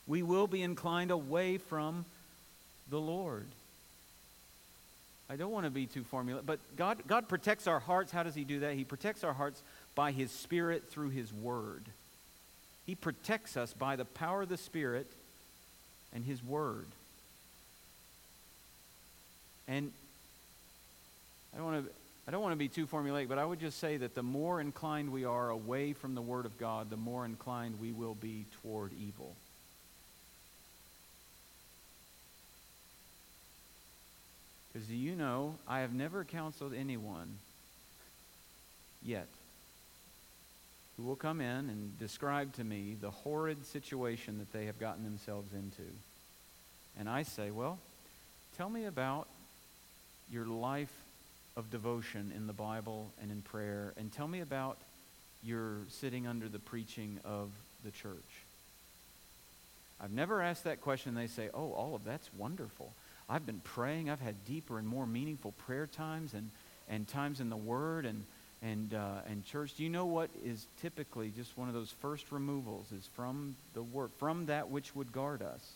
We 0.06 0.22
will 0.22 0.48
be 0.48 0.62
inclined 0.62 1.12
away 1.12 1.58
from 1.58 2.06
the 2.90 3.00
Lord. 3.00 3.46
I 5.30 5.36
don't 5.36 5.52
want 5.52 5.66
to 5.66 5.72
be 5.72 5.86
too 5.86 6.04
formula, 6.04 6.42
but 6.46 6.60
God, 6.78 7.00
God 7.08 7.28
protects 7.28 7.68
our 7.68 7.80
hearts. 7.80 8.12
How 8.12 8.24
does 8.24 8.36
He 8.36 8.44
do 8.44 8.60
that? 8.60 8.76
He 8.76 8.86
protects 8.86 9.24
our 9.24 9.34
hearts 9.34 9.62
by 9.96 10.12
His 10.12 10.32
Spirit 10.32 10.90
through 10.90 11.10
His 11.10 11.34
Word. 11.34 11.84
He 12.88 12.96
protects 12.96 13.56
us 13.56 13.74
by 13.74 13.98
the 13.98 14.06
power 14.06 14.42
of 14.44 14.50
the 14.50 14.58
Spirit 14.58 15.06
and 16.14 16.26
His 16.26 16.44
Word. 16.44 16.88
And 19.68 19.92
I 21.54 21.58
don't 21.58 21.66
want 21.66 21.86
to. 21.86 21.92
I 22.28 22.32
don't 22.32 22.42
want 22.42 22.52
to 22.52 22.58
be 22.58 22.68
too 22.68 22.86
formulaic, 22.86 23.30
but 23.30 23.38
I 23.38 23.46
would 23.46 23.62
just 23.62 23.80
say 23.80 23.96
that 23.96 24.14
the 24.14 24.24
more 24.24 24.60
inclined 24.60 25.14
we 25.14 25.24
are 25.24 25.50
away 25.50 25.94
from 25.94 26.14
the 26.14 26.22
Word 26.22 26.46
of 26.46 26.58
God, 26.58 26.90
the 26.90 26.98
more 26.98 27.24
inclined 27.24 27.80
we 27.80 27.94
will 27.94 28.16
be 28.16 28.44
toward 28.62 28.92
evil. 29.00 29.34
Because 34.68 34.90
do 34.90 34.96
you 34.96 35.16
know, 35.16 35.56
I 35.70 35.80
have 35.80 35.94
never 35.94 36.26
counseled 36.26 36.74
anyone 36.74 37.38
yet 39.02 39.28
who 40.98 41.04
will 41.04 41.16
come 41.16 41.40
in 41.40 41.70
and 41.70 41.98
describe 42.00 42.54
to 42.56 42.64
me 42.64 42.96
the 43.00 43.12
horrid 43.12 43.66
situation 43.68 44.40
that 44.40 44.52
they 44.52 44.66
have 44.66 44.80
gotten 44.80 45.04
themselves 45.04 45.54
into. 45.54 45.84
And 47.00 47.08
I 47.08 47.24
say, 47.24 47.52
Well, 47.52 47.78
tell 48.58 48.70
me 48.70 48.86
about 48.86 49.28
your 50.32 50.46
life 50.46 50.92
of 51.56 51.72
devotion 51.72 52.34
in 52.36 52.48
the 52.48 52.54
Bible 52.54 53.12
and 53.22 53.32
in 53.32 53.42
prayer, 53.42 53.94
and 53.98 54.12
tell 54.12 54.28
me 54.28 54.42
about 54.42 54.78
your 55.44 55.78
sitting 55.90 56.28
under 56.28 56.50
the 56.50 56.60
preaching 56.60 57.20
of 57.24 57.50
the 57.86 57.92
church. 57.92 58.16
I've 60.02 60.12
never 60.12 60.42
asked 60.42 60.64
that 60.66 60.82
question. 60.82 61.14
They 61.14 61.28
say, 61.28 61.50
Oh, 61.54 61.72
all 61.74 61.96
of 61.96 62.04
that's 62.04 62.30
wonderful. 62.36 62.92
I've 63.30 63.46
been 63.46 63.62
praying. 63.64 64.10
I've 64.10 64.22
had 64.22 64.46
deeper 64.46 64.80
and 64.80 64.88
more 64.88 65.06
meaningful 65.06 65.54
prayer 65.66 65.86
times 65.86 66.34
and, 66.34 66.50
and 66.90 67.08
times 67.08 67.40
in 67.40 67.50
the 67.50 67.58
Word 67.58 68.06
and, 68.06 68.24
and, 68.62 68.94
uh, 68.94 69.22
and 69.30 69.46
church. 69.46 69.76
Do 69.76 69.84
you 69.84 69.90
know 69.90 70.06
what 70.06 70.30
is 70.44 70.66
typically 70.82 71.32
just 71.36 71.58
one 71.58 71.68
of 71.68 71.74
those 71.74 71.92
first 72.02 72.32
removals 72.32 72.92
is 72.92 73.08
from 73.16 73.56
the 73.74 73.84
Word, 73.84 74.10
from 74.18 74.48
that 74.48 74.70
which 74.70 74.96
would 74.96 75.12
guard 75.12 75.42
us, 75.42 75.74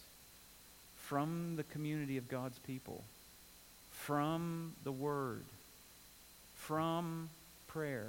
from 1.04 1.56
the 1.56 1.64
community 1.64 2.18
of 2.18 2.28
God's 2.28 2.58
people, 2.60 3.04
from 3.92 4.74
the 4.84 4.92
Word, 4.92 5.44
from 6.56 7.30
prayer. 7.68 8.08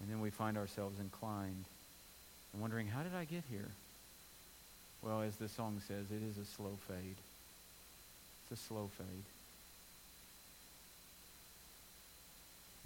And 0.00 0.12
then 0.12 0.20
we 0.20 0.30
find 0.30 0.58
ourselves 0.58 1.00
inclined 1.00 1.64
and 2.52 2.60
wondering, 2.60 2.86
how 2.86 3.02
did 3.02 3.14
I 3.14 3.24
get 3.24 3.42
here? 3.50 3.68
Well, 5.02 5.22
as 5.22 5.36
the 5.36 5.48
song 5.48 5.80
says, 5.88 6.06
it 6.10 6.22
is 6.22 6.38
a 6.38 6.44
slow 6.44 6.78
fade. 6.86 7.16
A 8.54 8.56
slow 8.56 8.88
fade. 8.96 9.24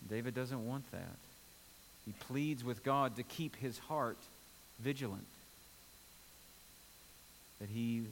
David 0.08 0.34
doesn't 0.34 0.66
want 0.66 0.90
that. 0.92 1.16
He 2.06 2.12
pleads 2.12 2.64
with 2.64 2.82
God 2.82 3.16
to 3.16 3.22
keep 3.22 3.54
his 3.56 3.76
heart 3.76 4.16
vigilant, 4.80 5.26
that 7.60 7.68
he 7.68 8.04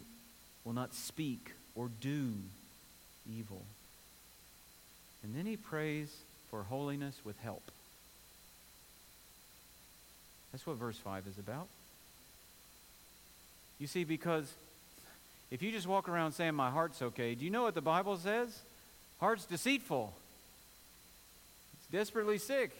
will 0.67 0.75
not 0.75 0.93
speak 0.93 1.53
or 1.75 1.89
do 2.03 2.35
evil. 3.35 3.63
And 5.23 5.35
then 5.35 5.47
he 5.47 5.57
prays 5.57 6.15
for 6.51 6.65
holiness 6.65 7.19
with 7.25 7.39
help. 7.39 7.63
That's 10.53 10.67
what 10.67 10.77
verse 10.77 10.99
5 10.99 11.27
is 11.27 11.39
about. 11.39 11.69
You 13.79 13.87
see, 13.87 14.05
because 14.05 14.53
if 15.51 15.63
you 15.63 15.71
just 15.73 15.87
walk 15.87 16.09
around 16.09 16.33
saying, 16.33 16.55
My 16.55 16.71
heart's 16.71 17.03
okay, 17.03 17.35
do 17.35 17.45
you 17.45 17.51
know 17.51 17.63
what 17.63 17.75
the 17.75 17.81
Bible 17.83 18.17
says? 18.17 18.59
Heart's 19.21 19.47
deceitful, 19.47 20.13
it's 21.79 21.91
desperately 21.91 22.39
sick. 22.39 22.71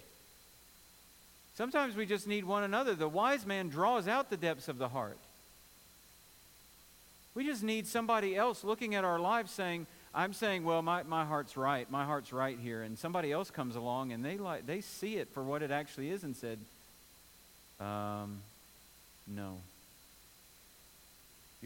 Sometimes 1.57 1.97
we 1.97 2.05
just 2.05 2.27
need 2.27 2.45
one 2.45 2.65
another. 2.65 2.95
The 2.95 3.09
wise 3.09 3.47
man 3.47 3.71
draws 3.71 4.07
out 4.07 4.29
the 4.29 4.37
depths 4.37 4.69
of 4.69 4.77
the 4.77 4.89
heart. 4.89 5.17
We 7.35 7.47
just 7.47 7.63
need 7.63 7.87
somebody 7.87 8.37
else 8.37 8.63
looking 8.63 8.95
at 8.95 9.05
our 9.05 9.19
lives 9.19 9.53
saying, 9.53 9.87
I'm 10.15 10.33
saying, 10.33 10.65
well, 10.65 10.81
my, 10.83 11.03
my 11.03 11.25
heart's 11.25 11.57
right. 11.57 11.91
My 11.91 12.05
heart's 12.05 12.33
right 12.33 12.59
here. 12.59 12.83
And 12.83 12.99
somebody 12.99 13.33
else 13.33 13.51
comes 13.51 13.77
along 13.77 14.13
and 14.13 14.25
they, 14.25 14.39
like, 14.39 14.67
they 14.67 14.81
see 14.81 15.17
it 15.17 15.29
for 15.35 15.43
what 15.43 15.63
it 15.63 15.71
actually 15.71 16.11
is 16.11 16.25
and 16.25 16.35
said, 16.35 16.59
um, 17.81 18.41
no. 19.27 19.59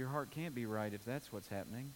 Your 0.01 0.09
heart 0.09 0.31
can't 0.31 0.55
be 0.55 0.65
right 0.65 0.95
if 0.95 1.05
that's 1.05 1.31
what's 1.31 1.49
happening. 1.49 1.93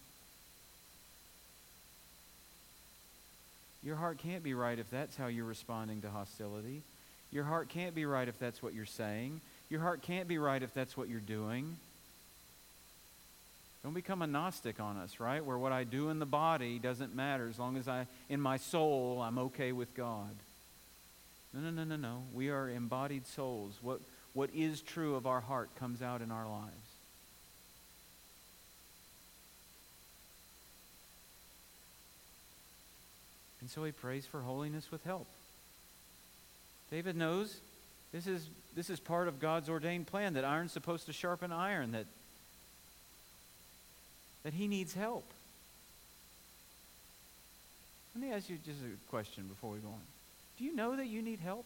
Your 3.83 3.97
heart 3.97 4.19
can't 4.19 4.45
be 4.45 4.53
right 4.53 4.79
if 4.79 4.91
that's 4.91 5.17
how 5.17 5.29
you're 5.29 5.47
responding 5.47 6.03
to 6.03 6.11
hostility. 6.11 6.83
Your 7.33 7.45
heart 7.45 7.71
can't 7.71 7.95
be 7.95 8.05
right 8.05 8.29
if 8.29 8.39
that's 8.39 8.63
what 8.63 8.75
you're 8.75 8.85
saying. 8.85 9.41
Your 9.71 9.81
heart 9.81 10.03
can't 10.03 10.29
be 10.29 10.37
right 10.37 10.63
if 10.63 10.75
that's 10.75 10.99
what 10.99 11.09
you're 11.09 11.19
doing. 11.19 11.79
Don't 13.83 13.95
become 13.95 14.21
a 14.21 14.27
Gnostic 14.27 14.81
on 14.81 14.99
us, 14.99 15.19
right? 15.19 15.43
Where 15.43 15.57
what 15.57 15.73
I 15.73 15.85
do 15.85 16.11
in 16.11 16.19
the 16.19 16.27
body 16.27 16.79
doesn't 16.79 17.17
matter 17.17 17.49
as 17.49 17.59
long 17.59 17.79
as 17.79 17.89
I, 17.89 18.07
in 18.29 18.39
my 18.39 18.59
soul, 18.59 19.23
I'm 19.23 19.39
okay 19.39 19.73
with 19.73 19.97
God. 19.97 20.37
No, 21.55 21.61
no, 21.63 21.71
no, 21.71 21.85
no, 21.85 21.97
no. 21.97 22.23
We 22.35 22.51
are 22.51 22.69
embodied 22.69 23.27
souls. 23.29 23.73
What, 23.81 24.01
what 24.35 24.51
is 24.55 24.83
true 24.83 25.15
of 25.15 25.27
our 25.27 25.41
heart 25.41 25.71
comes 25.81 26.03
out 26.03 26.21
in 26.21 26.31
our 26.31 26.47
lives. 26.47 26.84
And 33.65 33.71
so 33.71 33.83
he 33.83 33.93
prays 33.93 34.27
for 34.27 34.43
holiness 34.43 34.91
with 34.91 35.03
help. 35.05 35.27
David 36.91 37.17
knows 37.17 37.57
this 38.13 38.27
is, 38.27 38.47
this 38.77 38.91
is 38.91 39.01
part 39.01 39.27
of 39.27 39.41
God's 39.41 39.71
ordained 39.71 40.07
plan 40.07 40.35
that 40.35 40.45
iron's 40.45 40.71
supposed 40.71 41.07
to 41.07 41.15
sharpen 41.15 41.51
iron, 41.51 41.93
that, 41.93 42.05
that 44.43 44.53
he 44.53 44.69
needs 44.69 44.93
help. 44.93 45.25
Let 48.15 48.23
me 48.23 48.35
ask 48.35 48.51
you 48.51 48.59
just 48.67 48.81
a 48.83 49.11
question 49.11 49.45
before 49.49 49.71
we 49.71 49.79
go 49.79 49.89
on. 49.89 49.95
Do 50.59 50.65
you 50.65 50.77
know 50.77 50.97
that 50.97 51.07
you 51.07 51.23
need 51.23 51.39
help? 51.39 51.65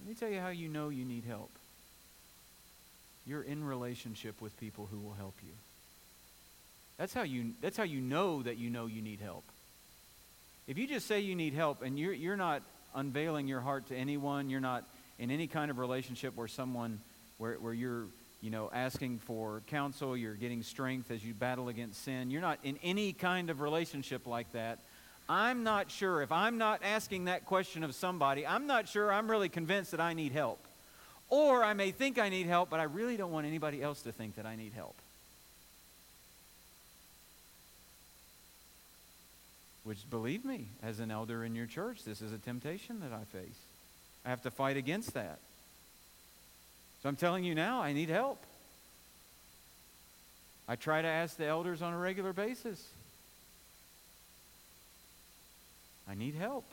Let 0.00 0.06
me 0.06 0.14
tell 0.14 0.28
you 0.28 0.40
how 0.40 0.48
you 0.48 0.68
know 0.68 0.90
you 0.90 1.06
need 1.06 1.24
help. 1.26 1.50
You're 3.26 3.42
in 3.42 3.64
relationship 3.64 4.40
with 4.40 4.58
people 4.58 4.88
who 4.90 4.98
will 4.98 5.14
help 5.14 5.34
you. 5.42 5.52
That's 6.98 7.14
how 7.14 7.22
you, 7.22 7.52
that's 7.62 7.76
how 7.76 7.84
you 7.84 8.00
know 8.00 8.42
that 8.42 8.58
you 8.58 8.70
know 8.70 8.86
you 8.86 9.02
need 9.02 9.20
help. 9.20 9.44
If 10.66 10.78
you 10.78 10.86
just 10.86 11.06
say 11.06 11.20
you 11.20 11.34
need 11.34 11.54
help 11.54 11.82
and 11.82 11.98
you're, 11.98 12.12
you're 12.12 12.36
not 12.36 12.62
unveiling 12.94 13.48
your 13.48 13.60
heart 13.60 13.88
to 13.88 13.96
anyone, 13.96 14.50
you're 14.50 14.60
not 14.60 14.84
in 15.18 15.30
any 15.30 15.46
kind 15.46 15.70
of 15.70 15.78
relationship 15.78 16.36
where 16.36 16.48
someone, 16.48 17.00
where, 17.38 17.54
where 17.54 17.72
you're 17.72 18.04
you 18.42 18.50
know, 18.50 18.70
asking 18.72 19.18
for 19.18 19.62
counsel, 19.66 20.16
you're 20.16 20.34
getting 20.34 20.62
strength 20.62 21.10
as 21.10 21.24
you 21.24 21.34
battle 21.34 21.68
against 21.68 22.02
sin. 22.04 22.30
You're 22.30 22.40
not 22.40 22.58
in 22.62 22.78
any 22.82 23.12
kind 23.12 23.50
of 23.50 23.60
relationship 23.60 24.26
like 24.26 24.50
that. 24.52 24.78
I'm 25.28 25.62
not 25.62 25.90
sure, 25.90 26.22
if 26.22 26.32
I'm 26.32 26.58
not 26.58 26.80
asking 26.82 27.26
that 27.26 27.44
question 27.44 27.84
of 27.84 27.94
somebody, 27.94 28.46
I'm 28.46 28.66
not 28.66 28.88
sure 28.88 29.12
I'm 29.12 29.30
really 29.30 29.48
convinced 29.48 29.92
that 29.92 30.00
I 30.00 30.14
need 30.14 30.32
help. 30.32 30.58
Or 31.30 31.62
I 31.62 31.74
may 31.74 31.92
think 31.92 32.18
I 32.18 32.28
need 32.28 32.46
help, 32.46 32.70
but 32.70 32.80
I 32.80 32.84
really 32.84 33.16
don't 33.16 33.30
want 33.30 33.46
anybody 33.46 33.82
else 33.82 34.02
to 34.02 34.12
think 34.12 34.34
that 34.36 34.46
I 34.46 34.56
need 34.56 34.72
help. 34.74 34.96
Which, 39.84 39.98
believe 40.10 40.44
me, 40.44 40.66
as 40.82 41.00
an 41.00 41.10
elder 41.10 41.44
in 41.44 41.54
your 41.54 41.66
church, 41.66 42.04
this 42.04 42.20
is 42.20 42.32
a 42.32 42.38
temptation 42.38 43.00
that 43.00 43.12
I 43.12 43.24
face. 43.36 43.58
I 44.26 44.30
have 44.30 44.42
to 44.42 44.50
fight 44.50 44.76
against 44.76 45.14
that. 45.14 45.38
So 47.02 47.08
I'm 47.08 47.16
telling 47.16 47.44
you 47.44 47.54
now, 47.54 47.80
I 47.80 47.92
need 47.92 48.10
help. 48.10 48.42
I 50.68 50.76
try 50.76 51.00
to 51.00 51.08
ask 51.08 51.36
the 51.36 51.46
elders 51.46 51.80
on 51.80 51.94
a 51.94 51.98
regular 51.98 52.32
basis. 52.32 52.84
I 56.08 56.14
need 56.14 56.34
help. 56.34 56.64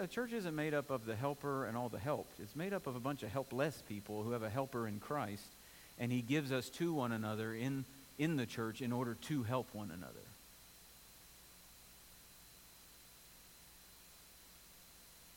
A 0.00 0.06
church 0.06 0.32
isn't 0.32 0.54
made 0.54 0.74
up 0.74 0.90
of 0.90 1.06
the 1.06 1.16
helper 1.16 1.64
and 1.64 1.76
all 1.76 1.88
the 1.88 1.98
helped. 1.98 2.38
It's 2.38 2.54
made 2.54 2.74
up 2.74 2.86
of 2.86 2.96
a 2.96 3.00
bunch 3.00 3.22
of 3.22 3.30
helpless 3.30 3.82
people 3.88 4.22
who 4.22 4.32
have 4.32 4.42
a 4.42 4.50
helper 4.50 4.86
in 4.86 5.00
Christ, 5.00 5.46
and 5.98 6.12
he 6.12 6.20
gives 6.20 6.52
us 6.52 6.68
to 6.70 6.92
one 6.92 7.12
another 7.12 7.54
in, 7.54 7.86
in 8.18 8.36
the 8.36 8.44
church 8.44 8.82
in 8.82 8.92
order 8.92 9.16
to 9.22 9.42
help 9.42 9.68
one 9.72 9.90
another. 9.90 10.12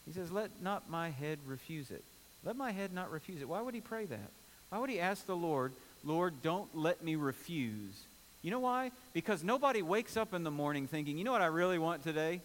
He 0.05 0.11
says, 0.11 0.30
Let 0.30 0.61
not 0.61 0.89
my 0.89 1.09
head 1.09 1.39
refuse 1.45 1.89
it. 1.89 2.03
Let 2.43 2.57
my 2.57 2.71
head 2.71 2.93
not 2.93 3.11
refuse 3.11 3.41
it. 3.41 3.47
Why 3.47 3.61
would 3.61 3.73
he 3.73 3.82
pray 3.82 4.05
that? 4.05 4.32
Why 4.69 4.80
would 4.80 4.89
he 4.89 4.99
ask 4.99 5.25
the 5.25 5.36
Lord, 5.36 5.71
Lord, 6.03 6.34
don't 6.43 6.75
let 6.75 7.01
me 7.01 7.15
refuse? 7.15 8.03
You 8.41 8.51
know 8.51 8.59
why? 8.59 8.91
Because 9.13 9.43
nobody 9.43 9.82
wakes 9.82 10.17
up 10.17 10.34
in 10.34 10.43
the 10.43 10.51
morning 10.51 10.88
thinking, 10.88 11.17
you 11.17 11.23
know 11.23 11.32
what 11.32 11.41
I 11.41 11.47
really 11.47 11.80
want 11.80 12.03
today? 12.03 12.41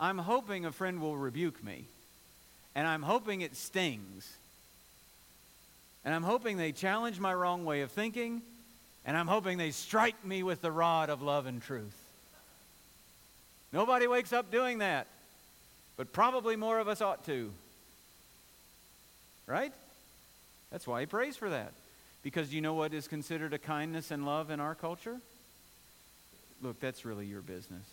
I'm 0.00 0.18
hoping 0.18 0.64
a 0.64 0.72
friend 0.72 1.00
will 1.00 1.16
rebuke 1.16 1.62
me. 1.62 1.84
And 2.74 2.86
I'm 2.86 3.02
hoping 3.02 3.40
it 3.40 3.56
stings. 3.56 4.36
And 6.04 6.14
I'm 6.14 6.22
hoping 6.24 6.56
they 6.56 6.72
challenge 6.72 7.20
my 7.20 7.32
wrong 7.32 7.64
way 7.64 7.82
of 7.82 7.90
thinking. 7.90 8.42
And 9.06 9.16
I'm 9.16 9.28
hoping 9.28 9.58
they 9.58 9.70
strike 9.70 10.24
me 10.24 10.42
with 10.42 10.60
the 10.60 10.72
rod 10.72 11.10
of 11.10 11.22
love 11.22 11.46
and 11.46 11.62
truth. 11.62 11.96
Nobody 13.72 14.06
wakes 14.06 14.32
up 14.32 14.50
doing 14.50 14.78
that. 14.78 15.06
But 15.96 16.12
probably 16.12 16.56
more 16.56 16.78
of 16.78 16.88
us 16.88 17.00
ought 17.00 17.24
to. 17.26 17.52
Right? 19.46 19.72
That's 20.72 20.86
why 20.86 21.00
he 21.00 21.06
prays 21.06 21.36
for 21.36 21.50
that. 21.50 21.72
Because 22.22 22.52
you 22.52 22.60
know 22.60 22.74
what 22.74 22.94
is 22.94 23.06
considered 23.06 23.52
a 23.52 23.58
kindness 23.58 24.10
and 24.10 24.26
love 24.26 24.50
in 24.50 24.58
our 24.58 24.74
culture? 24.74 25.18
Look, 26.62 26.80
that's 26.80 27.04
really 27.04 27.26
your 27.26 27.42
business. 27.42 27.84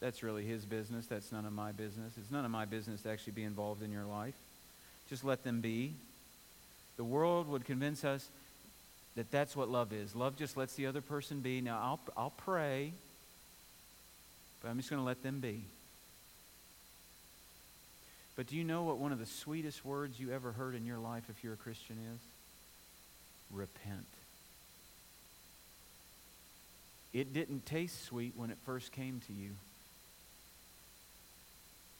That's 0.00 0.22
really 0.22 0.44
his 0.44 0.64
business. 0.64 1.06
That's 1.06 1.30
none 1.30 1.44
of 1.44 1.52
my 1.52 1.72
business. 1.72 2.12
It's 2.16 2.30
none 2.30 2.44
of 2.44 2.50
my 2.50 2.64
business 2.64 3.02
to 3.02 3.10
actually 3.10 3.34
be 3.34 3.44
involved 3.44 3.82
in 3.82 3.92
your 3.92 4.04
life. 4.04 4.34
Just 5.08 5.24
let 5.24 5.44
them 5.44 5.60
be. 5.60 5.92
The 6.96 7.04
world 7.04 7.48
would 7.48 7.64
convince 7.64 8.04
us 8.04 8.28
that 9.16 9.30
that's 9.30 9.54
what 9.54 9.68
love 9.68 9.92
is. 9.92 10.14
Love 10.14 10.36
just 10.36 10.56
lets 10.56 10.74
the 10.74 10.86
other 10.86 11.00
person 11.00 11.40
be. 11.40 11.60
Now, 11.60 11.78
I'll, 11.82 12.00
I'll 12.16 12.32
pray, 12.38 12.92
but 14.62 14.68
I'm 14.68 14.76
just 14.76 14.88
going 14.88 15.00
to 15.00 15.06
let 15.06 15.22
them 15.22 15.40
be. 15.40 15.62
But 18.36 18.46
do 18.46 18.56
you 18.56 18.64
know 18.64 18.84
what 18.84 18.96
one 18.96 19.12
of 19.12 19.18
the 19.18 19.26
sweetest 19.26 19.84
words 19.84 20.18
you 20.18 20.32
ever 20.32 20.52
heard 20.52 20.74
in 20.74 20.86
your 20.86 20.98
life 20.98 21.24
if 21.28 21.44
you're 21.44 21.54
a 21.54 21.58
Christian 21.58 21.96
is? 22.14 22.20
Repent. 23.52 24.06
It 27.12 27.34
didn't 27.34 27.66
taste 27.66 28.04
sweet 28.04 28.32
when 28.36 28.50
it 28.50 28.56
first 28.64 28.92
came 28.92 29.20
to 29.26 29.32
you. 29.32 29.50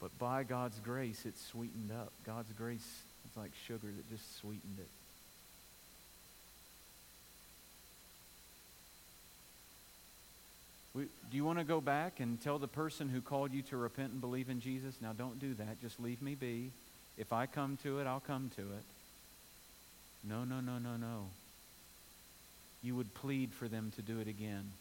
But 0.01 0.19
by 0.19 0.45
God's 0.45 0.79
grace, 0.81 1.25
it's 1.27 1.45
sweetened 1.47 1.91
up. 1.93 2.13
God's 2.25 2.53
grace 2.53 3.03
is 3.31 3.37
like 3.37 3.51
sugar 3.67 3.87
that 3.87 4.11
just 4.11 4.39
sweetened 4.39 4.79
it. 4.79 4.89
We, 10.95 11.03
do 11.03 11.37
you 11.37 11.45
want 11.45 11.59
to 11.59 11.65
go 11.65 11.81
back 11.81 12.19
and 12.19 12.43
tell 12.43 12.59
the 12.59 12.67
person 12.67 13.09
who 13.09 13.21
called 13.21 13.53
you 13.53 13.63
to 13.63 13.77
repent 13.77 14.11
and 14.13 14.21
believe 14.21 14.49
in 14.49 14.61
Jesus? 14.61 14.97
Now, 15.01 15.13
don't 15.13 15.39
do 15.39 15.55
that. 15.55 15.81
Just 15.81 16.01
leave 16.01 16.21
me 16.21 16.35
be. 16.35 16.71
If 17.17 17.33
I 17.33 17.47
come 17.47 17.79
to 17.83 18.01
it, 18.01 18.07
I'll 18.07 18.21
come 18.21 18.51
to 18.57 18.63
it. 18.63 18.85
No, 20.25 20.45
no, 20.45 20.61
no, 20.61 20.79
no, 20.79 20.97
no. 20.97 21.27
You 22.83 22.97
would 22.97 23.15
plead 23.15 23.53
for 23.53 23.69
them 23.69 23.93
to 23.97 24.03
do 24.03 24.21
it 24.21 24.27
again 24.27 24.73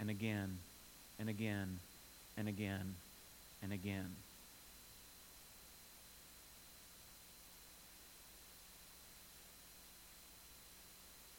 and 0.00 0.10
again 0.10 0.58
and 1.18 1.28
again 1.28 1.78
and 2.36 2.48
again 2.48 2.94
and 3.62 3.72
again. 3.72 4.16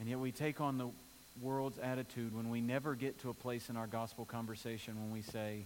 And 0.09 0.17
yet 0.17 0.23
we 0.23 0.31
take 0.31 0.59
on 0.59 0.79
the 0.79 0.89
world's 1.39 1.77
attitude 1.77 2.35
when 2.35 2.49
we 2.49 2.61
never 2.61 2.95
get 2.95 3.21
to 3.21 3.29
a 3.29 3.33
place 3.35 3.69
in 3.69 3.77
our 3.77 3.85
gospel 3.85 4.25
conversation 4.25 4.95
when 4.95 5.13
we 5.13 5.21
say, 5.21 5.65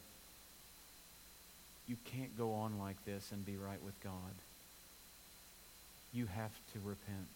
You 1.88 1.96
can't 2.14 2.38
go 2.38 2.52
on 2.52 2.78
like 2.78 2.98
this 3.06 3.32
and 3.32 3.46
be 3.46 3.56
right 3.56 3.82
with 3.82 3.98
God. 4.04 4.12
You 6.12 6.26
have 6.26 6.52
to 6.74 6.80
repent. 6.84 7.30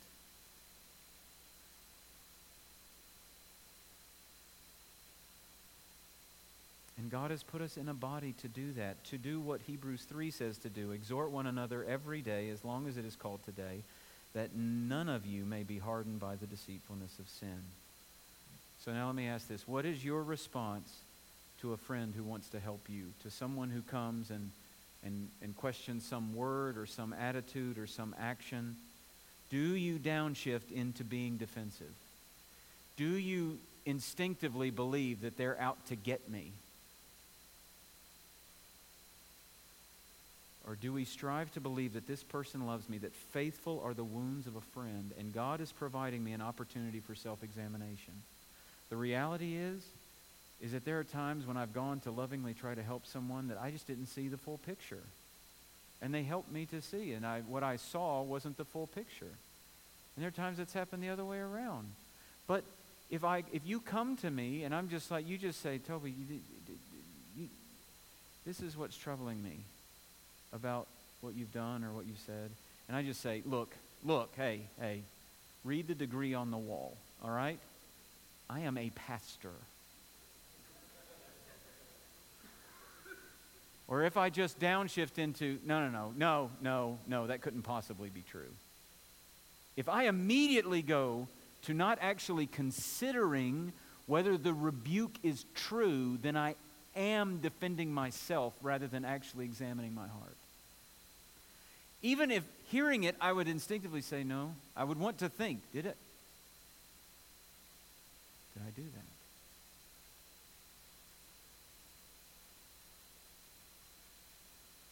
And 6.98 7.10
God 7.10 7.32
has 7.32 7.42
put 7.42 7.62
us 7.62 7.78
in 7.78 7.88
a 7.88 7.94
body 7.94 8.34
to 8.42 8.50
do 8.50 8.74
that, 8.74 9.02
to 9.06 9.18
do 9.18 9.40
what 9.40 9.62
Hebrews 9.62 10.04
3 10.10 10.30
says 10.30 10.58
to 10.58 10.70
do 10.70 10.92
exhort 10.92 11.32
one 11.32 11.48
another 11.48 11.86
every 11.88 12.20
day, 12.20 12.50
as 12.50 12.66
long 12.66 12.86
as 12.86 12.98
it 12.98 13.06
is 13.06 13.16
called 13.16 13.40
today, 13.46 13.84
that 14.34 14.56
none 14.56 15.10
of 15.10 15.26
you 15.26 15.46
may 15.46 15.64
be 15.64 15.78
hardened 15.78 16.20
by 16.20 16.36
the 16.36 16.46
deceitfulness 16.46 17.20
of 17.20 17.28
sin. 17.28 17.62
So 18.84 18.94
now 18.94 19.08
let 19.08 19.16
me 19.16 19.28
ask 19.28 19.48
this 19.48 19.68
What 19.68 19.86
is 19.86 20.04
your 20.04 20.24
response 20.24 20.90
to 21.62 21.74
a 21.74 21.78
friend 21.78 22.14
who 22.16 22.24
wants 22.24 22.50
to 22.50 22.60
help 22.60 22.82
you, 22.88 23.06
to 23.24 23.32
someone 23.32 23.70
who 23.70 23.82
comes 23.82 24.30
and, 24.30 24.52
and, 25.04 25.28
and 25.42 25.56
questions 25.58 26.06
some 26.06 26.36
word 26.36 26.78
or 26.78 26.86
some 26.86 27.14
attitude 27.14 27.78
or 27.78 27.88
some 27.88 28.16
action? 28.20 28.76
Do 29.50 29.76
you 29.76 29.98
downshift 29.98 30.72
into 30.72 31.04
being 31.04 31.38
defensive? 31.38 31.94
Do 32.98 33.08
you 33.08 33.58
instinctively 33.86 34.70
believe 34.70 35.22
that 35.22 35.38
they're 35.38 35.60
out 35.60 35.78
to 35.88 35.96
get 35.96 36.30
me? 36.30 36.52
Or 40.68 40.76
do 40.76 40.92
we 40.92 41.06
strive 41.06 41.52
to 41.54 41.62
believe 41.62 41.94
that 41.94 42.08
this 42.08 42.24
person 42.24 42.68
loves 42.68 42.90
me, 42.90 42.98
that 42.98 43.14
faithful 43.14 43.82
are 43.86 43.94
the 43.94 44.04
wounds 44.04 44.48
of 44.48 44.58
a 44.58 44.62
friend, 44.62 45.14
and 45.18 45.34
God 45.34 45.62
is 45.62 45.72
providing 45.72 46.24
me 46.24 46.34
an 46.34 46.42
opportunity 46.42 47.00
for 47.00 47.16
self 47.16 47.42
examination? 47.42 48.14
The 48.90 48.98
reality 48.98 49.56
is, 49.56 49.82
is 50.62 50.74
that 50.74 50.84
there 50.84 51.00
are 51.00 51.06
times 51.06 51.46
when 51.46 51.56
I've 51.56 51.74
gone 51.74 52.02
to 52.02 52.12
lovingly 52.12 52.54
try 52.54 52.76
to 52.76 52.84
help 52.84 53.06
someone 53.06 53.48
that 53.48 53.60
I 53.62 53.72
just 53.72 53.88
didn't 53.88 54.08
see 54.08 54.28
the 54.28 54.38
full 54.38 54.58
picture. 54.66 55.04
And 56.02 56.14
they 56.14 56.24
helped 56.24 56.52
me 56.52 56.66
to 56.68 56.82
see, 56.82 57.14
and 57.14 57.26
I, 57.26 57.42
what 57.42 57.64
I 57.64 57.78
saw 57.78 58.22
wasn't 58.22 58.58
the 58.58 58.66
full 58.66 58.88
picture. 58.88 59.26
And 59.26 60.24
there 60.24 60.28
are 60.28 60.32
times 60.32 60.60
it's 60.60 60.74
happened 60.74 61.02
the 61.02 61.10
other 61.10 61.26
way 61.26 61.40
around. 61.40 61.88
But 62.46 62.64
if, 63.10 63.24
I, 63.24 63.44
if 63.54 63.66
you 63.66 63.80
come 63.80 64.18
to 64.18 64.30
me 64.30 64.64
and 64.64 64.76
I'm 64.76 64.90
just 64.90 65.12
like, 65.12 65.28
you 65.28 65.38
just 65.38 65.62
say, 65.62 65.78
Toby, 65.78 66.12
you, 66.12 66.40
you, 67.38 67.48
this 68.46 68.60
is 68.60 68.76
what's 68.76 68.98
troubling 68.98 69.42
me 69.42 69.60
about 70.54 70.88
what 71.22 71.36
you've 71.36 71.54
done 71.54 71.84
or 71.84 71.92
what 71.92 72.06
you've 72.06 72.20
said. 72.26 72.50
And 72.88 72.96
I 72.96 73.04
just 73.04 73.22
say, 73.22 73.42
look, 73.46 73.74
look, 74.04 74.32
hey, 74.36 74.62
hey, 74.80 75.02
read 75.64 75.88
the 75.88 75.96
degree 75.96 76.34
on 76.34 76.52
the 76.52 76.58
wall, 76.58 76.96
all 77.24 77.32
right? 77.32 77.60
I 78.50 78.62
am 78.62 78.78
a 78.78 78.90
pastor. 78.92 79.52
Or 83.88 84.04
if 84.04 84.18
I 84.18 84.30
just 84.30 84.60
downshift 84.60 85.18
into, 85.18 85.60
no, 85.66 85.88
no, 85.88 85.90
no, 85.90 86.12
no, 86.18 86.50
no, 86.62 86.98
no, 87.08 87.28
that 87.28 87.42
couldn't 87.42 87.62
possibly 87.62 88.10
be 88.10 88.24
true. 88.30 88.52
If 89.78 89.88
I 89.88 90.08
immediately 90.08 90.82
go 90.82 91.28
to 91.64 91.74
not 91.74 91.98
actually 92.02 92.48
considering 92.48 93.72
whether 94.06 94.38
the 94.38 94.54
rebuke 94.54 95.16
is 95.24 95.46
true, 95.56 96.18
then 96.22 96.36
I 96.36 96.56
am 96.98 97.38
defending 97.40 97.94
myself 97.94 98.54
rather 98.62 98.88
than 98.88 99.06
actually 99.06 99.46
examining 99.46 99.94
my 99.94 100.08
heart. 100.08 100.38
Even 102.02 102.32
if 102.32 102.44
hearing 102.70 103.04
it, 103.04 103.16
I 103.22 103.32
would 103.32 103.48
instinctively 103.48 104.02
say 104.02 104.24
no. 104.24 104.54
I 104.76 104.84
would 104.84 105.00
want 105.00 105.20
to 105.20 105.30
think, 105.30 105.62
did 105.74 105.86
it? 105.86 105.98
Did 108.54 108.64
I 108.66 108.70
do 108.76 108.84
that? 108.84 109.04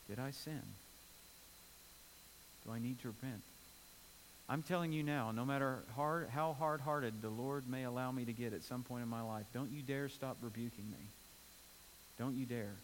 Did 0.07 0.19
I 0.19 0.31
sin? 0.31 0.61
Do 2.65 2.71
I 2.71 2.79
need 2.79 3.01
to 3.01 3.07
repent? 3.07 3.41
I'm 4.47 4.61
telling 4.61 4.91
you 4.91 5.01
now, 5.01 5.31
no 5.31 5.43
matter 5.45 5.79
hard, 5.95 6.29
how 6.29 6.53
hard 6.53 6.81
hearted 6.81 7.21
the 7.21 7.29
Lord 7.29 7.67
may 7.67 7.83
allow 7.83 8.11
me 8.11 8.25
to 8.25 8.33
get 8.33 8.53
at 8.53 8.63
some 8.63 8.83
point 8.83 9.01
in 9.01 9.09
my 9.09 9.21
life, 9.21 9.45
don't 9.53 9.71
you 9.71 9.81
dare 9.81 10.07
stop 10.09 10.37
rebuking 10.41 10.85
me. 10.91 10.97
Don't 12.17 12.35
you 12.35 12.45
dare. 12.45 12.75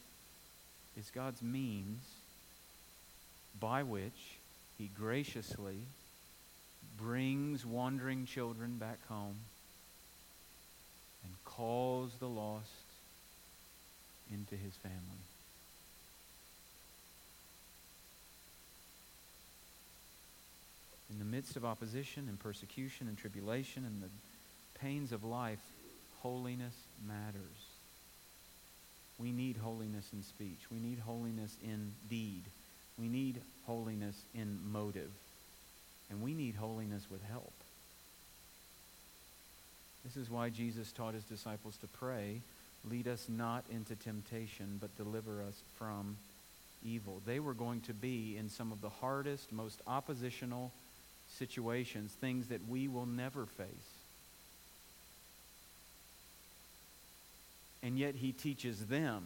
It's 0.97 1.09
God's 1.09 1.41
means 1.41 2.01
by 3.59 3.83
which 3.83 4.37
he 4.77 4.89
graciously 4.97 5.77
brings 6.97 7.65
wandering 7.65 8.25
children 8.25 8.77
back 8.77 8.99
home 9.07 9.37
and 11.23 11.33
calls 11.45 12.11
the 12.19 12.27
lost 12.27 12.67
into 14.31 14.55
his 14.55 14.73
family. 14.75 14.97
In 21.09 21.19
the 21.19 21.25
midst 21.25 21.55
of 21.55 21.65
opposition 21.65 22.27
and 22.29 22.39
persecution 22.39 23.07
and 23.07 23.17
tribulation 23.17 23.85
and 23.85 24.01
the 24.01 24.79
pains 24.79 25.11
of 25.11 25.23
life, 25.23 25.59
holiness 26.21 26.73
matters. 27.05 27.70
We 29.21 29.31
need 29.31 29.57
holiness 29.57 30.09
in 30.13 30.23
speech. 30.23 30.59
We 30.71 30.79
need 30.79 30.99
holiness 30.99 31.55
in 31.63 31.91
deed. 32.09 32.43
We 32.97 33.07
need 33.07 33.39
holiness 33.67 34.15
in 34.33 34.59
motive. 34.71 35.11
And 36.09 36.21
we 36.21 36.33
need 36.33 36.55
holiness 36.55 37.05
with 37.09 37.23
help. 37.29 37.53
This 40.03 40.17
is 40.17 40.29
why 40.29 40.49
Jesus 40.49 40.91
taught 40.91 41.13
his 41.13 41.23
disciples 41.23 41.77
to 41.77 41.87
pray, 41.87 42.41
lead 42.89 43.07
us 43.07 43.27
not 43.29 43.63
into 43.71 43.95
temptation, 43.95 44.77
but 44.81 44.95
deliver 44.97 45.43
us 45.43 45.61
from 45.77 46.17
evil. 46.83 47.21
They 47.25 47.39
were 47.39 47.53
going 47.53 47.81
to 47.81 47.93
be 47.93 48.35
in 48.37 48.49
some 48.49 48.71
of 48.71 48.81
the 48.81 48.89
hardest, 48.89 49.51
most 49.51 49.79
oppositional 49.85 50.71
situations, 51.37 52.11
things 52.11 52.47
that 52.47 52.67
we 52.67 52.87
will 52.87 53.05
never 53.05 53.45
face. 53.45 53.67
And 57.83 57.97
yet 57.97 58.15
he 58.15 58.31
teaches 58.31 58.85
them, 58.85 59.23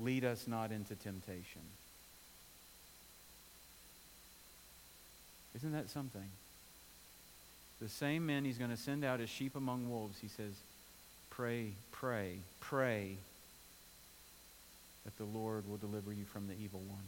lead 0.00 0.24
us 0.24 0.46
not 0.48 0.72
into 0.72 0.94
temptation. 0.94 1.62
Isn't 5.54 5.72
that 5.72 5.90
something? 5.90 6.28
The 7.80 7.88
same 7.88 8.26
men 8.26 8.44
he's 8.44 8.58
going 8.58 8.70
to 8.70 8.76
send 8.76 9.04
out 9.04 9.20
as 9.20 9.28
sheep 9.28 9.54
among 9.56 9.90
wolves, 9.90 10.18
he 10.20 10.28
says, 10.28 10.52
pray, 11.30 11.72
pray, 11.92 12.38
pray 12.60 13.16
that 15.04 15.16
the 15.18 15.24
Lord 15.24 15.68
will 15.68 15.76
deliver 15.76 16.12
you 16.12 16.24
from 16.24 16.46
the 16.48 16.54
evil 16.54 16.80
one. 16.80 17.04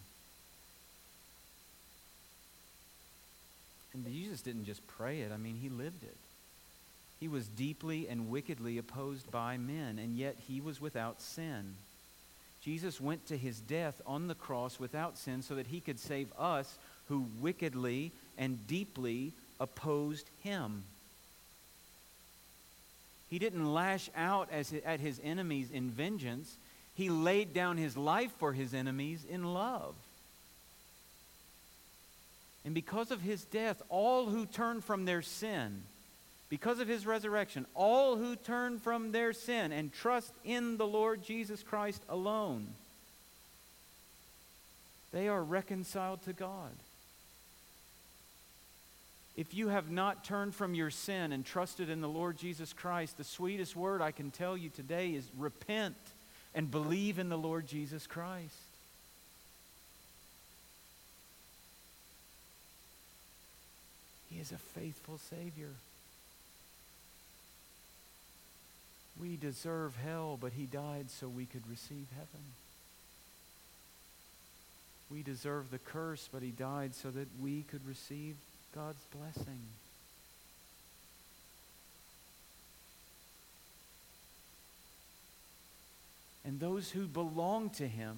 And 3.95 4.07
Jesus 4.13 4.43
didn't 4.43 4.67
just 4.67 4.87
pray 4.87 5.21
it, 5.21 5.33
I 5.33 5.39
mean, 5.39 5.57
he 5.57 5.71
lived 5.71 6.03
it. 6.03 6.17
He 7.19 7.29
was 7.29 7.49
deeply 7.49 8.09
and 8.09 8.31
wickedly 8.31 8.79
opposed 8.79 9.31
by 9.31 9.57
men, 9.57 9.99
and 9.99 10.17
yet 10.17 10.37
he 10.47 10.61
was 10.61 10.81
without 10.81 11.23
sin. 11.23 11.75
Jesus 12.63 13.01
went 13.01 13.27
to 13.29 13.37
his 13.37 13.61
death 13.61 14.01
on 14.07 14.29
the 14.29 14.35
cross 14.35 14.79
without 14.81 15.17
sin 15.17 15.43
so 15.43 15.55
that 15.55 15.69
he 15.69 15.81
could 15.81 15.99
save 15.99 16.29
us 16.39 16.77
who 17.09 17.27
wickedly 17.41 18.13
and 18.37 18.67
deeply 18.67 19.33
opposed 19.61 20.29
him. 20.43 20.83
He 23.31 23.39
didn't 23.39 23.73
lash 23.73 24.11
out 24.17 24.49
at 24.53 25.01
his 25.01 25.21
enemies 25.23 25.71
in 25.73 25.91
vengeance. 25.91 26.57
He 26.95 27.09
laid 27.09 27.55
down 27.55 27.77
his 27.77 27.97
life 27.97 28.33
for 28.39 28.53
his 28.53 28.75
enemies 28.75 29.25
in 29.29 29.55
love. 29.55 29.95
And 32.65 32.75
because 32.75 33.11
of 33.11 33.21
his 33.21 33.45
death, 33.45 33.81
all 33.89 34.27
who 34.27 34.45
turn 34.45 34.81
from 34.81 35.05
their 35.05 35.23
sin, 35.23 35.83
because 36.49 36.79
of 36.79 36.89
his 36.89 37.07
resurrection, 37.07 37.67
all 37.75 38.17
who 38.17 38.37
turn 38.37 38.79
from 38.79 39.13
their 39.13 39.33
sin 39.33 39.73
and 39.73 39.93
trust 39.93 40.33
in 40.45 40.77
the 40.77 40.87
Lord 40.87 41.23
Jesus 41.23 41.63
Christ 41.63 42.03
alone, 42.09 42.69
they 45.13 45.29
are 45.29 45.43
reconciled 45.43 46.23
to 46.25 46.33
God. 46.33 46.73
If 49.37 49.55
you 49.55 49.69
have 49.69 49.91
not 49.91 50.25
turned 50.25 50.55
from 50.55 50.75
your 50.75 50.91
sin 50.91 51.33
and 51.33 51.45
trusted 51.45 51.91
in 51.91 52.01
the 52.01 52.09
Lord 52.09 52.39
Jesus 52.39 52.73
Christ, 52.73 53.19
the 53.19 53.25
sweetest 53.25 53.77
word 53.77 54.01
I 54.01 54.11
can 54.11 54.31
tell 54.31 54.57
you 54.57 54.71
today 54.71 55.11
is 55.11 55.29
repent 55.37 55.97
and 56.55 56.71
believe 56.71 57.19
in 57.19 57.29
the 57.29 57.37
Lord 57.37 57.67
Jesus 57.67 58.07
Christ. 58.07 58.55
He 64.31 64.41
is 64.41 64.53
a 64.53 64.59
faithful 64.79 65.19
Savior. 65.19 65.71
We 69.21 69.37
deserve 69.37 69.97
hell, 69.97 70.39
but 70.41 70.53
He 70.53 70.65
died 70.65 71.11
so 71.11 71.29
we 71.29 71.47
could 71.47 71.69
receive 71.69 72.07
heaven. 72.15 72.45
We 75.11 75.23
deserve 75.23 75.71
the 75.71 75.79
curse, 75.79 76.29
but 76.33 76.43
He 76.43 76.51
died 76.51 76.95
so 76.95 77.11
that 77.11 77.29
we 77.41 77.63
could 77.63 77.87
receive 77.87 78.37
God's 78.75 79.03
blessing. 79.15 79.61
And 86.45 86.61
those 86.61 86.91
who 86.91 87.07
belong 87.07 87.71
to 87.71 87.89
Him, 87.89 88.17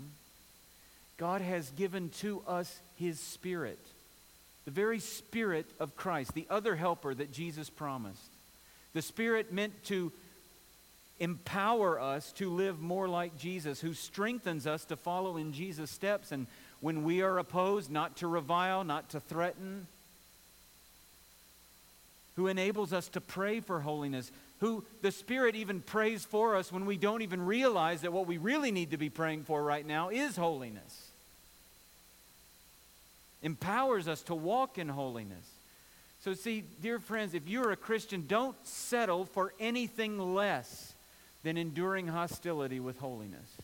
God 1.17 1.41
has 1.41 1.71
given 1.71 2.11
to 2.21 2.43
us 2.47 2.79
His 2.97 3.19
Spirit, 3.19 3.79
the 4.65 4.71
very 4.71 4.99
Spirit 4.99 5.67
of 5.81 5.97
Christ, 5.97 6.35
the 6.35 6.47
other 6.51 6.77
helper 6.77 7.15
that 7.15 7.33
Jesus 7.33 7.71
promised. 7.71 8.21
The 8.95 9.03
Spirit 9.03 9.53
meant 9.53 9.85
to 9.85 10.13
empower 11.21 12.01
us 12.01 12.33
to 12.33 12.51
live 12.51 12.81
more 12.81 13.09
like 13.09 13.39
Jesus, 13.39 13.81
who 13.81 13.95
strengthens 13.95 14.66
us 14.66 14.85
to 14.87 14.97
follow 14.97 15.37
in 15.37 15.53
Jesus' 15.53 15.91
steps. 15.91 16.33
And 16.33 16.47
when 16.81 17.03
we 17.03 17.23
are 17.23 17.39
opposed, 17.39 17.91
not 17.91 18.16
to 18.19 18.29
revile, 18.29 18.85
not 18.85 19.11
to 19.11 19.21
threaten, 19.21 19.87
who 22.37 22.47
enables 22.47 22.93
us 22.93 23.09
to 23.09 23.21
pray 23.21 23.59
for 23.59 23.81
holiness, 23.81 24.31
who 24.61 24.85
the 25.03 25.11
Spirit 25.11 25.57
even 25.57 25.81
prays 25.81 26.25
for 26.25 26.55
us 26.55 26.71
when 26.71 26.87
we 26.87 26.97
don't 26.97 27.23
even 27.23 27.45
realize 27.45 28.03
that 28.03 28.12
what 28.12 28.27
we 28.27 28.39
really 28.39 28.71
need 28.71 28.93
to 28.93 28.97
be 28.97 29.11
praying 29.11 29.43
for 29.43 29.62
right 29.62 29.87
now 29.87 30.09
is 30.09 30.37
holiness. 30.37 31.11
Empowers 33.43 34.07
us 34.07 34.23
to 34.23 34.35
walk 34.35 34.79
in 34.79 34.89
holiness. 34.89 35.45
So, 36.21 36.35
see, 36.35 36.64
dear 36.83 36.99
friends, 36.99 37.35
if 37.35 37.49
you're 37.49 37.71
a 37.71 37.77
Christian, 37.77 38.25
don't 38.27 38.57
settle 38.66 39.25
for 39.25 39.53
anything 39.61 40.35
less 40.35 40.95
than 41.43 41.57
enduring 41.57 42.09
hostility 42.09 42.80
with 42.80 42.99
holiness. 42.99 43.57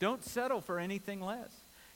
Don't 0.00 0.24
settle 0.24 0.60
for 0.60 0.78
anything 0.78 1.20
less. 1.20 1.50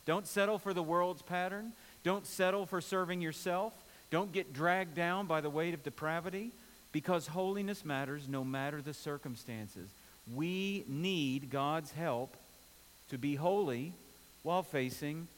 Don't 0.07 0.27
settle 0.27 0.59
for 0.59 0.73
the 0.73 0.83
world's 0.83 1.23
pattern. 1.23 1.73
Don't 2.05 2.27
settle 2.27 2.67
for 2.67 2.81
serving 2.81 3.21
yourself. 3.21 3.73
Don't 4.11 4.33
get 4.33 4.53
dragged 4.55 4.95
down 4.95 5.27
by 5.27 5.41
the 5.41 5.51
weight 5.51 5.75
of 5.75 5.83
depravity 5.83 6.51
because 6.93 7.27
holiness 7.27 7.85
matters 7.85 8.29
no 8.29 8.45
matter 8.45 8.81
the 8.81 8.95
circumstances. 8.95 9.89
We 10.35 10.85
need 10.89 11.51
God's 11.51 11.93
help 11.93 12.35
to 13.11 13.19
be 13.19 13.35
holy 13.35 13.93
while 14.43 14.63
facing 14.63 15.29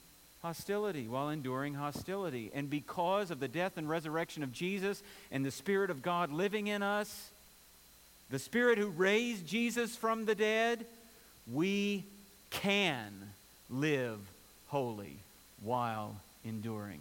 hostility, 0.41 1.07
while 1.07 1.29
enduring 1.29 1.73
hostility. 1.73 2.51
And 2.53 2.69
because 2.69 3.31
of 3.31 3.39
the 3.39 3.47
death 3.47 3.77
and 3.77 3.89
resurrection 3.89 4.43
of 4.43 4.53
Jesus 4.53 5.03
and 5.31 5.45
the 5.45 5.51
Spirit 5.51 5.89
of 5.89 6.01
God 6.01 6.31
living 6.31 6.67
in 6.67 6.81
us, 6.81 7.29
the 8.31 8.39
Spirit 8.39 8.77
who 8.77 8.87
raised 8.87 9.45
Jesus 9.45 9.95
from 9.95 10.25
the 10.25 10.35
dead, 10.35 10.85
we 11.51 12.05
can 12.49 13.13
live 13.69 14.19
holy 14.69 15.17
while 15.61 16.15
enduring 16.45 16.99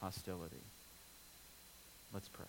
hostility. 0.00 0.56
Let's 2.12 2.28
pray. 2.28 2.46